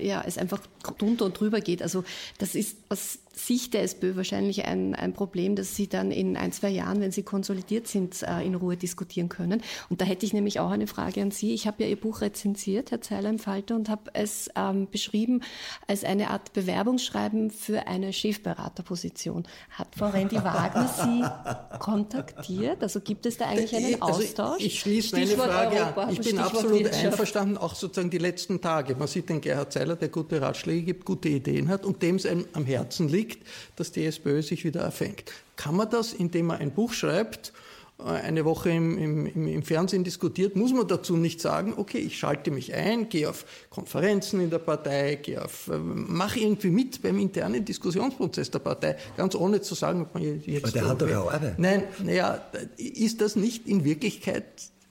ja, 0.06 0.22
es 0.26 0.38
einfach 0.38 0.60
drunter 0.98 1.26
und 1.26 1.38
drüber 1.38 1.60
geht. 1.60 1.82
Also 1.82 2.04
das 2.38 2.54
ist 2.54 2.78
aus 2.88 3.18
Sicht 3.38 3.74
der 3.74 3.82
SPÖ 3.82 4.16
wahrscheinlich 4.16 4.64
ein, 4.64 4.94
ein 4.94 5.12
Problem, 5.12 5.54
das 5.54 5.76
sie 5.76 5.88
dann 5.88 6.10
in 6.10 6.36
ein, 6.36 6.52
zwei 6.52 6.70
Jahren, 6.70 7.00
wenn 7.00 7.12
sie 7.12 7.22
konsolidiert 7.22 7.86
sind, 7.86 8.22
äh, 8.22 8.44
in 8.44 8.54
Ruhe 8.54 8.76
diskutieren 8.76 9.28
können. 9.28 9.62
Und 9.88 10.00
da 10.00 10.04
hätte 10.04 10.26
ich 10.26 10.32
nämlich 10.32 10.60
auch 10.60 10.70
eine 10.70 10.86
Frage 10.86 11.22
an 11.22 11.30
Sie. 11.30 11.54
Ich 11.54 11.66
habe 11.66 11.84
ja 11.84 11.88
Ihr 11.88 12.00
Buch 12.00 12.20
rezensiert, 12.20 12.90
Herr 12.90 13.00
Zeiler 13.00 13.30
im 13.30 13.38
Falter, 13.38 13.76
und 13.76 13.88
habe 13.88 14.10
es 14.12 14.50
ähm, 14.56 14.88
beschrieben 14.90 15.42
als 15.86 16.04
eine 16.04 16.30
Art 16.30 16.52
Bewerbungsschreiben 16.52 17.50
für 17.50 17.86
eine 17.86 18.12
Chefberaterposition. 18.12 19.46
Hat 19.70 19.88
Frau 19.96 20.08
Rendi 20.08 20.36
Wagner 20.36 20.88
Sie 20.88 21.78
kontaktiert? 21.78 22.82
Also 22.82 23.00
gibt 23.00 23.24
es 23.26 23.36
da 23.36 23.46
eigentlich 23.46 23.74
einen 23.76 23.94
äh, 23.94 24.00
also 24.00 24.20
Austausch? 24.20 24.62
Ich 24.62 24.80
schließe 24.80 25.14
meine 25.16 25.26
Frage 25.28 25.76
Europa, 25.76 26.02
an. 26.02 26.12
Ich 26.12 26.20
bin 26.20 26.38
absolut 26.38 26.80
Wirtschaft. 26.80 27.04
einverstanden, 27.04 27.56
auch 27.56 27.74
sozusagen 27.74 28.10
die 28.10 28.18
letzten 28.18 28.60
Tage. 28.60 28.96
Man 28.96 29.06
sieht 29.06 29.28
den 29.28 29.40
Gerhard 29.40 29.72
Zeiler, 29.72 29.94
der 29.94 30.08
gute 30.08 30.40
Ratschläge 30.40 30.82
gibt, 30.82 31.04
gute 31.04 31.28
Ideen 31.28 31.68
hat 31.68 31.86
und 31.86 32.02
dem 32.02 32.16
es 32.16 32.26
einem 32.26 32.46
am 32.52 32.66
Herzen 32.66 33.08
liegt 33.08 33.27
liegt, 33.28 33.46
dass 33.76 33.92
die 33.92 34.04
SPÖ 34.04 34.42
sich 34.42 34.64
wieder 34.64 34.80
erfängt. 34.80 35.24
Kann 35.56 35.76
man 35.76 35.90
das, 35.90 36.12
indem 36.12 36.46
man 36.46 36.58
ein 36.58 36.72
Buch 36.72 36.92
schreibt, 36.92 37.52
äh, 37.98 38.04
eine 38.04 38.44
Woche 38.44 38.70
im, 38.70 38.98
im, 38.98 39.46
im, 39.48 39.62
Fernsehen 39.62 40.04
diskutiert, 40.04 40.56
muss 40.56 40.72
man 40.72 40.86
dazu 40.86 41.16
nicht 41.16 41.40
sagen, 41.40 41.74
okay, 41.76 41.98
ich 41.98 42.18
schalte 42.18 42.50
mich 42.50 42.74
ein, 42.74 43.08
gehe 43.08 43.28
auf 43.28 43.44
Konferenzen 43.70 44.40
in 44.40 44.50
der 44.50 44.58
Partei, 44.58 45.16
gehe 45.16 45.44
auf, 45.44 45.68
äh, 45.68 45.78
mache 45.78 46.40
irgendwie 46.40 46.70
mit 46.70 47.02
beim 47.02 47.18
internen 47.18 47.64
Diskussionsprozess 47.64 48.50
der 48.50 48.60
Partei, 48.60 48.96
ganz 49.16 49.34
ohne 49.34 49.60
zu 49.60 49.74
sagen, 49.74 50.02
ob 50.02 50.14
man 50.14 50.22
jetzt. 50.22 50.64
Aber 50.64 50.72
der 50.72 50.88
hat 50.88 51.02
doch 51.02 51.14
auch 51.14 51.32
Arbeit. 51.32 51.58
Nein, 51.58 51.84
naja, 52.02 52.42
ist 52.76 53.20
das 53.20 53.36
nicht 53.36 53.66
in 53.66 53.84
Wirklichkeit 53.84 54.44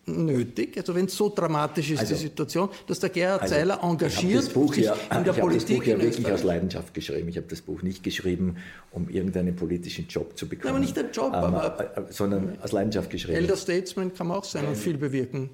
nötig? 0.08 0.78
Also 0.78 0.95
wenn 0.95 1.05
es 1.05 1.16
so 1.16 1.30
dramatisch 1.30 1.91
ist, 1.91 1.99
also, 1.99 2.16
die 2.16 2.22
Situation, 2.22 2.70
dass 2.88 2.99
der 2.99 3.10
Gerhard 3.10 3.41
also, 3.43 3.55
Zeiler 3.55 3.80
engagiert 3.84 4.43
das 4.43 4.49
Buch 4.49 4.76
ja, 4.76 4.95
in 5.16 5.24
der 5.24 5.34
ich 5.34 5.39
Politik. 5.39 5.84
Ich 5.84 5.93
habe 5.93 5.97
das 5.97 5.97
Buch 5.97 6.01
ja 6.01 6.01
wirklich 6.01 6.32
aus 6.32 6.43
Leidenschaft 6.43 6.93
geschrieben. 6.93 7.30
Ich 7.30 7.38
habe 7.38 7.47
das 7.47 7.62
Buch 7.62 7.82
nicht 7.82 8.03
geschrieben, 8.03 8.58
um 8.91 9.10
irgendeinen 9.10 9.55
politischen 9.55 10.08
Job 10.08 10.38
zu 10.38 10.47
bekommen. 10.47 10.70
aber 10.70 10.80
nicht 10.80 10.95
den 10.95 11.12
Job, 11.12 11.34
ähm, 11.34 11.53
aber, 11.55 12.08
sondern 12.10 12.58
aus 12.62 12.72
Leidenschaft 12.72 13.10
geschrieben. 13.10 13.38
Elder 13.38 13.58
Statesman 13.58 14.14
kann 14.14 14.28
man 14.28 14.38
auch 14.38 14.43
sein 14.43 14.66
und 14.66 14.78
viel 14.78 14.97
bewirken. 14.97 15.49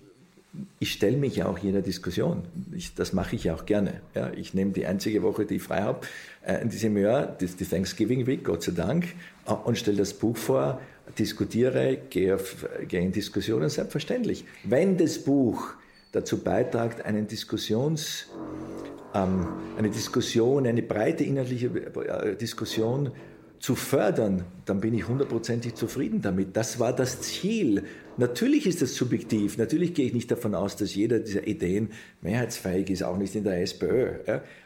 Ich 0.79 0.93
stelle 0.93 1.17
mich 1.17 1.37
ja 1.37 1.47
auch 1.47 1.57
jeder 1.57 1.81
Diskussion. 1.81 2.43
Ich, 2.75 2.93
das 2.93 3.11
mache 3.11 3.35
ich 3.35 3.45
ja 3.45 3.55
auch 3.55 3.65
gerne. 3.65 4.01
Ja, 4.13 4.31
ich 4.31 4.53
nehme 4.53 4.71
die 4.71 4.85
einzige 4.85 5.23
Woche, 5.23 5.45
die 5.45 5.55
ich 5.55 5.63
frei 5.63 5.81
habe, 5.81 6.01
äh, 6.45 6.61
in 6.61 6.69
diesem 6.69 6.95
Jahr, 6.97 7.25
das, 7.25 7.55
die 7.55 7.65
Thanksgiving 7.65 8.27
Week, 8.27 8.43
Gott 8.43 8.63
sei 8.63 8.73
Dank, 8.73 9.07
äh, 9.47 9.53
und 9.53 9.77
stelle 9.77 9.97
das 9.97 10.13
Buch 10.13 10.37
vor 10.37 10.79
diskutiere, 11.17 11.97
gehe, 12.09 12.35
auf, 12.35 12.67
gehe 12.87 13.01
in 13.01 13.11
Diskussionen, 13.11 13.69
selbstverständlich. 13.69 14.45
Wenn 14.63 14.97
das 14.97 15.19
Buch 15.19 15.73
dazu 16.11 16.37
beiträgt, 16.37 17.03
einen 17.05 17.27
Diskussions, 17.27 18.27
ähm, 19.13 19.47
eine 19.77 19.89
Diskussion, 19.89 20.65
eine 20.65 20.81
breite 20.81 21.23
inhaltliche 21.23 21.67
äh, 21.67 22.35
Diskussion 22.35 23.11
zu 23.63 23.75
fördern, 23.75 24.43
dann 24.65 24.81
bin 24.81 24.93
ich 24.93 25.07
hundertprozentig 25.07 25.75
zufrieden 25.75 26.21
damit. 26.21 26.57
Das 26.57 26.81
war 26.81 26.91
das 26.91 27.21
Ziel. 27.21 27.83
Natürlich 28.17 28.67
ist 28.67 28.81
das 28.81 28.93
subjektiv. 28.93 29.57
Natürlich 29.57 29.93
gehe 29.93 30.05
ich 30.05 30.13
nicht 30.13 30.29
davon 30.29 30.53
aus, 30.53 30.75
dass 30.75 30.93
jeder 30.93 31.19
dieser 31.19 31.47
Ideen 31.47 31.91
mehrheitsfähig 32.19 32.89
ist, 32.89 33.03
auch 33.03 33.15
nicht 33.15 33.35
in 33.35 33.45
der 33.45 33.61
SPÖ. 33.61 34.15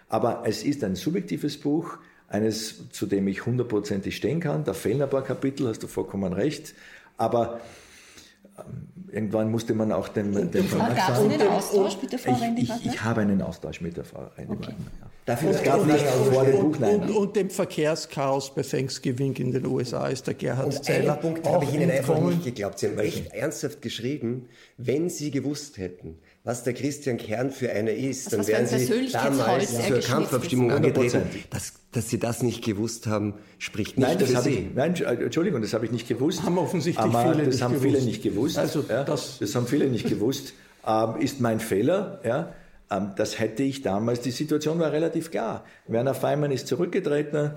Aber 0.10 0.41
es 0.48 0.64
ist 0.64 0.84
ein 0.84 0.95
subjektives 0.95 1.58
Buch 1.58 2.00
eines, 2.28 2.89
zu 2.89 3.06
dem 3.06 3.28
ich 3.28 3.45
hundertprozentig 3.45 4.16
stehen 4.16 4.39
kann. 4.39 4.64
Da 4.64 4.74
fehlen 4.74 5.04
ein 5.04 5.12
paar 5.12 5.24
Kapitel, 5.24 5.68
hast 5.68 5.84
du 5.84 5.88
vollkommen 5.88 6.34
recht. 6.34 6.74
Aber 7.18 7.62
irgendwann 9.12 9.51
musste 9.51 9.74
man 9.74 9.91
auch 9.91 10.08
den, 10.08 10.34
den, 10.34 10.51
den 10.51 10.66
Verlag 10.66 10.97
sagen. 10.97 11.32
einen 11.32 11.47
Austausch 11.47 11.97
mit 12.01 12.12
der 12.12 12.20
Frau 12.20 12.32
ich, 12.55 12.70
ich, 12.70 12.86
ich, 12.86 13.03
habe 13.03 13.22
einen 13.22 13.41
Austausch 13.41 13.82
mit 13.82 13.97
der 13.97 14.03
Frau 14.03 14.30
Rendi 14.38 14.53
okay. 14.53 14.74
Ja. 14.99 15.08
Dafür 15.26 15.49
und, 15.49 15.64
gab 15.64 15.86
nicht 15.86 16.05
vor 16.05 16.45
dem 16.45 16.62
Buch, 16.62 16.80
nein. 16.80 17.01
Und, 17.01 17.10
und, 17.12 17.36
dem 17.36 17.49
Verkehrschaos 17.49 18.55
bei 18.55 18.62
Thanksgiving 18.62 19.34
in 19.36 19.51
den 19.51 19.66
USA 19.66 20.08
ist 20.08 20.26
der 20.26 20.36
Gerhard 20.36 20.68
und 20.68 20.84
Zeiler 20.84 21.16
Punkt 21.16 21.45
habe 21.45 21.66
ich 21.66 21.74
Ihnen 21.74 21.91
einfach 21.91 22.20
nicht 22.22 22.45
geglaubt. 22.45 22.80
Sie 22.80 22.88
haben 22.88 22.97
recht 22.97 23.34
ernsthaft 23.34 23.82
geschrieben, 23.82 24.47
wenn 24.78 25.10
Sie 25.10 25.30
gewusst 25.30 25.78
hätten, 25.78 26.18
was 26.48 26.64
der 26.64 26.74
Christian 26.74 27.18
Kern 27.18 27.52
für 27.52 27.70
einer 27.74 27.91
ist, 27.91 28.34
also 28.34 28.50
dann 28.50 28.72
wären 28.72 28.80
Sie 28.80 29.12
damals 29.12 29.86
zur 29.86 30.00
Kampfabstimmung 30.00 30.72
angetreten. 30.72 31.24
Dass, 31.50 31.74
dass 31.91 32.10
Sie 32.10 32.20
das 32.20 32.41
nicht 32.41 32.64
gewusst 32.64 33.06
haben, 33.06 33.34
spricht 33.60 33.98
nicht 33.98 34.08
nein, 34.08 34.18
das 34.18 34.30
für 34.32 34.41
Sie. 34.43 34.50
Ich, 34.52 34.74
nein, 34.74 34.95
Entschuldigung, 34.95 35.62
das 35.62 35.74
habe 35.74 35.84
ich 35.84 35.91
nicht 35.91 36.08
gewusst. 36.08 36.43
Haben 36.43 36.58
offensichtlich 36.58 37.06
Aber 37.06 37.34
viele 37.34 37.43
das 37.43 37.56
nicht 37.56 37.64
haben 37.64 37.74
gewusst. 37.74 37.86
viele 37.86 38.02
nicht 38.02 38.24
gewusst. 38.24 38.58
Also 38.58 38.86
ja, 38.88 39.04
das, 39.04 39.39
das, 39.39 39.54
haben 39.56 39.68
viele 39.68 39.89
nicht 39.89 40.08
gewusst. 40.08 40.54
Ähm, 40.88 41.18
ist 41.20 41.41
mein 41.41 41.60
Fehler. 41.60 42.22
Ja. 42.24 42.54
Ähm, 42.89 43.12
das 43.18 43.39
hätte 43.39 43.64
ich 43.64 43.82
damals, 43.82 44.22
die 44.22 44.32
Situation 44.32 44.80
war 44.80 44.93
relativ 44.93 45.32
klar. 45.32 45.66
Werner 45.86 46.14
Feimann 46.14 46.52
ist 46.52 46.68
zurückgetreten 46.68 47.56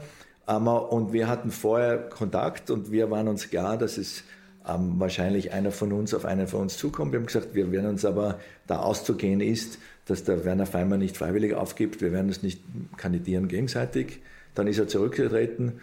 ähm, 0.49 0.67
und 0.67 1.13
wir 1.13 1.29
hatten 1.29 1.53
vorher 1.53 2.09
Kontakt 2.09 2.73
und 2.73 2.91
wir 2.91 3.09
waren 3.09 3.29
uns 3.29 3.51
klar, 3.51 3.79
dass 3.79 3.99
es 3.99 4.25
ähm, 4.69 4.95
wahrscheinlich 4.99 5.53
einer 5.53 5.73
von 5.73 5.93
uns 5.93 6.15
auf 6.15 6.25
einen 6.25 6.47
von 6.47 6.63
uns 6.63 6.77
zukommt. 6.77 7.13
Wir 7.13 7.19
haben 7.19 7.27
gesagt, 7.27 7.55
wir 7.55 7.71
werden 7.73 7.91
uns 7.91 8.05
aber 8.05 8.39
da 8.67 8.81
auszugehen 8.81 9.41
ist, 9.41 9.79
dass 10.07 10.25
der 10.25 10.45
Werner 10.45 10.67
Feimann 10.67 10.99
nicht 10.99 11.17
freiwillig 11.17 11.55
aufgibt, 11.55 12.01
wir 12.01 12.13
werden 12.13 12.29
uns 12.29 12.43
nicht 12.43 12.61
kandidieren 12.97 13.49
gegenseitig. 13.49 14.21
Dann 14.55 14.67
ist 14.67 14.79
er 14.79 14.89
zurückgetreten 14.89 15.81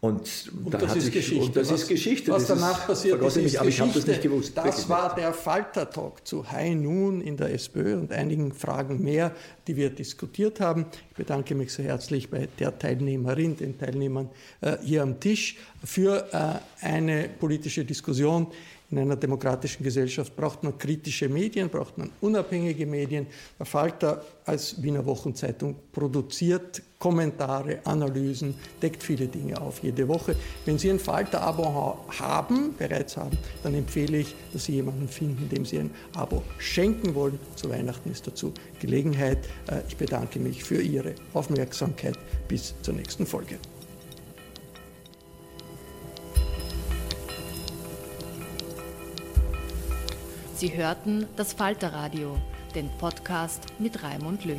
und, 0.00 0.52
und 0.64 0.74
das, 0.74 0.94
ist 0.94 1.12
ich, 1.12 1.40
und 1.40 1.56
das 1.56 1.72
was, 1.72 1.82
ist 1.82 1.88
Geschichte. 1.88 2.30
Was 2.30 2.46
das 2.46 2.60
danach 2.60 2.78
ist, 2.82 2.86
passiert 2.86 3.20
ist, 3.20 3.36
ist 3.36 3.56
aber 3.56 3.68
ich 3.68 3.80
habe 3.80 3.90
das 3.92 4.06
nicht 4.06 4.22
gewusst. 4.22 4.52
Das 4.56 4.88
war 4.88 5.12
der 5.16 5.32
Falter-Talk 5.32 6.24
zu 6.24 6.48
High 6.52 6.76
Noon 6.76 7.20
in 7.20 7.36
der 7.36 7.52
SPÖ 7.52 7.94
und 7.94 8.12
einigen 8.12 8.52
Fragen 8.52 9.02
mehr, 9.02 9.34
die 9.66 9.74
wir 9.74 9.90
diskutiert 9.90 10.60
haben. 10.60 10.86
Ich 11.10 11.16
bedanke 11.16 11.56
mich 11.56 11.72
sehr 11.72 11.86
herzlich 11.86 12.30
bei 12.30 12.48
der 12.60 12.78
Teilnehmerin, 12.78 13.56
den 13.56 13.76
Teilnehmern 13.76 14.30
äh, 14.60 14.76
hier 14.84 15.02
am 15.02 15.18
Tisch 15.18 15.56
für 15.82 16.28
äh, 16.32 16.84
eine 16.86 17.28
politische 17.28 17.84
Diskussion, 17.84 18.46
in 18.90 18.98
einer 18.98 19.16
demokratischen 19.16 19.82
Gesellschaft 19.82 20.34
braucht 20.34 20.62
man 20.62 20.78
kritische 20.78 21.28
Medien, 21.28 21.68
braucht 21.68 21.98
man 21.98 22.10
unabhängige 22.22 22.86
Medien. 22.86 23.26
Der 23.58 23.66
Falter 23.66 24.24
als 24.46 24.82
Wiener 24.82 25.04
Wochenzeitung 25.04 25.76
produziert 25.92 26.82
Kommentare, 26.98 27.80
Analysen, 27.84 28.54
deckt 28.80 29.02
viele 29.02 29.28
Dinge 29.28 29.60
auf 29.60 29.82
jede 29.82 30.08
Woche. 30.08 30.34
Wenn 30.64 30.78
Sie 30.78 30.90
ein 30.90 30.98
Falter-Abo 30.98 32.06
haben, 32.18 32.74
bereits 32.76 33.16
haben, 33.18 33.36
dann 33.62 33.74
empfehle 33.74 34.18
ich, 34.18 34.34
dass 34.52 34.64
Sie 34.64 34.72
jemanden 34.72 35.06
finden, 35.06 35.48
dem 35.48 35.66
Sie 35.66 35.78
ein 35.78 35.90
Abo 36.14 36.42
schenken 36.58 37.14
wollen. 37.14 37.38
Zu 37.56 37.68
Weihnachten 37.68 38.10
ist 38.10 38.26
dazu 38.26 38.54
Gelegenheit. 38.80 39.38
Äh, 39.70 39.82
ich 39.86 39.96
bedanke 39.96 40.38
mich 40.38 40.64
für 40.64 40.80
Ihre 40.80 41.14
Aufmerksamkeit. 41.34 42.18
Bis 42.48 42.74
zur 42.82 42.94
nächsten 42.94 43.26
Folge. 43.26 43.58
Sie 50.58 50.76
hörten 50.76 51.28
das 51.36 51.52
Falterradio, 51.52 52.36
den 52.74 52.90
Podcast 52.98 53.66
mit 53.78 54.02
Raimund 54.02 54.44
Löw. 54.44 54.58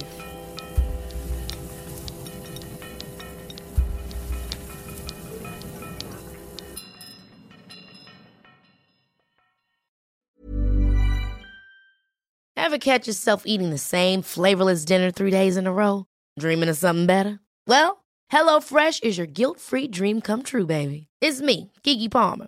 Ever 12.55 12.77
catch 12.77 13.05
yourself 13.05 13.43
eating 13.45 13.69
the 13.69 13.77
same 13.77 14.21
flavorless 14.21 14.85
dinner 14.85 15.11
three 15.11 15.31
days 15.31 15.57
in 15.57 15.67
a 15.67 15.73
row? 15.73 16.05
Dreaming 16.39 16.69
of 16.69 16.77
something 16.77 17.07
better? 17.07 17.41
Well, 17.67 18.05
HelloFresh 18.31 19.03
is 19.03 19.17
your 19.17 19.27
guilt-free 19.27 19.89
dream 19.89 20.21
come 20.21 20.43
true, 20.43 20.65
baby. 20.65 21.07
It's 21.19 21.41
me, 21.41 21.73
Kiki 21.83 22.07
Palmer. 22.07 22.47